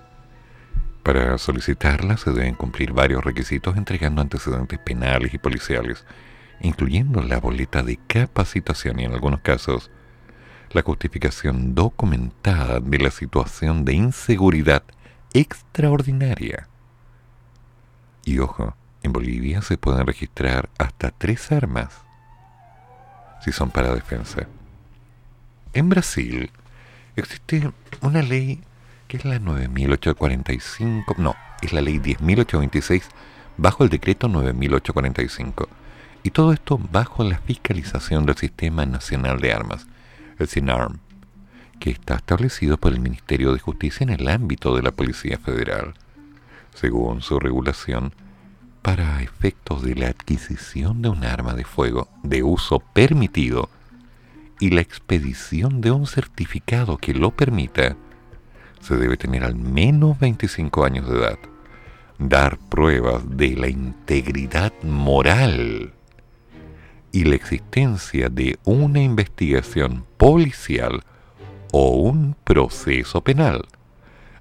Para 1.04 1.38
solicitarla 1.38 2.16
se 2.16 2.32
deben 2.32 2.56
cumplir 2.56 2.92
varios 2.92 3.22
requisitos 3.22 3.76
entregando 3.76 4.20
antecedentes 4.20 4.80
penales 4.80 5.32
y 5.32 5.38
policiales, 5.38 6.04
incluyendo 6.60 7.22
la 7.22 7.38
boleta 7.38 7.84
de 7.84 8.00
capacitación 8.08 8.98
y 8.98 9.04
en 9.04 9.12
algunos 9.12 9.40
casos 9.42 9.92
la 10.72 10.82
justificación 10.82 11.74
documentada 11.74 12.80
de 12.80 12.98
la 12.98 13.10
situación 13.10 13.84
de 13.84 13.94
inseguridad 13.94 14.82
extraordinaria. 15.32 16.68
Y 18.24 18.38
ojo, 18.38 18.74
en 19.02 19.12
Bolivia 19.12 19.62
se 19.62 19.78
pueden 19.78 20.06
registrar 20.06 20.68
hasta 20.78 21.10
tres 21.10 21.50
armas 21.52 21.90
si 23.42 23.52
son 23.52 23.70
para 23.70 23.94
defensa. 23.94 24.46
En 25.72 25.88
Brasil 25.88 26.50
existe 27.16 27.72
una 28.02 28.22
ley 28.22 28.60
que 29.08 29.16
es 29.16 29.24
la 29.24 29.38
9845, 29.38 31.16
no, 31.18 31.34
es 31.62 31.72
la 31.72 31.80
ley 31.80 31.98
10826 31.98 33.08
bajo 33.56 33.82
el 33.82 33.90
decreto 33.90 34.28
9845. 34.28 35.68
Y 36.22 36.30
todo 36.30 36.52
esto 36.52 36.78
bajo 36.92 37.24
la 37.24 37.38
fiscalización 37.38 38.26
del 38.26 38.36
Sistema 38.36 38.84
Nacional 38.84 39.40
de 39.40 39.52
Armas, 39.52 39.86
SINARM, 40.47 40.99
que 41.78 41.91
está 41.91 42.16
establecido 42.16 42.76
por 42.76 42.93
el 42.93 43.01
Ministerio 43.01 43.53
de 43.53 43.59
Justicia 43.59 44.05
en 44.05 44.11
el 44.11 44.28
ámbito 44.28 44.76
de 44.76 44.82
la 44.82 44.91
Policía 44.91 45.38
Federal. 45.38 45.95
Según 46.74 47.22
su 47.22 47.41
regulación, 47.41 48.12
para 48.82 49.22
efectos 49.22 49.82
de 49.82 49.95
la 49.95 50.09
adquisición 50.09 51.03
de 51.03 51.11
un 51.11 51.24
arma 51.24 51.55
de 51.55 51.64
fuego 51.64 52.09
de 52.22 52.43
uso 52.43 52.80
permitido 52.80 53.68
y 54.59 54.70
la 54.70 54.80
expedición 54.80 55.80
de 55.80 55.91
un 55.91 56.07
certificado 56.07 56.99
que 56.99 57.14
lo 57.14 57.30
permita, 57.30 57.97
se 58.80 58.97
debe 58.97 59.16
tener 59.16 59.45
al 59.45 59.55
menos 59.55 60.18
25 60.18 60.84
años 60.84 61.09
de 61.09 61.18
edad, 61.18 61.38
dar 62.18 62.59
pruebas 62.59 63.22
de 63.36 63.57
la 63.57 63.68
integridad 63.68 64.72
moral 64.82 65.93
y 67.12 67.24
la 67.24 67.34
existencia 67.34 68.28
de 68.28 68.59
una 68.64 69.03
investigación 69.03 70.05
policial 70.20 71.02
o 71.72 71.92
un 71.92 72.36
proceso 72.44 73.22
penal, 73.22 73.66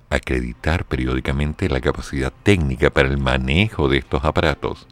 acreditar 0.09 0.83
periódicamente 0.83 1.69
la 1.69 1.79
capacidad 1.79 2.33
técnica 2.43 2.89
para 2.89 3.07
el 3.07 3.17
manejo 3.17 3.87
de 3.87 3.99
estos 3.99 4.25
aparatos 4.25 4.87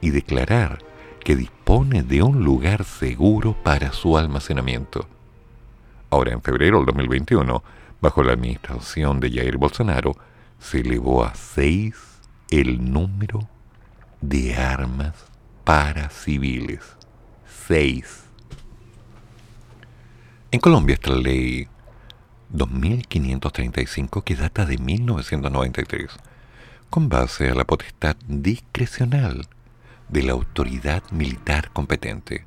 y 0.00 0.10
declarar 0.10 0.84
que 1.24 1.34
dispone 1.34 2.04
de 2.04 2.22
un 2.22 2.44
lugar 2.44 2.84
seguro 2.84 3.56
para 3.64 3.92
su 3.92 4.16
almacenamiento. 4.16 5.08
Ahora, 6.10 6.32
en 6.32 6.42
febrero 6.42 6.76
del 6.76 6.86
2021, 6.86 7.64
bajo 8.00 8.22
la 8.22 8.34
administración 8.34 9.18
de 9.18 9.32
Jair 9.32 9.56
Bolsonaro, 9.56 10.14
se 10.60 10.78
elevó 10.78 11.24
a 11.24 11.34
seis 11.34 11.96
el 12.52 12.92
número 12.92 13.48
de 14.20 14.54
armas 14.54 15.14
para 15.64 16.08
civiles. 16.08 16.96
6. 17.66 18.29
En 20.52 20.58
Colombia 20.58 20.94
está 20.94 21.10
la 21.10 21.18
ley 21.18 21.68
2535 22.48 24.22
que 24.22 24.34
data 24.34 24.66
de 24.66 24.78
1993, 24.78 26.10
con 26.90 27.08
base 27.08 27.50
a 27.50 27.54
la 27.54 27.64
potestad 27.64 28.16
discrecional 28.26 29.46
de 30.08 30.24
la 30.24 30.32
autoridad 30.32 31.04
militar 31.12 31.70
competente. 31.70 32.46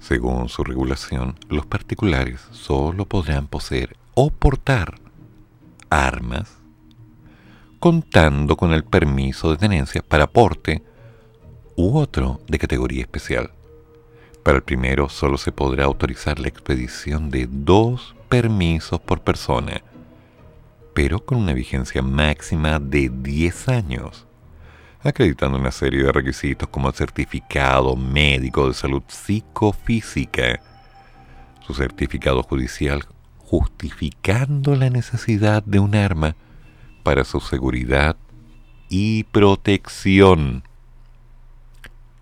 Según 0.00 0.48
su 0.48 0.64
regulación, 0.64 1.36
los 1.48 1.66
particulares 1.66 2.40
solo 2.50 3.06
podrán 3.06 3.46
poseer 3.46 3.96
o 4.14 4.30
portar 4.30 4.96
armas 5.90 6.50
contando 7.78 8.56
con 8.56 8.72
el 8.72 8.82
permiso 8.82 9.52
de 9.52 9.58
tenencia 9.58 10.02
para 10.02 10.26
porte 10.26 10.82
u 11.76 11.96
otro 11.96 12.40
de 12.48 12.58
categoría 12.58 13.02
especial. 13.02 13.52
Para 14.44 14.58
el 14.58 14.62
primero 14.62 15.08
solo 15.08 15.38
se 15.38 15.52
podrá 15.52 15.84
autorizar 15.84 16.38
la 16.38 16.48
expedición 16.48 17.30
de 17.30 17.48
dos 17.50 18.14
permisos 18.28 19.00
por 19.00 19.22
persona, 19.22 19.82
pero 20.92 21.24
con 21.24 21.38
una 21.38 21.54
vigencia 21.54 22.02
máxima 22.02 22.78
de 22.78 23.10
10 23.10 23.68
años, 23.70 24.26
acreditando 25.02 25.58
una 25.58 25.70
serie 25.70 26.02
de 26.02 26.12
requisitos 26.12 26.68
como 26.68 26.88
el 26.88 26.94
certificado 26.94 27.96
médico 27.96 28.68
de 28.68 28.74
salud 28.74 29.02
psicofísica, 29.08 30.60
su 31.66 31.72
certificado 31.72 32.42
judicial 32.42 33.02
justificando 33.38 34.76
la 34.76 34.90
necesidad 34.90 35.62
de 35.62 35.78
un 35.78 35.94
arma 35.94 36.36
para 37.02 37.24
su 37.24 37.40
seguridad 37.40 38.16
y 38.90 39.24
protección. 39.24 40.64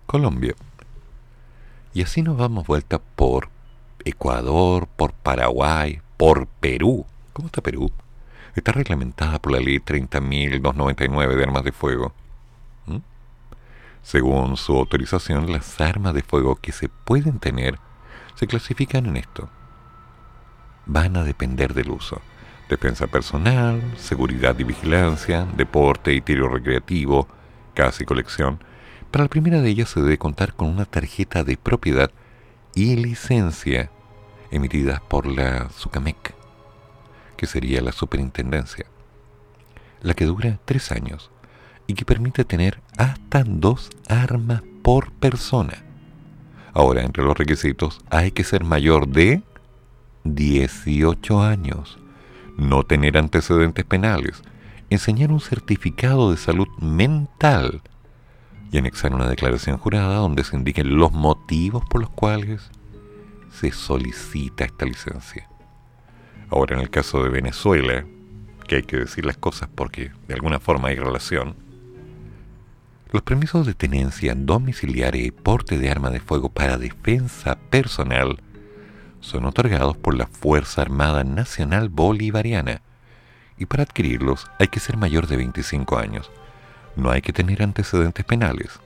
Colombia. 0.05 0.55
Y 1.93 2.01
así 2.01 2.23
nos 2.23 2.37
vamos 2.37 2.65
vuelta 2.65 2.99
por 2.99 3.49
Ecuador, 4.03 4.87
por 4.87 5.13
Paraguay, 5.13 6.01
por 6.17 6.47
Perú. 6.47 7.05
¿Cómo 7.33 7.47
está 7.47 7.61
Perú? 7.61 7.91
Está 8.55 8.71
reglamentada 8.71 9.39
por 9.39 9.53
la 9.53 9.59
ley 9.59 9.79
30.299 9.79 11.35
de 11.35 11.43
armas 11.43 11.63
de 11.63 11.71
fuego. 11.71 12.13
¿Mm? 12.87 12.97
Según 14.01 14.57
su 14.57 14.75
autorización, 14.75 15.51
las 15.51 15.79
armas 15.79 16.15
de 16.15 16.23
fuego 16.23 16.55
que 16.55 16.71
se 16.71 16.89
pueden 16.89 17.39
tener 17.39 17.79
se 18.35 18.47
clasifican 18.47 19.05
en 19.05 19.17
esto. 19.17 19.49
Van 20.87 21.15
a 21.15 21.23
depender 21.23 21.73
del 21.73 21.91
uso. 21.91 22.21
Defensa 22.69 23.07
personal, 23.07 23.81
seguridad 23.97 24.57
y 24.57 24.63
vigilancia, 24.63 25.45
deporte 25.55 26.13
y 26.13 26.21
tiro 26.21 26.49
recreativo, 26.49 27.27
casa 27.75 28.01
y 28.01 28.05
colección. 28.05 28.59
Para 29.13 29.25
la 29.25 29.29
primera 29.29 29.61
de 29.61 29.69
ellas 29.69 29.89
se 29.89 30.01
debe 30.01 30.17
contar 30.17 30.55
con 30.55 30.69
una 30.69 30.85
tarjeta 30.85 31.43
de 31.43 31.55
propiedad 31.55 32.09
y 32.73 32.95
licencia 32.95 33.91
emitidas 34.49 35.01
por 35.01 35.27
la 35.27 35.69
SUCAMEC, 35.69 36.33
que 37.37 37.45
sería 37.45 37.83
la 37.83 37.91
superintendencia, 37.91 38.87
la 40.01 40.15
que 40.15 40.25
dura 40.25 40.59
tres 40.65 40.91
años 40.91 41.29
y 41.85 41.93
que 41.93 42.05
permite 42.05 42.43
tener 42.43 42.81
hasta 42.97 43.43
dos 43.43 43.91
armas 44.09 44.63
por 44.81 45.11
persona. 45.11 45.83
Ahora, 46.73 47.03
entre 47.03 47.23
los 47.23 47.37
requisitos 47.37 48.01
hay 48.09 48.31
que 48.31 48.43
ser 48.43 48.63
mayor 48.63 49.07
de 49.07 49.43
18 50.23 51.39
años, 51.39 51.99
no 52.57 52.83
tener 52.83 53.19
antecedentes 53.19 53.85
penales, 53.85 54.41
enseñar 54.89 55.31
un 55.31 55.39
certificado 55.39 56.31
de 56.31 56.37
salud 56.37 56.67
mental 56.79 57.83
y 58.73 58.79
anexar 58.79 59.13
una 59.13 59.29
declaración 59.29 59.77
jurada 59.77 60.15
donde 60.15 60.43
se 60.43 60.57
indiquen 60.57 60.97
los 60.97 61.11
motivos 61.11 61.83
por 61.85 62.01
los 62.01 62.09
cuales 62.09 62.71
se 63.51 63.71
solicita 63.71 64.65
esta 64.65 64.85
licencia. 64.85 65.47
Ahora, 66.49 66.75
en 66.75 66.81
el 66.81 66.89
caso 66.89 67.23
de 67.23 67.29
Venezuela, 67.29 68.03
que 68.67 68.77
hay 68.77 68.83
que 68.83 68.97
decir 68.97 69.25
las 69.25 69.37
cosas 69.37 69.69
porque 69.73 70.11
de 70.27 70.33
alguna 70.33 70.59
forma 70.59 70.87
hay 70.87 70.95
relación, 70.95 71.55
los 73.11 73.21
permisos 73.21 73.67
de 73.67 73.75
tenencia 73.75 74.33
domiciliaria 74.33 75.23
y 75.23 75.29
porte 75.29 75.77
de 75.77 75.91
arma 75.91 76.09
de 76.09 76.19
fuego 76.19 76.49
para 76.49 76.79
defensa 76.79 77.59
personal 77.69 78.39
son 79.19 79.45
otorgados 79.45 79.95
por 79.97 80.15
la 80.15 80.25
Fuerza 80.25 80.81
Armada 80.81 81.23
Nacional 81.23 81.89
Bolivariana 81.89 82.81
y 83.55 83.67
para 83.67 83.83
adquirirlos 83.83 84.47
hay 84.57 84.69
que 84.69 84.79
ser 84.79 84.97
mayor 84.97 85.27
de 85.27 85.37
25 85.37 85.95
años. 85.99 86.31
No 86.95 87.11
hay 87.11 87.21
que 87.21 87.33
tener 87.33 87.63
antecedentes 87.63 88.25
penales. 88.25 88.79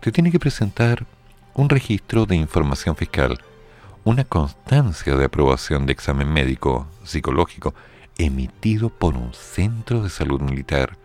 Te 0.00 0.10
tiene 0.10 0.30
que 0.30 0.40
presentar 0.40 1.06
un 1.54 1.68
registro 1.68 2.26
de 2.26 2.36
información 2.36 2.96
fiscal 2.96 3.38
una 4.04 4.24
constancia 4.24 5.14
de 5.16 5.26
aprobación 5.26 5.86
de 5.86 5.92
examen 5.92 6.32
médico 6.32 6.88
psicológico 7.04 7.72
emitido 8.18 8.90
por 8.90 9.16
un 9.16 9.32
centro 9.32 10.02
de 10.02 10.10
salud 10.10 10.40
militar 10.40 10.96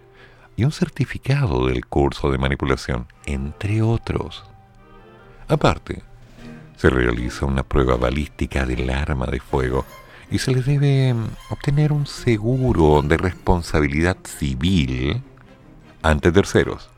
y 0.56 0.64
un 0.64 0.72
certificado 0.72 1.68
del 1.68 1.86
curso 1.86 2.32
de 2.32 2.40
manipulación, 2.40 3.06
entre 3.28 3.84
otros. 3.84 4.44
Aparte, 5.48 6.02
se 6.76 6.90
realiza 6.90 7.46
una 7.46 7.62
prueba 7.62 7.98
balística 7.98 8.66
del 8.66 8.90
arma 8.90 9.28
de 9.28 9.40
fuego 9.40 9.86
y 10.32 10.40
se 10.40 10.52
le 10.52 10.64
debe 10.64 11.16
obtener 11.50 11.92
un 11.92 12.08
seguro 12.08 13.04
de 13.04 13.18
responsabilidad 13.18 14.18
civil 14.24 15.22
ante 16.08 16.32
terceros. 16.32 16.90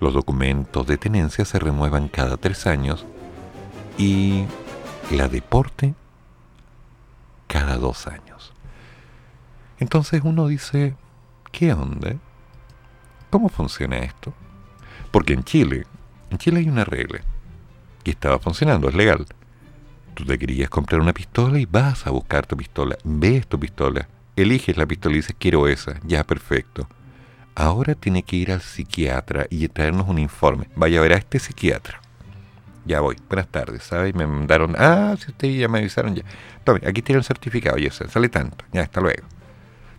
Los 0.00 0.14
documentos 0.14 0.84
de 0.88 0.98
tenencia 0.98 1.44
se 1.44 1.60
renuevan 1.60 2.08
cada 2.08 2.36
tres 2.36 2.66
años 2.66 3.06
y 3.96 4.46
la 5.12 5.28
deporte 5.28 5.94
cada 7.46 7.76
dos 7.76 8.08
años. 8.08 8.52
Entonces 9.78 10.22
uno 10.24 10.48
dice, 10.48 10.96
¿qué 11.52 11.72
onda? 11.72 12.16
¿Cómo 13.30 13.48
funciona 13.48 13.98
esto? 13.98 14.34
Porque 15.12 15.34
en 15.34 15.44
Chile, 15.44 15.86
en 16.30 16.38
Chile 16.38 16.60
hay 16.60 16.68
una 16.68 16.84
regla 16.84 17.20
que 18.02 18.10
estaba 18.10 18.40
funcionando, 18.40 18.88
es 18.88 18.94
legal. 18.96 19.24
Tú 20.14 20.24
te 20.24 20.36
querías 20.36 20.68
comprar 20.68 21.00
una 21.00 21.12
pistola 21.12 21.60
y 21.60 21.66
vas 21.66 22.08
a 22.08 22.10
buscar 22.10 22.46
tu 22.46 22.56
pistola, 22.56 22.98
ves 23.04 23.46
tu 23.46 23.60
pistola, 23.60 24.08
eliges 24.34 24.76
la 24.76 24.86
pistola 24.86 25.14
y 25.14 25.18
dices, 25.18 25.36
quiero 25.38 25.68
esa, 25.68 26.00
ya 26.02 26.24
perfecto. 26.24 26.88
Ahora 27.54 27.94
tiene 27.94 28.22
que 28.22 28.36
ir 28.36 28.52
al 28.52 28.62
psiquiatra 28.62 29.46
y 29.50 29.68
traernos 29.68 30.08
un 30.08 30.18
informe. 30.18 30.68
Vaya 30.74 30.98
a 30.98 31.02
ver 31.02 31.12
a 31.12 31.16
este 31.16 31.38
psiquiatra 31.38 32.02
ya 32.84 33.00
voy, 33.00 33.16
buenas 33.28 33.48
tardes, 33.48 33.82
¿sabes? 33.84 34.14
Me 34.14 34.26
mandaron, 34.26 34.74
ah, 34.78 35.14
si 35.18 35.30
ustedes 35.30 35.58
ya 35.58 35.68
me 35.68 35.78
avisaron, 35.78 36.14
ya. 36.14 36.22
Tome, 36.64 36.80
aquí 36.86 37.02
tiene 37.02 37.18
el 37.18 37.24
certificado, 37.24 37.78
ya 37.78 37.90
sale 37.90 38.28
tanto, 38.28 38.64
ya, 38.72 38.82
hasta 38.82 39.00
luego. 39.00 39.26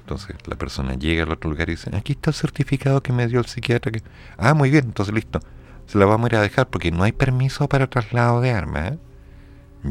Entonces 0.02 0.36
la 0.48 0.58
persona 0.58 0.96
llega 0.96 1.24
al 1.24 1.32
otro 1.32 1.50
lugar 1.50 1.70
y 1.70 1.74
dice, 1.74 1.96
aquí 1.96 2.14
está 2.14 2.32
el 2.32 2.36
certificado 2.36 3.02
que 3.02 3.14
me 3.14 3.28
dio 3.28 3.40
el 3.40 3.46
psiquiatra. 3.46 3.92
Ah, 4.38 4.54
muy 4.54 4.70
bien, 4.70 4.86
entonces 4.86 5.14
listo. 5.14 5.40
Se 5.88 5.98
la 5.98 6.06
vamos 6.06 6.26
a 6.26 6.34
ir 6.34 6.36
a 6.38 6.42
dejar 6.42 6.68
porque 6.68 6.92
no 6.92 7.04
hay 7.04 7.14
permiso 7.14 7.68
para 7.70 7.88
traslado 7.88 8.42
de 8.42 8.52
armas. 8.52 8.94
¿eh? 8.94 8.98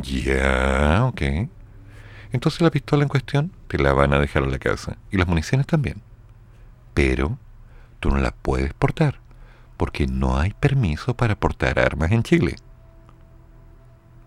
Ya, 0.03 1.05
ok. 1.07 1.23
Entonces 2.33 2.61
la 2.61 2.71
pistola 2.71 3.03
en 3.03 3.09
cuestión 3.09 3.53
te 3.69 3.79
la 3.79 3.93
van 3.93 4.13
a 4.13 4.19
dejar 4.19 4.43
en 4.43 4.51
la 4.51 4.59
casa. 4.59 4.97
Y 5.11 5.17
las 5.17 5.29
municiones 5.29 5.67
también. 5.67 6.03
Pero 6.95 7.39
tú 8.03 8.11
no 8.11 8.19
las 8.19 8.33
puedes 8.33 8.75
portar 8.75 9.21
porque 9.77 10.09
no 10.09 10.37
hay 10.37 10.53
permiso 10.55 11.15
para 11.15 11.37
portar 11.37 11.79
armas 11.79 12.11
en 12.11 12.25
Chile. 12.25 12.57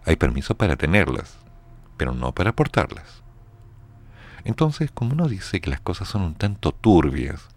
Hay 0.05 0.15
permiso 0.15 0.55
para 0.55 0.77
tenerlas, 0.77 1.37
pero 1.97 2.13
no 2.13 2.31
para 2.31 2.53
portarlas. 2.53 3.21
Entonces, 4.45 4.91
como 4.91 5.11
uno 5.11 5.27
dice 5.27 5.59
que 5.59 5.69
las 5.69 5.81
cosas 5.81 6.07
son 6.07 6.21
un 6.21 6.35
tanto 6.35 6.71
turbias, 6.71 7.49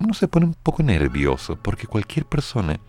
uno 0.00 0.12
se 0.12 0.26
pone 0.26 0.46
un 0.46 0.54
poco 0.54 0.82
nervioso 0.82 1.56
porque 1.56 1.86
cualquier 1.86 2.26
persona 2.26 2.80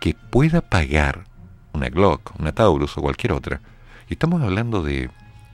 que 0.00 0.14
pueda 0.14 0.60
pagar 0.62 1.26
una 1.72 1.90
Glock, 1.90 2.32
una 2.40 2.52
Taurus 2.52 2.98
o 2.98 3.02
cualquier 3.02 3.34
otra, 3.34 3.60
y 4.08 4.14
estamos 4.14 4.42
hablando 4.42 4.82
de 4.82 5.10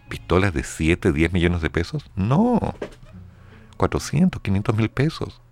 pistolas 0.08 0.54
de 0.54 0.62
7, 0.62 1.12
10 1.12 1.32
millones 1.34 1.60
de 1.60 1.68
pesos, 1.68 2.10
no, 2.14 2.74
400, 3.76 4.40
500 4.40 4.74
mil 4.74 4.88
pesos. 4.88 5.42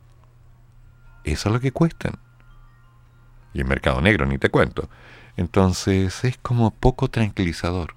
Eso 1.25 1.49
es 1.49 1.53
lo 1.53 1.61
que 1.61 1.73
cuestan. 1.73 2.19
Y 3.53 3.61
el 3.61 3.67
mercado 3.67 4.01
negro, 4.01 4.27
ni 4.27 4.39
te 4.39 4.51
cuento. 4.51 4.89
Entonces 5.37 6.25
es 6.25 6.39
como 6.39 6.71
poco 6.71 7.09
tranquilizador. 7.09 7.95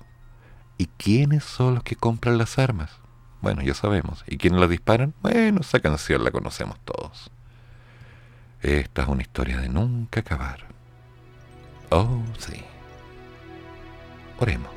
¿Y 0.77 0.87
quiénes 0.97 1.43
son 1.43 1.75
los 1.75 1.83
que 1.83 1.95
compran 1.95 2.37
las 2.37 2.57
armas? 2.57 2.99
Bueno, 3.41 3.61
ya 3.61 3.73
sabemos. 3.73 4.23
¿Y 4.27 4.37
quiénes 4.37 4.59
las 4.59 4.69
disparan? 4.69 5.13
Bueno, 5.21 5.61
esa 5.61 5.79
canción 5.79 6.23
la 6.23 6.31
conocemos 6.31 6.79
todos. 6.81 7.31
Esta 8.61 9.03
es 9.03 9.07
una 9.07 9.21
historia 9.21 9.57
de 9.57 9.69
nunca 9.69 10.21
acabar. 10.21 10.65
Oh, 11.89 12.21
sí. 12.39 12.63
Oremos. 14.39 14.71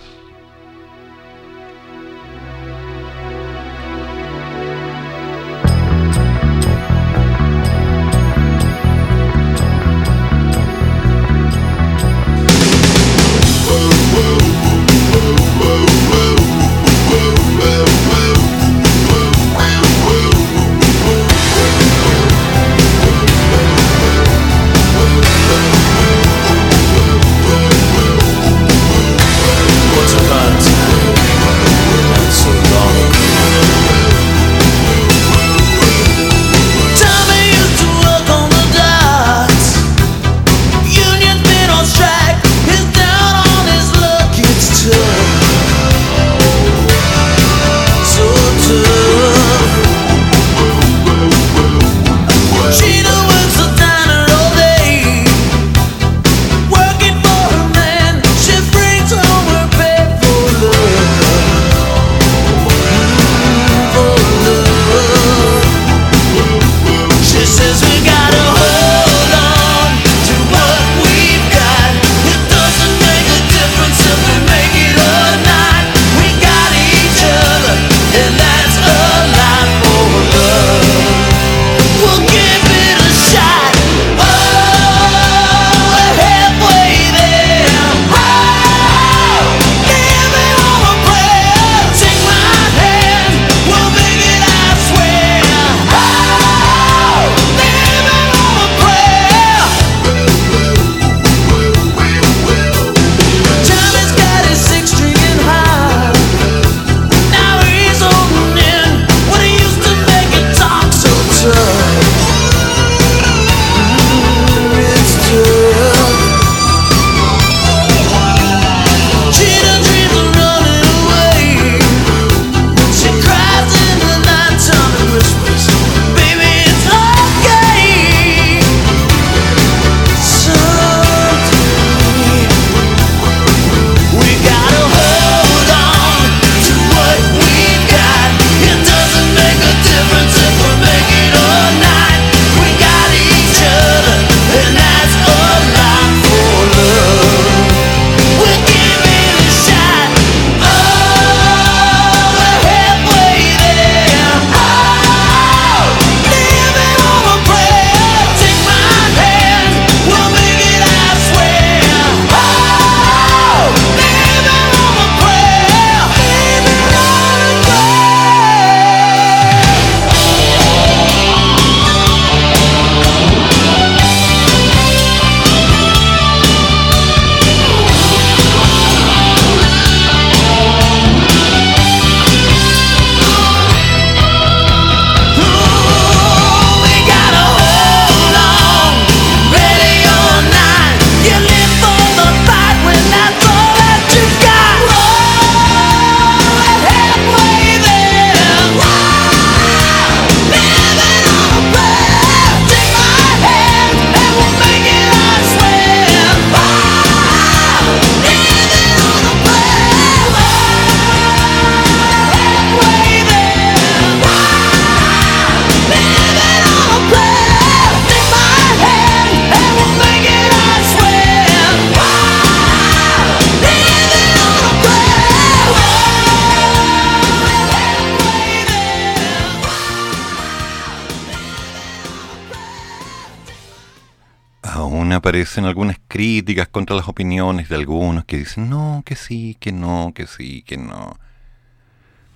Aparecen 235.41 235.65
algunas 235.65 235.97
críticas 236.07 236.69
contra 236.69 236.95
las 236.95 237.09
opiniones 237.09 237.71
de 237.71 237.77
algunos 237.77 238.27
que 238.27 238.37
dicen 238.37 238.69
no, 238.69 239.03
que 239.07 239.17
sí, 239.17 239.57
que 239.59 239.73
no, 239.73 240.13
que 240.15 240.27
sí, 240.27 240.63
que 240.67 240.77
no. 240.77 241.17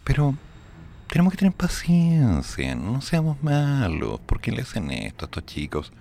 Pero 0.04 0.34
tenemos 1.08 1.34
que 1.34 1.40
tener 1.40 1.52
paciencia, 1.52 2.74
no 2.74 3.02
seamos 3.02 3.42
malos. 3.42 4.20
¿Por 4.20 4.40
qué 4.40 4.52
le 4.52 4.62
hacen 4.62 4.90
esto 4.90 5.24
a 5.24 5.26
estos 5.26 5.44
chicos? 5.44 5.92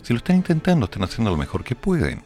Si 0.00 0.14
lo 0.14 0.16
están 0.16 0.36
intentando, 0.36 0.86
están 0.86 1.04
haciendo 1.04 1.30
lo 1.30 1.36
mejor 1.36 1.62
que 1.62 1.74
pueden. 1.74 2.22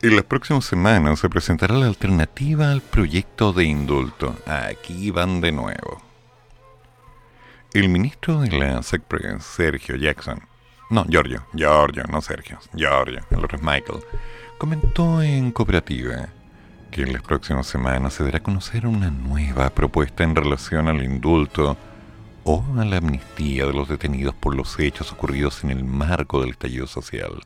En 0.00 0.14
las 0.14 0.24
próximas 0.24 0.64
semanas 0.66 1.18
se 1.18 1.28
presentará 1.28 1.74
la 1.74 1.86
alternativa 1.86 2.70
al 2.70 2.80
proyecto 2.80 3.52
de 3.52 3.64
indulto. 3.64 4.36
Aquí 4.46 5.10
van 5.10 5.40
de 5.40 5.50
nuevo. 5.50 6.00
El 7.74 7.88
ministro 7.88 8.40
de 8.40 8.56
la 8.56 8.84
SECPRE, 8.84 9.40
Sergio 9.40 9.96
Jackson, 9.96 10.40
no, 10.90 11.04
Giorgio, 11.08 11.44
Giorgio, 11.52 12.04
no 12.10 12.20
Sergio, 12.20 12.58
Giorgio, 12.74 13.20
el 13.30 13.44
otro 13.44 13.56
es 13.56 13.62
Michael, 13.62 14.04
comentó 14.58 15.20
en 15.20 15.50
Cooperativa 15.50 16.28
que 16.90 17.02
en 17.02 17.12
las 17.12 17.22
próximas 17.22 17.66
semanas 17.66 18.14
se 18.14 18.24
dará 18.24 18.38
a 18.38 18.42
conocer 18.42 18.86
una 18.86 19.10
nueva 19.10 19.70
propuesta 19.70 20.22
en 20.22 20.36
relación 20.36 20.88
al 20.88 21.02
indulto 21.02 21.76
o 22.44 22.64
a 22.78 22.84
la 22.84 22.98
amnistía 22.98 23.66
de 23.66 23.72
los 23.72 23.88
detenidos 23.88 24.34
por 24.34 24.54
los 24.54 24.78
hechos 24.78 25.12
ocurridos 25.12 25.64
en 25.64 25.70
el 25.70 25.84
marco 25.84 26.40
del 26.40 26.50
estallido 26.50 26.86
social. 26.86 27.42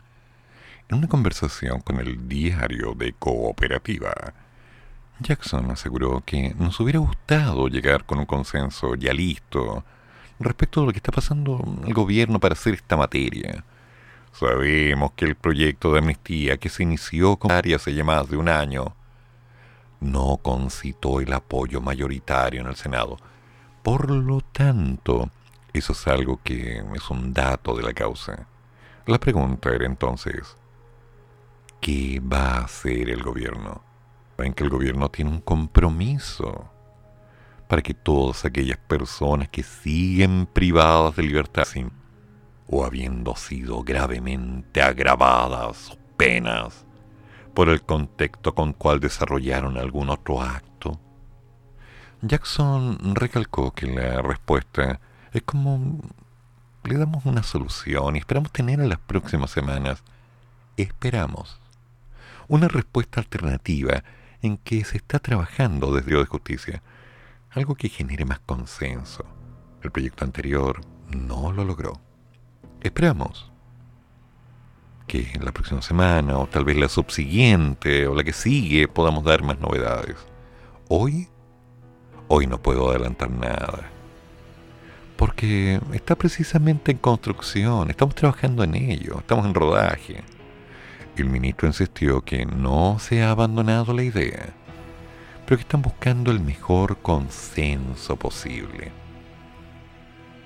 En 0.91 0.99
una 0.99 1.09
conversación 1.09 1.80
con 1.80 1.99
el 1.99 2.28
diario 2.28 2.93
de 2.95 3.14
Cooperativa, 3.14 4.12
Jackson 5.20 5.70
aseguró 5.70 6.22
que 6.24 6.55
nos 6.59 6.78
hubiera 6.80 6.99
gustado 6.99 7.68
llegar 7.68 8.05
con 8.05 8.18
un 8.18 8.26
consenso 8.26 8.95
ya 8.97 9.14
listo 9.14 9.84
respecto 10.41 10.80
de 10.80 10.86
lo 10.86 10.93
que 10.93 10.99
está 10.99 11.12
pasando 11.12 11.62
el 11.86 11.95
gobierno 11.95 12.41
para 12.41 12.55
hacer 12.55 12.74
esta 12.74 12.97
materia. 12.97 13.64
Sabemos 14.32 15.12
que 15.12 15.26
el 15.26 15.34
proyecto 15.34 15.93
de 15.93 15.99
amnistía 15.99 16.57
que 16.57 16.68
se 16.68 16.82
inició 16.82 17.36
con 17.36 17.53
área 17.53 17.76
hace 17.76 18.03
más 18.03 18.28
de 18.28 18.36
un 18.36 18.49
año 18.49 18.95
no 20.01 20.38
concitó 20.38 21.20
el 21.20 21.32
apoyo 21.32 21.80
mayoritario 21.80 22.62
en 22.62 22.68
el 22.68 22.76
Senado. 22.76 23.18
Por 23.82 24.11
lo 24.11 24.41
tanto, 24.41 25.30
eso 25.72 25.93
es 25.93 26.07
algo 26.07 26.41
que 26.43 26.78
es 26.78 27.11
un 27.11 27.34
dato 27.34 27.76
de 27.76 27.82
la 27.82 27.93
causa. 27.93 28.47
La 29.07 29.18
pregunta 29.18 29.70
era 29.74 29.84
entonces, 29.84 30.57
¿qué 31.80 32.20
va 32.20 32.55
a 32.55 32.64
hacer 32.64 33.11
el 33.11 33.22
gobierno? 33.22 33.82
Ven 34.38 34.55
que 34.55 34.64
el 34.64 34.70
gobierno 34.70 35.11
tiene 35.11 35.30
un 35.32 35.41
compromiso 35.41 36.70
para 37.71 37.83
que 37.83 37.95
todas 37.95 38.45
aquellas 38.45 38.79
personas 38.79 39.49
que 39.49 39.62
siguen 39.62 40.47
privadas 40.47 41.14
de 41.14 41.23
libertad 41.23 41.68
o 42.66 42.85
habiendo 42.85 43.37
sido 43.37 43.85
gravemente 43.85 44.83
agravadas 44.83 45.97
penas 46.16 46.85
por 47.55 47.68
el 47.68 47.81
contexto 47.83 48.57
con 48.57 48.73
cual 48.73 48.99
desarrollaron 48.99 49.79
algún 49.79 50.11
otro 50.11 50.43
acto. 50.43 50.99
Jackson 52.23 52.99
recalcó 53.14 53.71
que 53.71 53.87
la 53.87 54.21
respuesta 54.21 54.99
es 55.33 55.43
como 55.43 56.01
le 56.83 56.99
damos 56.99 57.25
una 57.25 57.45
solución 57.45 58.16
y 58.16 58.18
esperamos 58.18 58.51
tener 58.51 58.81
en 58.81 58.89
las 58.89 58.99
próximas 58.99 59.53
semanas, 59.53 60.03
esperamos, 60.77 61.61
una 62.49 62.66
respuesta 62.66 63.21
alternativa 63.21 64.03
en 64.43 64.57
que 64.57 64.83
se 64.85 64.97
está 64.97 65.21
trabajando 65.21 65.95
desde 65.95 66.09
Dios 66.09 66.23
de 66.23 66.27
Justicia 66.27 66.83
algo 67.51 67.74
que 67.74 67.88
genere 67.88 68.24
más 68.24 68.40
consenso. 68.40 69.24
El 69.82 69.90
proyecto 69.90 70.24
anterior 70.24 70.80
no 71.09 71.53
lo 71.53 71.64
logró. 71.64 72.01
Esperamos 72.80 73.51
que 75.07 75.32
en 75.34 75.44
la 75.44 75.53
próxima 75.53 75.82
semana 75.82 76.38
o 76.38 76.46
tal 76.46 76.64
vez 76.64 76.76
la 76.76 76.88
subsiguiente 76.88 78.07
o 78.07 78.14
la 78.14 78.22
que 78.22 78.32
sigue 78.32 78.86
podamos 78.86 79.24
dar 79.24 79.42
más 79.42 79.59
novedades. 79.59 80.16
Hoy, 80.88 81.28
hoy 82.28 82.46
no 82.46 82.62
puedo 82.62 82.90
adelantar 82.90 83.30
nada. 83.30 83.90
Porque 85.16 85.80
está 85.92 86.14
precisamente 86.16 86.92
en 86.92 86.98
construcción, 86.98 87.90
estamos 87.90 88.14
trabajando 88.14 88.62
en 88.62 88.74
ello, 88.76 89.18
estamos 89.18 89.44
en 89.44 89.55
rodaje. 89.55 90.22
El 91.16 91.28
ministro 91.28 91.66
insistió 91.66 92.22
que 92.22 92.46
no 92.46 92.98
se 93.01 93.22
ha 93.22 93.30
abandonado 93.30 93.92
la 93.92 94.05
idea 94.05 94.55
pero 95.51 95.59
que 95.59 95.62
están 95.62 95.82
buscando 95.82 96.30
el 96.30 96.38
mejor 96.38 96.98
consenso 96.98 98.14
posible. 98.14 98.92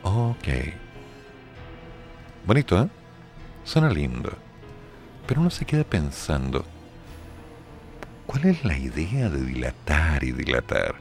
Ok. 0.02 0.48
Bonito, 2.46 2.82
¿eh? 2.82 2.88
Suena 3.64 3.90
lindo. 3.90 4.32
Pero 5.26 5.42
uno 5.42 5.50
se 5.50 5.66
queda 5.66 5.84
pensando, 5.84 6.64
¿cuál 8.24 8.46
es 8.46 8.64
la 8.64 8.78
idea 8.78 9.28
de 9.28 9.44
dilatar 9.44 10.24
y 10.24 10.32
dilatar? 10.32 10.94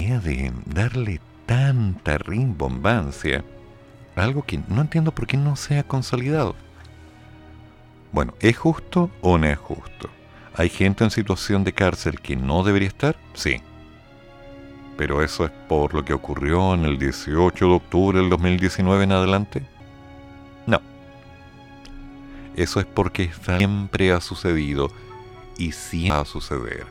La 0.00 0.04
idea 0.04 0.18
de 0.18 0.52
darle 0.64 1.20
tanta 1.46 2.18
rimbombancia 2.18 3.44
a 4.16 4.24
algo 4.24 4.42
que 4.42 4.58
no 4.66 4.80
entiendo 4.80 5.12
por 5.12 5.28
qué 5.28 5.36
no 5.36 5.54
se 5.54 5.78
ha 5.78 5.84
consolidado. 5.84 6.56
Bueno, 8.10 8.34
¿es 8.40 8.56
justo 8.56 9.12
o 9.20 9.38
no 9.38 9.46
es 9.46 9.58
justo? 9.58 10.10
¿Hay 10.58 10.70
gente 10.70 11.04
en 11.04 11.10
situación 11.10 11.64
de 11.64 11.74
cárcel 11.74 12.18
que 12.18 12.34
no 12.34 12.62
debería 12.62 12.88
estar? 12.88 13.14
Sí. 13.34 13.60
Pero 14.96 15.22
eso 15.22 15.44
es 15.44 15.50
por 15.68 15.92
lo 15.92 16.02
que 16.02 16.14
ocurrió 16.14 16.72
en 16.72 16.86
el 16.86 16.98
18 16.98 17.66
de 17.66 17.74
octubre 17.74 18.18
del 18.18 18.30
2019 18.30 19.04
en 19.04 19.12
adelante. 19.12 19.62
No. 20.66 20.80
Eso 22.56 22.80
es 22.80 22.86
porque 22.86 23.30
siempre 23.34 24.12
ha 24.12 24.22
sucedido 24.22 24.90
y 25.58 25.72
siempre 25.72 26.16
va 26.16 26.22
a 26.22 26.24
suceder. 26.24 26.86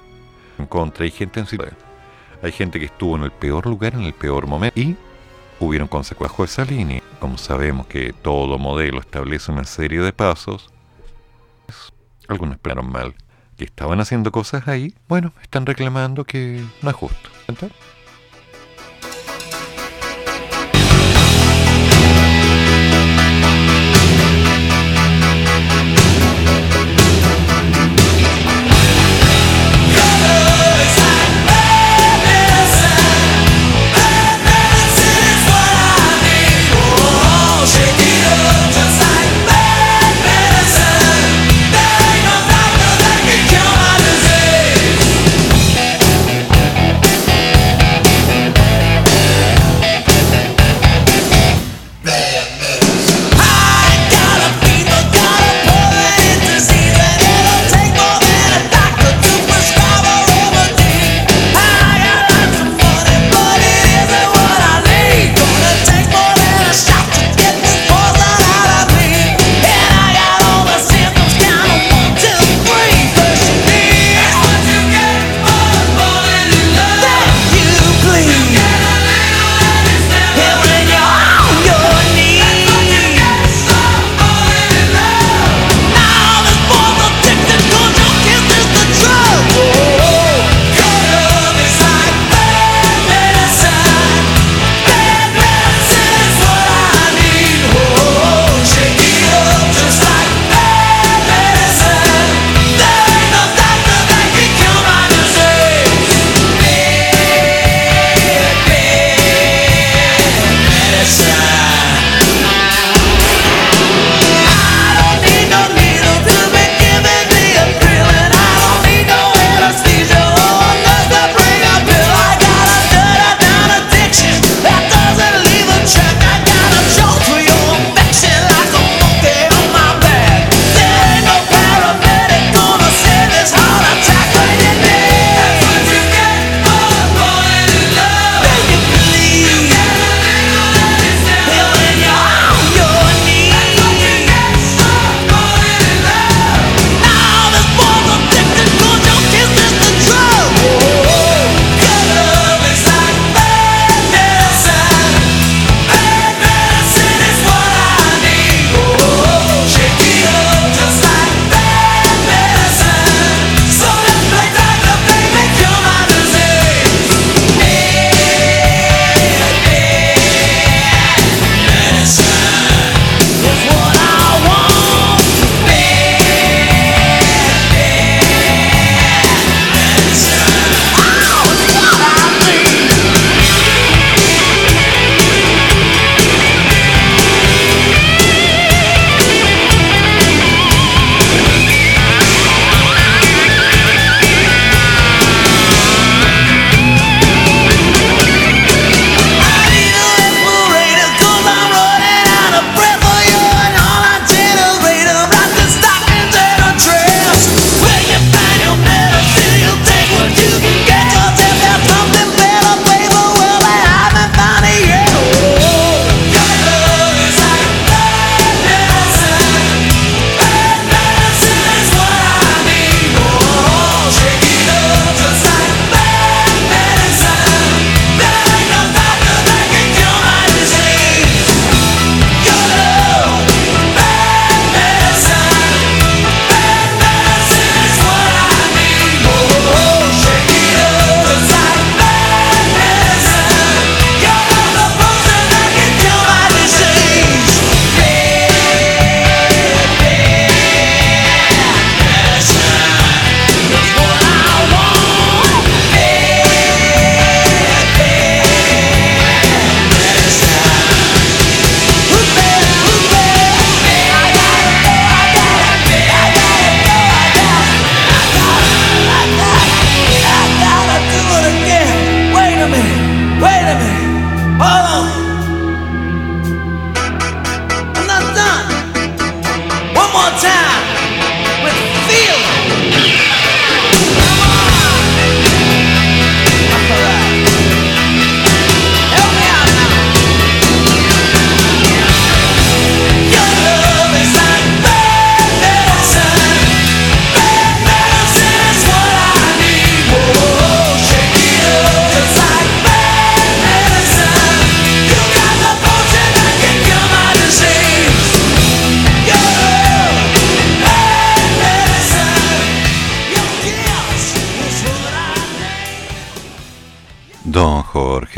En 0.59 0.67
contra, 0.67 1.03
hay 1.03 1.11
gente 1.11 1.39
en 1.39 1.47
situación. 1.47 1.79
Hay 2.43 2.51
gente 2.51 2.79
que 2.79 2.85
estuvo 2.85 3.15
en 3.15 3.23
el 3.23 3.31
peor 3.31 3.65
lugar 3.65 3.95
en 3.95 4.03
el 4.03 4.13
peor 4.13 4.45
momento 4.45 4.79
y 4.79 4.95
hubieron 5.59 5.87
consecuencias 5.87 6.31
bajo 6.31 6.43
esa 6.43 6.65
línea. 6.65 7.01
Como 7.19 7.39
sabemos 7.39 7.87
que 7.87 8.13
todo 8.13 8.59
modelo 8.59 8.99
establece 8.99 9.51
una 9.51 9.63
serie 9.63 10.01
de 10.01 10.13
pasos, 10.13 10.71
algunos 12.27 12.59
planos 12.59 12.85
mal 12.85 13.15
que 13.57 13.65
estaban 13.65 13.99
haciendo 13.99 14.31
cosas 14.31 14.67
ahí, 14.67 14.93
bueno, 15.07 15.33
están 15.41 15.65
reclamando 15.65 16.23
que 16.25 16.63
no 16.81 16.89
es 16.89 16.95
justo. 16.95 17.29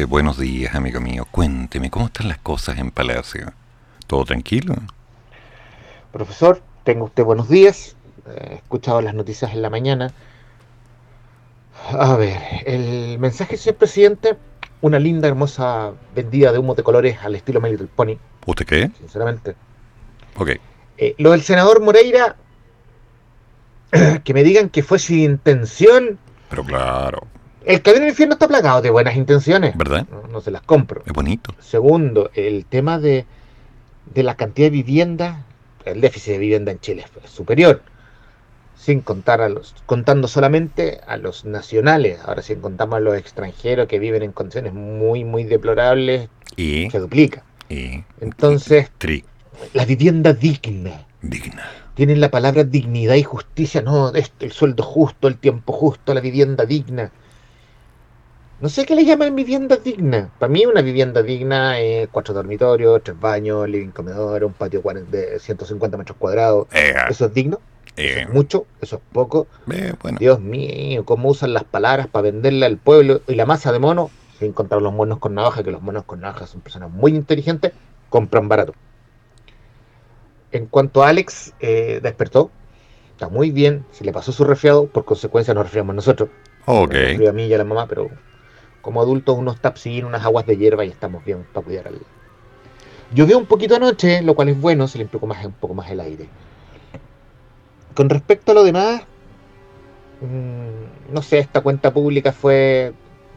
Buenos 0.08 0.38
días, 0.38 0.76
amigo 0.76 1.00
mío. 1.00 1.26
Cuénteme, 1.30 1.90
¿cómo 1.90 2.08
están 2.08 2.28
las 2.28 2.38
cosas 2.40 2.78
en 2.78 2.92
Palacio? 2.92 3.52
¿Todo 4.08 4.24
tranquilo? 4.26 4.76
Profesor, 6.12 6.62
tenga 6.84 7.04
usted 7.04 7.24
buenos 7.24 7.50
días. 7.50 7.96
Eh, 8.28 8.48
He 8.52 8.56
escuchado 8.56 9.02
las 9.02 9.14
noticias 9.14 9.52
en 9.54 9.62
la 9.62 9.70
mañana. 9.70 10.12
A 11.92 12.16
ver, 12.16 12.38
el 12.66 13.20
mensaje, 13.20 13.56
señor 13.58 13.78
presidente, 13.78 14.38
una 14.82 15.00
linda, 15.00 15.28
hermosa 15.28 15.92
vendida 16.16 16.52
de 16.52 16.60
humo 16.60 16.76
de 16.76 16.84
colores 16.84 17.18
al 17.24 17.36
estilo 17.36 17.62
My 17.62 17.70
Little 17.70 17.88
Pony, 17.96 18.18
¿Usted 18.46 18.66
qué? 18.66 18.92
sinceramente. 18.98 19.56
Ok. 20.36 20.52
Eh, 20.98 21.16
lo 21.20 21.32
del 21.32 21.42
senador 21.44 21.82
Moreira, 21.82 22.36
que 24.24 24.34
me 24.34 24.44
digan 24.44 24.70
que 24.70 24.84
fue 24.84 25.00
sin 25.00 25.20
intención. 25.20 26.18
Pero 26.50 26.64
claro, 26.64 27.28
El 27.68 27.82
camino 27.82 28.04
al 28.04 28.10
infierno 28.10 28.34
está 28.36 28.48
plagado 28.48 28.82
de 28.82 28.90
buenas 28.90 29.16
intenciones. 29.18 29.76
¿verdad? 29.78 30.08
No, 30.10 30.28
no 30.28 30.40
se 30.42 30.52
las 30.52 30.62
compro. 30.62 31.04
Es 31.06 31.12
bonito. 31.12 31.54
Segundo, 31.60 32.32
el 32.34 32.66
tema 32.66 32.98
de, 32.98 33.26
de 34.14 34.24
la 34.24 34.36
cantidad 34.36 34.68
de 34.68 34.72
vivienda, 34.72 35.44
el 35.84 36.00
déficit 36.00 36.34
de 36.34 36.38
vivienda 36.40 36.72
en 36.72 36.80
Chile 36.80 37.06
es 37.24 37.30
superior, 37.30 37.82
sin 38.78 39.02
contar 39.02 39.42
a 39.42 39.50
los, 39.50 39.76
contando 39.86 40.30
solamente 40.30 41.02
a 41.08 41.18
los 41.18 41.44
nacionales, 41.44 42.20
ahora 42.24 42.42
si 42.42 42.56
contamos 42.56 42.96
a 42.98 43.00
los 43.02 43.18
extranjeros 43.18 43.88
que 43.88 44.00
viven 44.00 44.24
en 44.24 44.32
condiciones 44.32 44.74
muy, 44.74 45.26
muy 45.26 45.44
deplorables, 45.44 46.30
Y, 46.56 46.90
se 46.90 47.00
duplica. 47.00 47.44
y, 47.70 48.04
Entonces, 48.22 48.90
tri, 48.98 49.26
la 49.74 49.84
vivienda 49.84 50.32
digna, 50.32 51.06
digna. 51.22 51.70
tienen 51.96 52.22
la 52.22 52.32
palabra 52.32 52.64
dignidad 52.64 53.16
y 53.16 53.24
justicia, 53.24 53.82
no, 53.82 54.14
el 54.14 54.52
sueldo 54.54 54.84
justo, 54.84 55.28
el 55.28 55.38
tiempo 55.38 55.74
justo, 55.74 56.14
la 56.14 56.22
vivienda 56.22 56.66
digna. 56.66 57.12
No 58.60 58.70
sé 58.70 58.86
qué 58.86 58.96
le 58.96 59.06
llaman 59.06 59.36
vivienda 59.36 59.78
digna. 59.78 60.32
Para 60.40 60.52
mí 60.52 60.66
una 60.66 60.82
vivienda 60.82 61.22
digna 61.22 61.80
es 61.80 62.08
cuatro 62.10 62.34
dormitorios, 62.34 63.04
tres 63.04 63.20
baños, 63.20 63.70
living 63.70 63.90
comedor, 63.90 64.44
un 64.44 64.54
patio 64.54 64.82
de 65.12 65.40
150 65.40 65.96
metros 65.96 66.18
cuadrados. 66.18 66.68
Eh, 66.74 66.96
¿Eso 67.08 67.26
es 67.26 67.34
digno? 67.34 67.60
¿Eso 67.96 68.20
es 68.20 68.30
mucho? 68.30 68.66
¿Eso 68.82 68.96
es 68.96 69.02
poco? 69.12 69.48
eh, 69.72 69.94
bueno, 70.02 70.18
Dios 70.20 70.40
mío, 70.40 71.06
cómo 71.06 71.30
usan 71.30 71.54
las 71.54 71.66
palabras 71.66 72.08
para 72.08 72.24
venderle 72.24 72.66
al 72.66 72.78
pueblo 72.78 73.22
y 73.28 73.36
la 73.36 73.46
masa 73.46 73.72
de 73.72 73.78
mono, 73.78 74.10
sin 74.40 74.54
contar 74.54 74.82
los 74.82 74.94
monos 74.94 75.20
con 75.20 75.36
navaja, 75.36 75.64
que 75.64 75.72
los 75.72 75.82
monos 75.84 76.04
con 76.06 76.22
navaja 76.22 76.48
son 76.48 76.62
personas 76.62 76.90
muy 76.90 77.12
inteligentes, 77.16 77.74
compran 78.10 78.50
barato. 78.50 78.74
En 80.52 80.66
cuanto 80.66 81.04
a 81.04 81.10
Alex, 81.10 81.54
eh, 81.60 82.00
despertó, 82.02 82.50
está 83.12 83.30
muy 83.30 83.52
bien, 83.52 83.86
se 83.92 84.04
le 84.04 84.12
pasó 84.14 84.32
su 84.32 84.44
resfriado, 84.44 84.88
por 84.88 85.06
consecuencia 85.06 85.54
nos 85.54 85.64
resfriamos 85.64 85.96
nosotros. 85.96 86.30
ok. 86.66 86.96
A 87.28 87.32
mí 87.34 87.46
y 87.46 87.54
a 87.54 87.58
la 87.58 87.64
mamá, 87.64 87.86
pero 87.88 88.10
como 88.88 89.02
adultos 89.02 89.38
unos 89.38 89.60
tapsin, 89.60 90.06
unas 90.06 90.24
aguas 90.24 90.46
de 90.46 90.56
hierba 90.56 90.86
y 90.86 90.88
estamos 90.88 91.26
bien 91.26 91.46
para 91.52 91.66
cuidar 91.66 91.90
al... 91.90 92.00
Llovió 93.14 93.38
un 93.38 93.46
poquito 93.46 93.76
anoche, 93.76 94.22
lo 94.22 94.34
cual 94.34 94.48
es 94.48 94.62
bueno, 94.62 94.88
se 94.88 95.04
poco 95.08 95.28
más, 95.28 95.46
un 95.46 95.52
poco 95.52 95.74
más 95.74 95.92
el 95.92 96.00
aire. 96.00 96.30
Con 97.94 98.10
respecto 98.10 98.54
a 98.54 98.56
lo 98.56 98.64
demás, 98.64 99.02
mm, 100.22 101.14
no 101.14 101.22
sé, 101.22 101.40
esta 101.40 101.60
cuenta 101.60 101.92
pública 101.92 102.32
fue, 102.32 102.94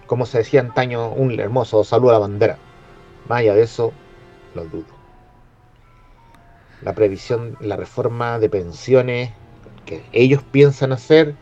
como 0.07 0.25
se 0.25 0.39
decía 0.39 0.61
antaño, 0.61 1.11
un 1.11 1.41
hermoso 1.41 1.83
saludo 1.83 2.11
a 2.11 2.13
la 2.13 2.19
bandera. 2.21 2.57
Más 3.29 3.41
allá 3.41 3.55
de 3.55 3.63
eso, 3.63 3.93
lo 4.55 4.67
dudo. 4.67 4.85
La 6.81 6.95
previsión, 6.95 7.57
la 7.59 7.75
reforma 7.75 8.39
de 8.39 8.49
pensiones 8.49 9.33
que 9.85 10.05
ellos 10.13 10.45
piensan 10.45 10.93
hacer 10.93 11.35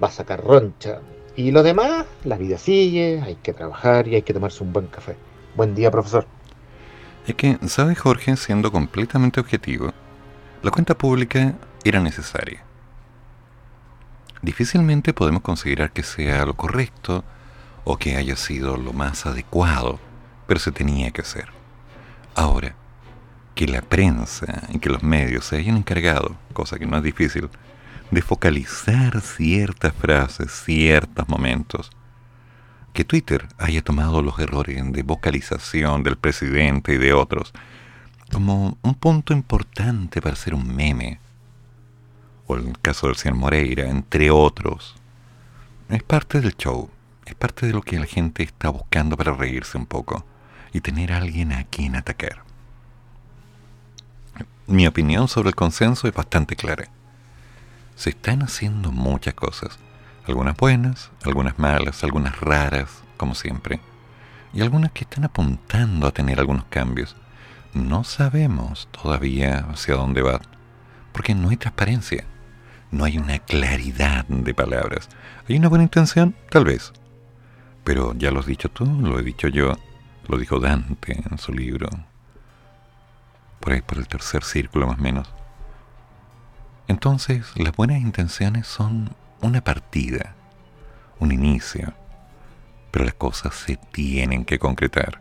va 0.00 0.06
a 0.06 0.12
sacar 0.12 0.40
roncha. 0.40 1.00
Y 1.36 1.50
lo 1.50 1.62
demás, 1.62 2.06
la 2.24 2.36
vida 2.36 2.58
sigue, 2.58 3.20
hay 3.20 3.36
que 3.36 3.52
trabajar 3.52 4.06
y 4.06 4.14
hay 4.14 4.22
que 4.22 4.32
tomarse 4.32 4.62
un 4.62 4.72
buen 4.72 4.86
café. 4.86 5.16
Buen 5.56 5.74
día, 5.74 5.90
profesor. 5.90 6.26
Es 7.26 7.34
que, 7.34 7.58
¿sabe 7.66 7.96
Jorge? 7.96 8.36
Siendo 8.36 8.70
completamente 8.70 9.40
objetivo, 9.40 9.92
la 10.62 10.70
cuenta 10.70 10.96
pública 10.96 11.54
era 11.82 12.00
necesaria. 12.00 12.62
Difícilmente 14.42 15.12
podemos 15.12 15.42
considerar 15.42 15.90
que 15.90 16.02
sea 16.02 16.44
lo 16.44 16.54
correcto 16.54 17.24
o 17.84 17.96
que 17.96 18.16
haya 18.16 18.36
sido 18.36 18.76
lo 18.76 18.92
más 18.92 19.26
adecuado, 19.26 19.98
pero 20.46 20.60
se 20.60 20.70
tenía 20.70 21.10
que 21.10 21.22
hacer. 21.22 21.48
Ahora, 22.34 22.74
que 23.54 23.66
la 23.66 23.82
prensa 23.82 24.68
y 24.72 24.78
que 24.78 24.90
los 24.90 25.02
medios 25.02 25.46
se 25.46 25.56
hayan 25.56 25.76
encargado, 25.76 26.36
cosa 26.52 26.78
que 26.78 26.86
no 26.86 26.96
es 26.96 27.02
difícil, 27.02 27.48
de 28.10 28.22
focalizar 28.22 29.20
ciertas 29.20 29.94
frases, 29.94 30.52
ciertos 30.52 31.28
momentos, 31.28 31.90
que 32.92 33.04
Twitter 33.04 33.48
haya 33.58 33.82
tomado 33.82 34.22
los 34.22 34.38
errores 34.38 34.80
de 34.92 35.02
vocalización 35.02 36.02
del 36.02 36.16
presidente 36.16 36.94
y 36.94 36.98
de 36.98 37.12
otros 37.12 37.52
como 38.32 38.78
un 38.82 38.94
punto 38.94 39.32
importante 39.32 40.20
para 40.20 40.34
hacer 40.34 40.54
un 40.54 40.74
meme, 40.74 41.20
o 42.46 42.56
el 42.56 42.78
caso 42.80 43.06
del 43.06 43.16
señor 43.16 43.36
Moreira, 43.36 43.88
entre 43.88 44.30
otros, 44.30 44.96
es 45.88 46.02
parte 46.02 46.40
del 46.40 46.56
show, 46.56 46.90
es 47.26 47.34
parte 47.34 47.66
de 47.66 47.72
lo 47.72 47.82
que 47.82 47.98
la 47.98 48.06
gente 48.06 48.42
está 48.42 48.70
buscando 48.70 49.16
para 49.16 49.32
reírse 49.32 49.78
un 49.78 49.86
poco 49.86 50.24
y 50.72 50.80
tener 50.80 51.12
a 51.12 51.18
alguien 51.18 51.52
a 51.52 51.64
quien 51.64 51.96
atacar. 51.96 52.42
Mi 54.66 54.86
opinión 54.86 55.28
sobre 55.28 55.50
el 55.50 55.54
consenso 55.54 56.08
es 56.08 56.14
bastante 56.14 56.56
clara. 56.56 56.88
Se 57.96 58.10
están 58.10 58.42
haciendo 58.42 58.90
muchas 58.90 59.34
cosas, 59.34 59.78
algunas 60.26 60.56
buenas, 60.56 61.10
algunas 61.22 61.58
malas, 61.58 62.02
algunas 62.02 62.40
raras, 62.40 63.02
como 63.16 63.34
siempre, 63.34 63.80
y 64.52 64.62
algunas 64.62 64.92
que 64.92 65.04
están 65.04 65.24
apuntando 65.24 66.06
a 66.06 66.12
tener 66.12 66.40
algunos 66.40 66.64
cambios. 66.64 67.16
No 67.72 68.04
sabemos 68.04 68.88
todavía 68.90 69.66
hacia 69.70 69.94
dónde 69.94 70.22
va, 70.22 70.40
porque 71.12 71.34
no 71.34 71.50
hay 71.50 71.56
transparencia, 71.56 72.24
no 72.90 73.04
hay 73.04 73.18
una 73.18 73.38
claridad 73.38 74.24
de 74.26 74.54
palabras. 74.54 75.08
¿Hay 75.48 75.56
una 75.56 75.68
buena 75.68 75.84
intención? 75.84 76.34
Tal 76.50 76.64
vez. 76.64 76.92
Pero 77.84 78.14
ya 78.14 78.30
lo 78.30 78.40
has 78.40 78.46
dicho 78.46 78.70
tú, 78.70 78.86
lo 78.86 79.18
he 79.18 79.22
dicho 79.22 79.48
yo, 79.48 79.76
lo 80.28 80.38
dijo 80.38 80.58
Dante 80.58 81.22
en 81.30 81.38
su 81.38 81.52
libro, 81.52 81.88
por 83.60 83.72
ahí 83.72 83.82
por 83.82 83.98
el 83.98 84.08
tercer 84.08 84.42
círculo 84.42 84.86
más 84.86 84.98
o 84.98 85.02
menos. 85.02 85.28
Entonces, 86.86 87.46
las 87.56 87.74
buenas 87.74 88.00
intenciones 88.00 88.66
son 88.66 89.10
una 89.40 89.62
partida, 89.62 90.34
un 91.18 91.32
inicio, 91.32 91.94
pero 92.90 93.06
las 93.06 93.14
cosas 93.14 93.54
se 93.54 93.76
tienen 93.76 94.44
que 94.44 94.58
concretar. 94.58 95.20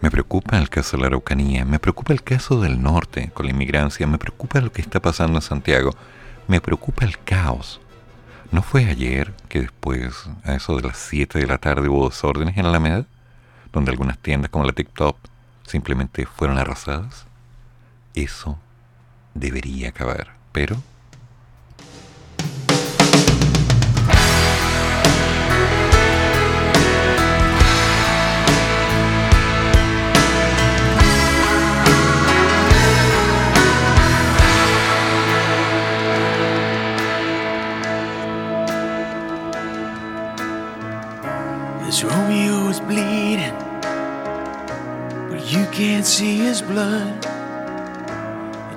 Me 0.00 0.10
preocupa 0.10 0.58
el 0.58 0.68
caso 0.70 0.96
de 0.96 1.02
la 1.02 1.06
Araucanía, 1.08 1.64
me 1.64 1.78
preocupa 1.78 2.12
el 2.12 2.22
caso 2.22 2.60
del 2.60 2.82
norte 2.82 3.30
con 3.34 3.46
la 3.46 3.52
inmigrancia, 3.52 4.06
me 4.06 4.18
preocupa 4.18 4.60
lo 4.60 4.72
que 4.72 4.80
está 4.80 5.00
pasando 5.00 5.38
en 5.38 5.42
Santiago, 5.42 5.94
me 6.48 6.60
preocupa 6.60 7.04
el 7.04 7.18
caos. 7.18 7.80
¿No 8.50 8.62
fue 8.62 8.86
ayer 8.86 9.32
que 9.48 9.60
después, 9.60 10.28
a 10.44 10.54
eso 10.54 10.76
de 10.76 10.82
las 10.82 10.96
7 10.96 11.38
de 11.38 11.46
la 11.46 11.58
tarde, 11.58 11.88
hubo 11.88 12.08
desórdenes 12.08 12.56
en 12.56 12.66
Alameda? 12.66 13.06
Donde 13.72 13.90
algunas 13.90 14.18
tiendas 14.18 14.50
como 14.50 14.64
la 14.64 14.72
TikTok 14.72 15.16
simplemente 15.66 16.26
fueron 16.26 16.58
arrasadas. 16.58 17.26
Eso 18.14 18.58
debería 19.34 19.88
acabar, 19.88 20.36
pero 20.52 20.76
Romeo 42.04 42.68
is 42.68 42.80
bleeding, 42.80 43.54
but 45.30 45.44
you 45.52 45.64
can't 45.70 46.04
see 46.04 46.38
his 46.38 46.60
blood. 46.60 47.41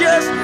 just 0.00 0.39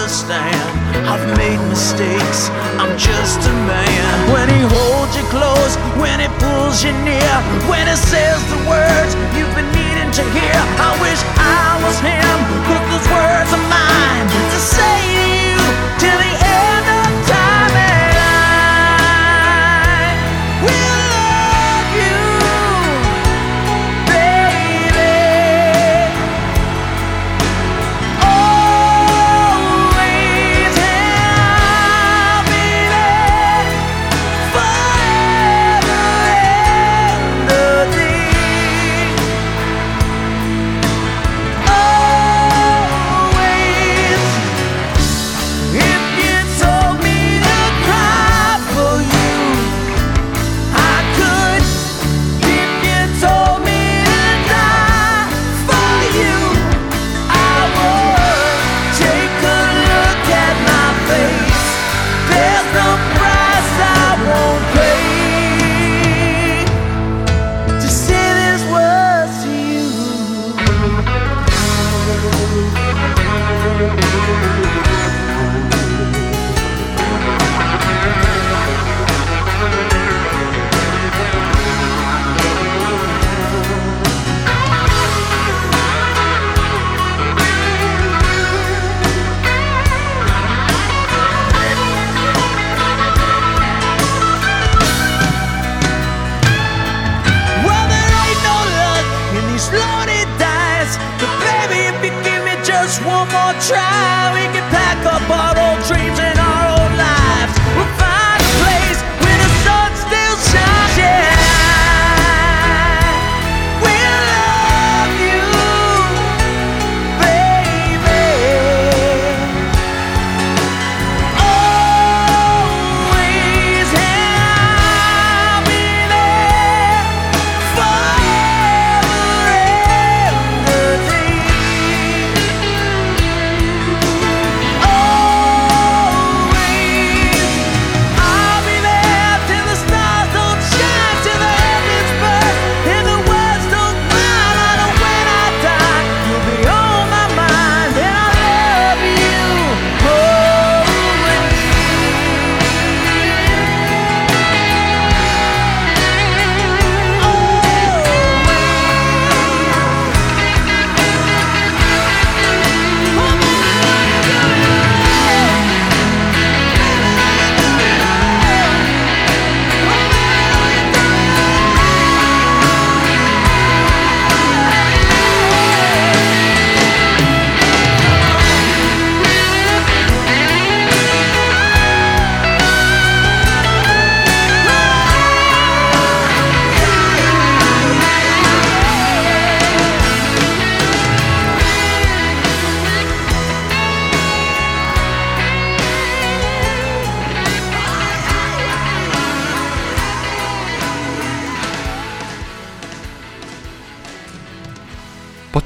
understand. 0.00 0.56
I've 1.04 1.26
made 1.36 1.60
mistakes, 1.68 2.48
I'm 2.80 2.96
just 2.96 3.40
a 3.46 3.52
man. 3.68 4.32
When 4.32 4.48
he 4.48 4.60
holds 4.64 5.12
you 5.16 5.24
close, 5.28 5.76
when 6.00 6.20
he 6.20 6.28
pulls 6.40 6.82
you 6.82 6.92
near, 7.04 7.34
when 7.68 7.84
he 7.86 7.96
says 7.96 8.40
the 8.48 8.60
words 8.64 9.12
you've 9.36 9.52
been 9.54 9.68
needing 9.76 10.10
to 10.16 10.24
hear, 10.32 10.56
I 10.80 10.96
wish 11.04 11.20
I 11.36 11.76
was 11.84 11.98
him, 12.00 12.36
Put 12.64 12.80
those 12.88 13.08
words 13.12 13.50
are 13.52 13.69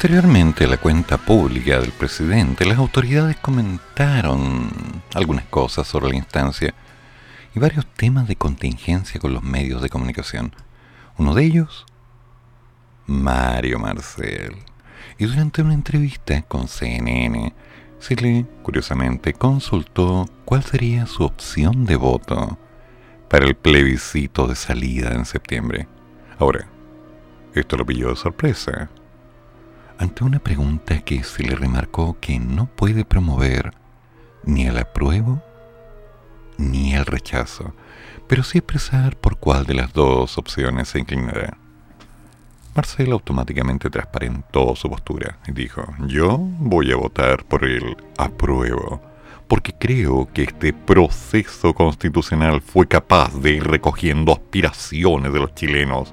Posteriormente, 0.05 0.67
la 0.67 0.77
cuenta 0.77 1.17
pública 1.17 1.81
del 1.81 1.91
presidente, 1.91 2.67
las 2.67 2.77
autoridades 2.77 3.37
comentaron 3.39 4.69
algunas 5.15 5.47
cosas 5.47 5.89
sobre 5.89 6.11
la 6.11 6.17
instancia 6.17 6.75
y 7.55 7.59
varios 7.59 7.87
temas 7.87 8.29
de 8.29 8.37
contingencia 8.37 9.19
con 9.19 9.33
los 9.33 9.43
medios 9.43 9.81
de 9.81 9.89
comunicación. 9.89 10.55
Uno 11.17 11.33
de 11.33 11.45
ellos, 11.45 11.87
Mario 13.07 13.79
Marcel. 13.79 14.57
Y 15.17 15.25
durante 15.25 15.63
una 15.63 15.73
entrevista 15.73 16.43
con 16.43 16.69
CNN, 16.69 17.55
se 17.99 18.15
le, 18.15 18.45
curiosamente, 18.63 19.33
consultó 19.33 20.29
cuál 20.45 20.65
sería 20.65 21.07
su 21.07 21.25
opción 21.25 21.87
de 21.87 21.97
voto 21.97 22.59
para 23.31 23.47
el 23.47 23.55
plebiscito 23.55 24.49
de 24.49 24.55
salida 24.55 25.15
en 25.15 25.25
septiembre. 25.25 25.89
Ahora, 26.39 26.69
esto 27.55 27.79
lo 27.79 27.87
pilló 27.87 28.11
de 28.11 28.17
sorpresa. 28.17 28.91
Ante 29.99 30.25
una 30.25 30.41
pregunta 30.41 31.01
que 31.03 31.23
se 31.23 31.45
le 31.45 31.55
remarcó 31.55 32.19
que 32.21 32.41
no 32.41 32.67
puede 32.67 33.05
promover 33.05 33.73
ni 34.45 34.67
el 34.67 34.77
apruebo 34.77 35.43
ni 36.59 36.95
el 36.95 37.07
rechazo, 37.07 37.75
pero 38.29 38.43
sí 38.43 38.59
expresar 38.59 39.17
por 39.17 39.37
cuál 39.39 39.67
de 39.67 39.75
las 39.75 39.93
dos 39.93 40.37
opciones 40.39 40.89
se 40.89 40.99
inclinará. 40.99 41.57
Marcel 42.75 43.13
automáticamente 43.13 43.89
transparentó 43.89 44.75
su 44.75 44.91
postura 44.91 45.39
y 45.47 45.53
dijo, 45.53 45.85
yo 46.07 46.39
voy 46.39 46.91
a 46.91 46.97
votar 46.97 47.45
por 47.45 47.65
el 47.65 47.97
apruebo, 48.19 49.01
porque 49.47 49.73
creo 49.79 50.29
que 50.33 50.43
este 50.43 50.73
proceso 50.73 51.73
constitucional 51.73 52.61
fue 52.61 52.89
capaz 52.89 53.33
de 53.41 53.53
ir 53.53 53.65
recogiendo 53.65 54.33
aspiraciones 54.33 55.33
de 55.33 55.39
los 55.39 55.55
chilenos 55.55 56.13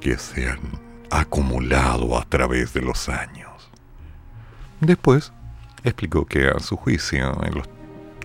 que 0.00 0.16
se 0.16 0.48
han 0.48 0.85
acumulado 1.10 2.18
a 2.18 2.24
través 2.24 2.72
de 2.72 2.82
los 2.82 3.08
años. 3.08 3.70
Después 4.80 5.32
explicó 5.84 6.26
que 6.26 6.48
a 6.48 6.58
su 6.60 6.76
juicio 6.76 7.42
en 7.44 7.54
los 7.54 7.68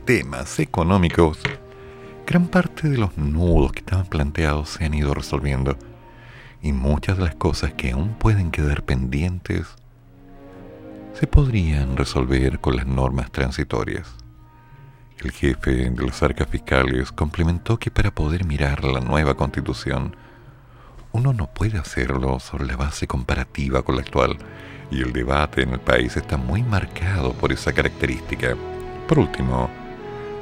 temas 0.05 0.59
económicos, 0.59 1.39
gran 2.25 2.47
parte 2.47 2.89
de 2.89 2.97
los 2.97 3.17
nudos 3.17 3.71
que 3.71 3.79
estaban 3.79 4.05
planteados 4.05 4.69
se 4.69 4.85
han 4.85 4.93
ido 4.93 5.13
resolviendo 5.13 5.77
y 6.61 6.73
muchas 6.73 7.17
de 7.17 7.25
las 7.25 7.35
cosas 7.35 7.73
que 7.73 7.91
aún 7.91 8.15
pueden 8.15 8.51
quedar 8.51 8.83
pendientes 8.83 9.67
se 11.13 11.27
podrían 11.27 11.97
resolver 11.97 12.59
con 12.59 12.75
las 12.75 12.85
normas 12.85 13.31
transitorias. 13.31 14.15
El 15.19 15.31
jefe 15.31 15.89
de 15.89 16.05
las 16.05 16.23
arcas 16.23 16.47
fiscales 16.47 17.11
complementó 17.11 17.77
que 17.77 17.91
para 17.91 18.09
poder 18.09 18.45
mirar 18.45 18.83
la 18.83 19.01
nueva 19.01 19.35
constitución, 19.35 20.15
uno 21.13 21.33
no 21.33 21.47
puede 21.47 21.77
hacerlo 21.77 22.39
sobre 22.39 22.65
la 22.65 22.77
base 22.77 23.07
comparativa 23.07 23.83
con 23.83 23.95
la 23.95 24.01
actual, 24.01 24.37
y 24.89 25.01
el 25.01 25.13
debate 25.13 25.63
en 25.63 25.73
el 25.73 25.79
país 25.79 26.17
está 26.17 26.37
muy 26.37 26.63
marcado 26.63 27.33
por 27.33 27.51
esa 27.51 27.73
característica. 27.73 28.55
Por 29.07 29.19
último, 29.19 29.69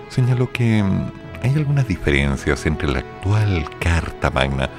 señaló 0.09 0.51
que 0.51 0.83
hay 1.41 1.53
algunas 1.55 1.87
diferencias 1.87 2.65
entre 2.65 2.89
la 2.89 2.99
actual 2.99 3.69
Carta 3.79 4.29
Magna 4.29 4.69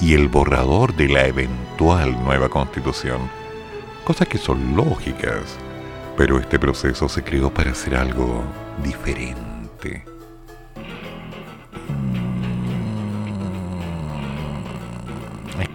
y 0.00 0.14
el 0.14 0.28
borrador 0.28 0.94
de 0.94 1.08
la 1.08 1.26
eventual 1.26 2.12
nueva 2.24 2.48
constitución, 2.48 3.20
cosas 4.04 4.28
que 4.28 4.38
son 4.38 4.76
lógicas, 4.76 5.56
pero 6.16 6.38
este 6.38 6.58
proceso 6.58 7.08
se 7.08 7.22
creó 7.22 7.52
para 7.52 7.70
hacer 7.70 7.96
algo 7.96 8.44
diferente. 8.82 9.49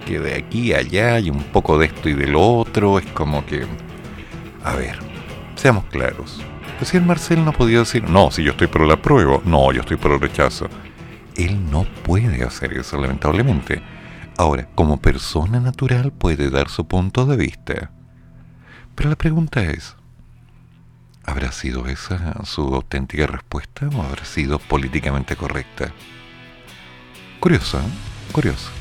Que 0.06 0.20
de 0.20 0.36
aquí 0.36 0.74
a 0.74 0.78
allá 0.78 1.16
hay 1.16 1.30
un 1.30 1.44
poco 1.44 1.78
de 1.78 1.88
esto 1.88 2.10
y 2.10 2.14
del 2.14 2.36
otro, 2.36 3.00
es 3.00 3.06
como 3.08 3.46
que... 3.46 3.66
A 4.64 4.76
ver, 4.76 4.98
seamos 5.56 5.86
claros. 5.86 6.42
Si 6.82 6.98
el 6.98 7.06
Marcel 7.06 7.44
no 7.44 7.54
podía 7.54 7.80
decir, 7.80 8.10
no, 8.10 8.32
si 8.32 8.44
yo 8.44 8.52
estoy 8.52 8.68
por 8.68 8.82
la 8.82 9.02
prueba, 9.02 9.40
no, 9.46 9.72
yo 9.72 9.82
estoy 9.82 9.98
por 9.98 10.12
el 10.12 10.20
rechazo. 10.20 10.68
Él 11.36 11.70
no 11.70 11.86
puede 12.04 12.44
hacer 12.44 12.74
eso, 12.74 13.00
lamentablemente 13.00 13.82
Ahora, 14.38 14.68
como 14.76 14.98
persona 14.98 15.62
natural 15.62 16.12
puede 16.12 16.50
dar 16.50 16.68
su 16.68 16.86
punto 16.86 17.26
de 17.26 17.38
vista. 17.38 17.92
Pero 18.94 19.10
la 19.10 19.16
pregunta 19.16 19.64
es, 19.64 19.96
¿habrá 21.24 21.54
sido 21.54 21.88
esa 21.88 22.44
su 22.44 22.62
auténtica 22.76 23.28
respuesta 23.28 23.88
o 23.88 24.02
habrá 24.02 24.26
sido 24.26 24.60
políticamente 24.60 25.38
correcta? 25.38 25.94
Curioso, 27.40 27.80
¿eh? 27.80 28.34
Curioso. 28.34 28.72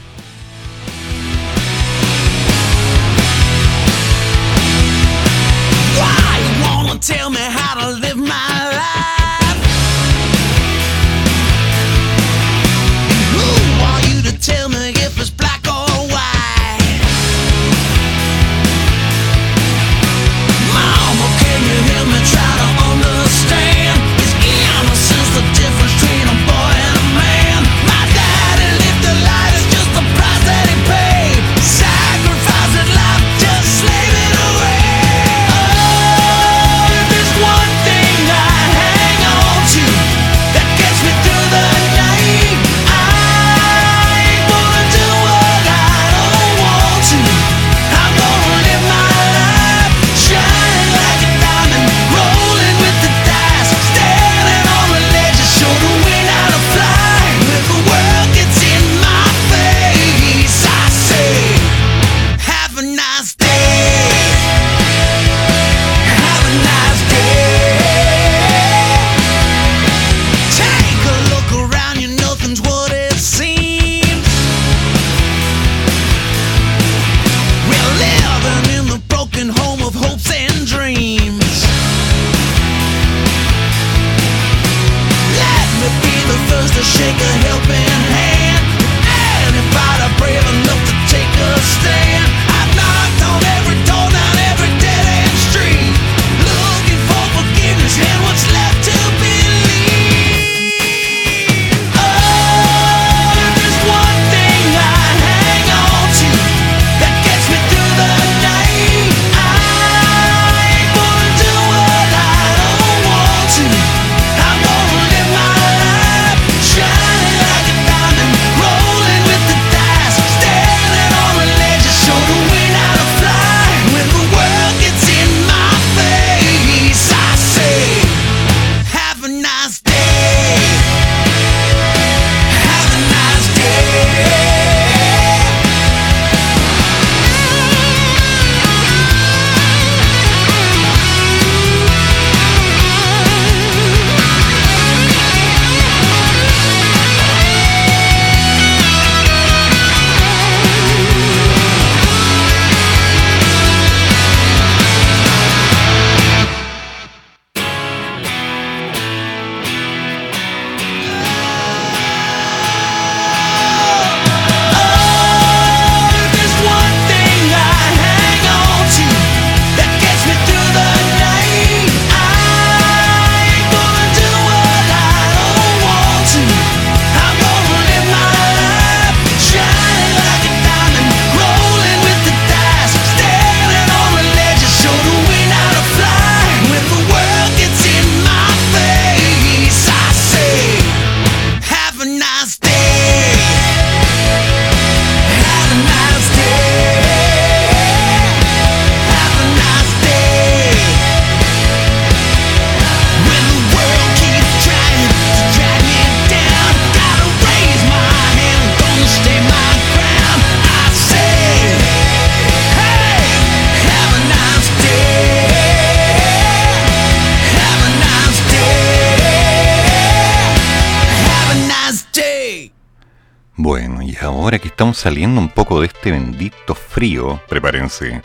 Saliendo 224.94 225.40
un 225.40 225.48
poco 225.48 225.80
de 225.80 225.88
este 225.88 226.10
bendito 226.12 226.74
frío, 226.74 227.40
prepárense, 227.48 228.22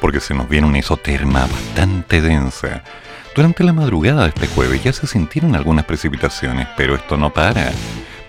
porque 0.00 0.20
se 0.20 0.34
nos 0.34 0.48
viene 0.48 0.66
una 0.66 0.78
isoterma 0.78 1.46
bastante 1.46 2.20
densa. 2.20 2.82
Durante 3.34 3.64
la 3.64 3.72
madrugada 3.72 4.22
de 4.22 4.28
este 4.28 4.46
jueves 4.46 4.82
ya 4.82 4.92
se 4.92 5.06
sintieron 5.06 5.54
algunas 5.54 5.84
precipitaciones, 5.84 6.68
pero 6.76 6.94
esto 6.94 7.16
no 7.16 7.32
para. 7.32 7.72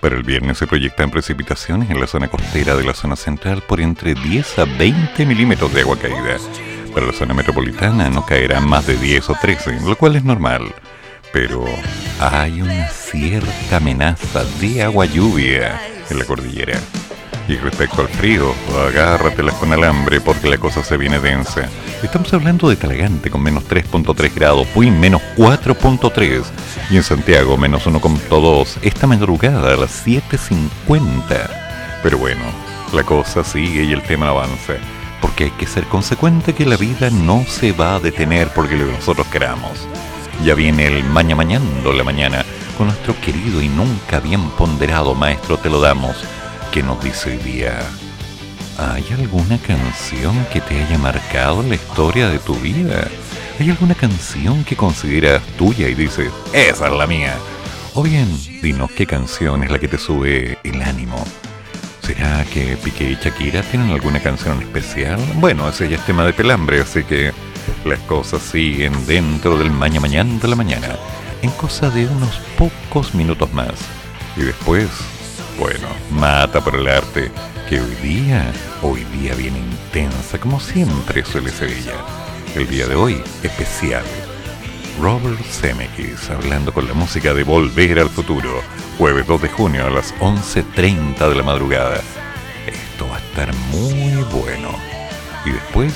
Para 0.00 0.16
el 0.16 0.22
viernes 0.22 0.58
se 0.58 0.66
proyectan 0.66 1.10
precipitaciones 1.10 1.90
en 1.90 2.00
la 2.00 2.06
zona 2.06 2.28
costera 2.28 2.76
de 2.76 2.84
la 2.84 2.94
zona 2.94 3.16
central 3.16 3.62
por 3.66 3.80
entre 3.80 4.14
10 4.14 4.58
a 4.58 4.64
20 4.64 5.26
milímetros 5.26 5.72
de 5.72 5.80
agua 5.80 5.98
caída. 5.98 6.36
Para 6.94 7.06
la 7.06 7.12
zona 7.12 7.34
metropolitana 7.34 8.10
no 8.10 8.24
caerá 8.24 8.60
más 8.60 8.86
de 8.86 8.96
10 8.96 9.30
o 9.30 9.34
13, 9.40 9.80
lo 9.80 9.96
cual 9.96 10.16
es 10.16 10.24
normal. 10.24 10.74
Pero 11.32 11.64
hay 12.20 12.60
una 12.60 12.88
cierta 12.88 13.76
amenaza 13.76 14.44
de 14.60 14.82
agua 14.82 15.06
lluvia 15.06 15.80
en 16.10 16.18
la 16.18 16.24
cordillera. 16.24 16.78
Y 17.48 17.56
respecto 17.56 18.02
al 18.02 18.08
frío, 18.08 18.54
agárratelas 18.86 19.54
con 19.54 19.72
alambre 19.72 20.20
porque 20.20 20.50
la 20.50 20.58
cosa 20.58 20.84
se 20.84 20.98
viene 20.98 21.18
densa. 21.18 21.66
Estamos 22.02 22.32
hablando 22.34 22.68
de 22.68 22.76
Talagante 22.76 23.30
con 23.30 23.42
menos 23.42 23.64
3.3 23.66 24.34
grados, 24.34 24.66
Puy 24.68 24.90
menos 24.90 25.22
4.3 25.34 26.42
y 26.90 26.96
en 26.96 27.02
Santiago 27.02 27.56
menos 27.56 27.86
1.2 27.86 28.76
esta 28.82 29.06
madrugada 29.06 29.72
a 29.72 29.76
las 29.78 30.06
7.50. 30.06 30.60
Pero 32.02 32.18
bueno, 32.18 32.42
la 32.92 33.02
cosa 33.02 33.42
sigue 33.42 33.82
y 33.82 33.92
el 33.92 34.02
tema 34.02 34.28
avanza. 34.28 34.74
Porque 35.22 35.44
hay 35.44 35.50
que 35.52 35.66
ser 35.66 35.84
consecuente 35.84 36.54
que 36.54 36.66
la 36.66 36.76
vida 36.76 37.08
no 37.08 37.44
se 37.48 37.72
va 37.72 37.94
a 37.94 38.00
detener 38.00 38.48
porque 38.54 38.76
lo 38.76 38.86
que 38.86 38.92
nosotros 38.92 39.26
queramos. 39.28 39.88
Ya 40.44 40.54
viene 40.54 40.86
el 40.86 41.02
maña 41.02 41.34
mañando 41.34 41.94
la 41.94 42.04
mañana 42.04 42.44
con 42.76 42.88
nuestro 42.88 43.18
querido 43.20 43.60
y 43.60 43.68
nunca 43.68 44.20
bien 44.20 44.50
ponderado 44.50 45.12
maestro 45.16 45.56
Te 45.56 45.68
lo 45.68 45.80
damos, 45.80 46.16
que 46.72 46.82
nos 46.82 47.02
dice 47.02 47.30
hoy 47.30 47.38
día, 47.38 47.78
¿hay 48.78 49.04
alguna 49.12 49.58
canción 49.58 50.34
que 50.52 50.60
te 50.60 50.82
haya 50.82 50.98
marcado 50.98 51.62
la 51.62 51.74
historia 51.74 52.28
de 52.28 52.38
tu 52.38 52.54
vida? 52.56 53.08
¿Hay 53.58 53.70
alguna 53.70 53.94
canción 53.94 54.64
que 54.64 54.76
consideras 54.76 55.42
tuya 55.56 55.88
y 55.88 55.94
dices, 55.94 56.30
esa 56.52 56.86
es 56.86 56.92
la 56.92 57.06
mía? 57.06 57.34
O 57.94 58.02
bien, 58.02 58.28
dinos 58.62 58.90
qué 58.92 59.06
canción 59.06 59.64
es 59.64 59.70
la 59.70 59.78
que 59.78 59.88
te 59.88 59.98
sube 59.98 60.58
el 60.62 60.82
ánimo. 60.82 61.24
¿Será 62.02 62.44
que 62.44 62.76
Piqué 62.76 63.10
y 63.10 63.14
Shakira 63.16 63.62
tienen 63.62 63.90
alguna 63.90 64.20
canción 64.20 64.60
especial? 64.62 65.20
Bueno, 65.36 65.68
ese 65.68 65.88
ya 65.88 65.96
es 65.96 66.06
tema 66.06 66.24
de 66.24 66.32
pelambre, 66.32 66.80
así 66.80 67.02
que 67.04 67.32
las 67.84 67.98
cosas 68.00 68.42
siguen 68.42 69.06
dentro 69.06 69.58
del 69.58 69.70
mañana 69.70 70.00
mañana 70.00 70.38
de 70.40 70.48
la 70.48 70.56
mañana 70.56 70.96
en 71.42 71.50
cosa 71.50 71.90
de 71.90 72.06
unos 72.06 72.40
pocos 72.56 73.14
minutos 73.14 73.52
más. 73.52 73.74
Y 74.36 74.42
después, 74.42 74.88
bueno, 75.58 75.88
mata 76.10 76.62
por 76.62 76.76
el 76.76 76.86
arte, 76.86 77.30
que 77.68 77.80
hoy 77.80 77.94
día, 78.02 78.52
hoy 78.82 79.04
día 79.04 79.34
viene 79.34 79.58
intensa, 79.58 80.38
como 80.38 80.60
siempre 80.60 81.24
suele 81.24 81.50
ser 81.50 81.70
ella. 81.70 81.94
El 82.54 82.68
día 82.68 82.86
de 82.86 82.94
hoy, 82.94 83.20
especial. 83.42 84.04
Robert 85.00 85.42
Zemeckis, 85.42 86.30
hablando 86.30 86.72
con 86.72 86.86
la 86.86 86.94
música 86.94 87.34
de 87.34 87.44
Volver 87.44 87.98
al 87.98 88.08
Futuro, 88.08 88.62
jueves 88.98 89.26
2 89.26 89.42
de 89.42 89.48
junio 89.48 89.86
a 89.86 89.90
las 89.90 90.14
11.30 90.16 91.28
de 91.28 91.34
la 91.34 91.42
madrugada. 91.42 92.00
Esto 92.66 93.08
va 93.08 93.16
a 93.16 93.20
estar 93.20 93.52
muy 93.72 94.22
bueno. 94.32 94.70
Y 95.44 95.50
después, 95.50 95.92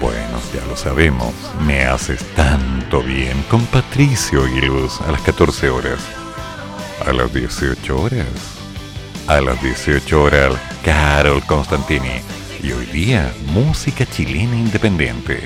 bueno, 0.00 0.40
ya 0.54 0.64
lo 0.66 0.76
sabemos, 0.76 1.32
me 1.66 1.84
haces 1.84 2.22
tanto 2.34 3.02
bien 3.02 3.42
con 3.50 3.64
Patricio 3.66 4.44
Aguiluz 4.44 5.00
a 5.02 5.12
las 5.12 5.20
14 5.22 5.70
horas. 5.70 6.25
A 7.06 7.12
las 7.12 7.32
18 7.32 8.00
horas. 8.00 8.26
A 9.26 9.40
las 9.40 9.62
18 9.62 10.22
horas, 10.22 10.52
Carol 10.84 11.42
Constantini. 11.46 12.20
Y 12.62 12.72
hoy 12.72 12.86
día, 12.86 13.32
música 13.46 14.04
chilena 14.04 14.56
independiente. 14.56 15.42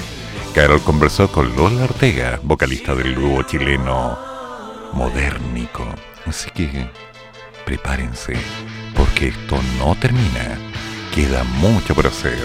Carol 0.55 0.81
conversó 0.83 1.31
con 1.31 1.55
Lola 1.55 1.85
Ortega, 1.85 2.41
vocalista 2.43 2.95
del 2.95 3.15
dúo 3.15 3.43
chileno 3.43 4.19
Modernico. 4.93 5.87
Así 6.27 6.51
que 6.51 6.91
prepárense, 7.65 8.35
porque 8.97 9.29
esto 9.29 9.59
no 9.79 9.95
termina. 9.95 10.59
Queda 11.15 11.45
mucho 11.45 11.95
por 11.95 12.07
hacer 12.07 12.39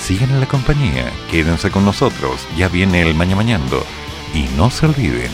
sigan 0.00 0.30
en 0.30 0.40
la 0.40 0.46
compañía, 0.46 1.12
quédense 1.30 1.70
con 1.70 1.84
nosotros, 1.84 2.46
ya 2.56 2.68
viene 2.68 3.02
el 3.02 3.14
Maña 3.14 3.36
Mañando. 3.36 3.84
Y 4.34 4.44
no 4.56 4.70
se 4.70 4.86
olviden 4.86 5.30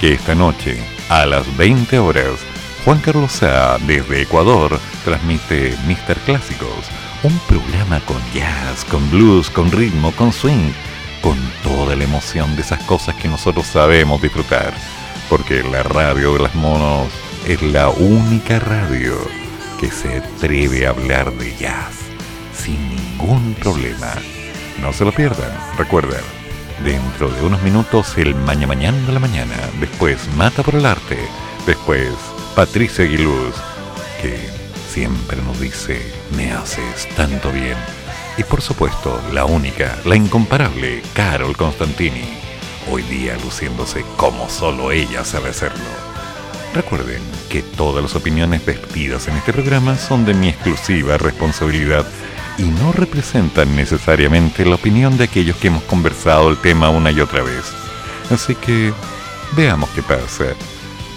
que 0.00 0.14
esta 0.14 0.34
noche, 0.34 0.78
a 1.08 1.26
las 1.26 1.56
20 1.56 1.98
horas, 1.98 2.40
Juan 2.86 3.00
Carlos 3.00 3.32
Sá, 3.32 3.78
desde 3.78 4.22
Ecuador, 4.22 4.78
transmite 5.04 5.76
Mister 5.88 6.16
Clásicos, 6.18 6.86
un 7.24 7.36
programa 7.48 7.98
con 8.06 8.16
jazz, 8.32 8.84
con 8.84 9.10
blues, 9.10 9.50
con 9.50 9.72
ritmo, 9.72 10.12
con 10.12 10.32
swing, 10.32 10.70
con 11.20 11.36
toda 11.64 11.96
la 11.96 12.04
emoción 12.04 12.54
de 12.54 12.62
esas 12.62 12.80
cosas 12.84 13.16
que 13.16 13.26
nosotros 13.26 13.66
sabemos 13.66 14.22
disfrutar. 14.22 14.72
Porque 15.28 15.64
la 15.64 15.82
radio 15.82 16.34
de 16.34 16.44
las 16.44 16.54
monos 16.54 17.08
es 17.44 17.60
la 17.60 17.88
única 17.88 18.60
radio 18.60 19.16
que 19.80 19.90
se 19.90 20.18
atreve 20.18 20.86
a 20.86 20.90
hablar 20.90 21.32
de 21.32 21.56
jazz 21.56 21.96
sin 22.54 22.78
ningún 22.88 23.54
problema. 23.54 24.14
No 24.80 24.92
se 24.92 25.04
lo 25.04 25.10
pierdan, 25.10 25.50
recuerden. 25.76 26.22
Dentro 26.84 27.30
de 27.30 27.42
unos 27.42 27.60
minutos 27.62 28.16
el 28.16 28.36
Maña 28.36 28.68
Mañana 28.68 29.04
de 29.08 29.12
la 29.12 29.18
Mañana, 29.18 29.56
después 29.80 30.20
Mata 30.36 30.62
por 30.62 30.76
el 30.76 30.86
Arte, 30.86 31.18
después 31.66 32.12
Patricia 32.56 33.04
Aguiluz, 33.04 33.54
que 34.22 34.34
siempre 34.88 35.36
nos 35.42 35.60
dice, 35.60 36.00
me 36.34 36.52
haces 36.52 37.06
tanto 37.14 37.52
bien. 37.52 37.76
Y 38.38 38.44
por 38.44 38.62
supuesto, 38.62 39.20
la 39.30 39.44
única, 39.44 39.98
la 40.06 40.16
incomparable, 40.16 41.02
Carol 41.12 41.54
Constantini, 41.54 42.24
hoy 42.90 43.02
día 43.02 43.36
luciéndose 43.44 44.06
como 44.16 44.48
solo 44.48 44.90
ella 44.90 45.22
sabe 45.22 45.50
hacerlo. 45.50 45.84
Recuerden 46.72 47.20
que 47.50 47.60
todas 47.60 48.02
las 48.02 48.16
opiniones 48.16 48.64
vestidas 48.64 49.28
en 49.28 49.36
este 49.36 49.52
programa 49.52 49.98
son 49.98 50.24
de 50.24 50.32
mi 50.32 50.48
exclusiva 50.48 51.18
responsabilidad 51.18 52.06
y 52.56 52.62
no 52.62 52.90
representan 52.92 53.76
necesariamente 53.76 54.64
la 54.64 54.76
opinión 54.76 55.18
de 55.18 55.24
aquellos 55.24 55.56
que 55.56 55.66
hemos 55.66 55.82
conversado 55.82 56.48
el 56.48 56.56
tema 56.56 56.88
una 56.88 57.10
y 57.10 57.20
otra 57.20 57.42
vez. 57.42 57.66
Así 58.30 58.54
que 58.54 58.94
veamos 59.54 59.90
qué 59.90 60.02
pasa. 60.02 60.54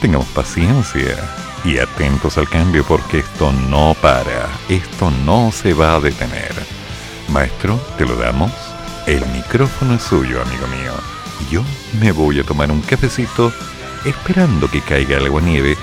Tengamos 0.01 0.27
paciencia 0.27 1.17
y 1.65 1.77
atentos 1.77 2.37
al 2.37 2.47
cambio 2.47 2.85
porque 2.85 3.19
esto 3.19 3.51
no 3.51 3.95
para, 4.01 4.49
esto 4.69 5.11
no 5.25 5.51
se 5.51 5.73
va 5.73 5.95
a 5.95 5.99
detener. 5.99 6.53
Maestro, 7.29 7.75
te 7.97 8.05
lo 8.05 8.15
damos. 8.15 8.51
El 9.07 9.25
micrófono 9.27 9.95
es 9.95 10.03
suyo, 10.03 10.41
amigo 10.41 10.67
mío. 10.67 10.93
Yo 11.51 11.63
me 11.99 12.11
voy 12.11 12.39
a 12.39 12.43
tomar 12.43 12.71
un 12.71 12.81
cafecito 12.81 13.51
esperando 14.05 14.69
que 14.69 14.81
caiga 14.81 15.17
agua 15.17 15.41
nieve 15.41 15.75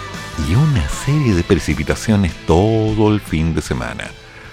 y 0.49 0.55
una 0.55 0.89
serie 0.89 1.35
de 1.35 1.43
precipitaciones 1.43 2.33
todo 2.47 3.13
el 3.13 3.21
fin 3.21 3.55
de 3.55 3.63
semana. 3.63 4.11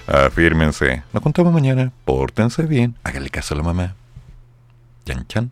Afírmense. 0.08 1.04
Nos 1.14 1.24
contamos 1.24 1.54
mañana. 1.54 1.92
Pórtense 2.04 2.64
bien. 2.64 2.96
Háganle 3.04 3.30
caso 3.30 3.54
a 3.54 3.58
la 3.58 3.64
mamá. 3.64 3.96
Chan 5.06 5.26
chan. 5.28 5.52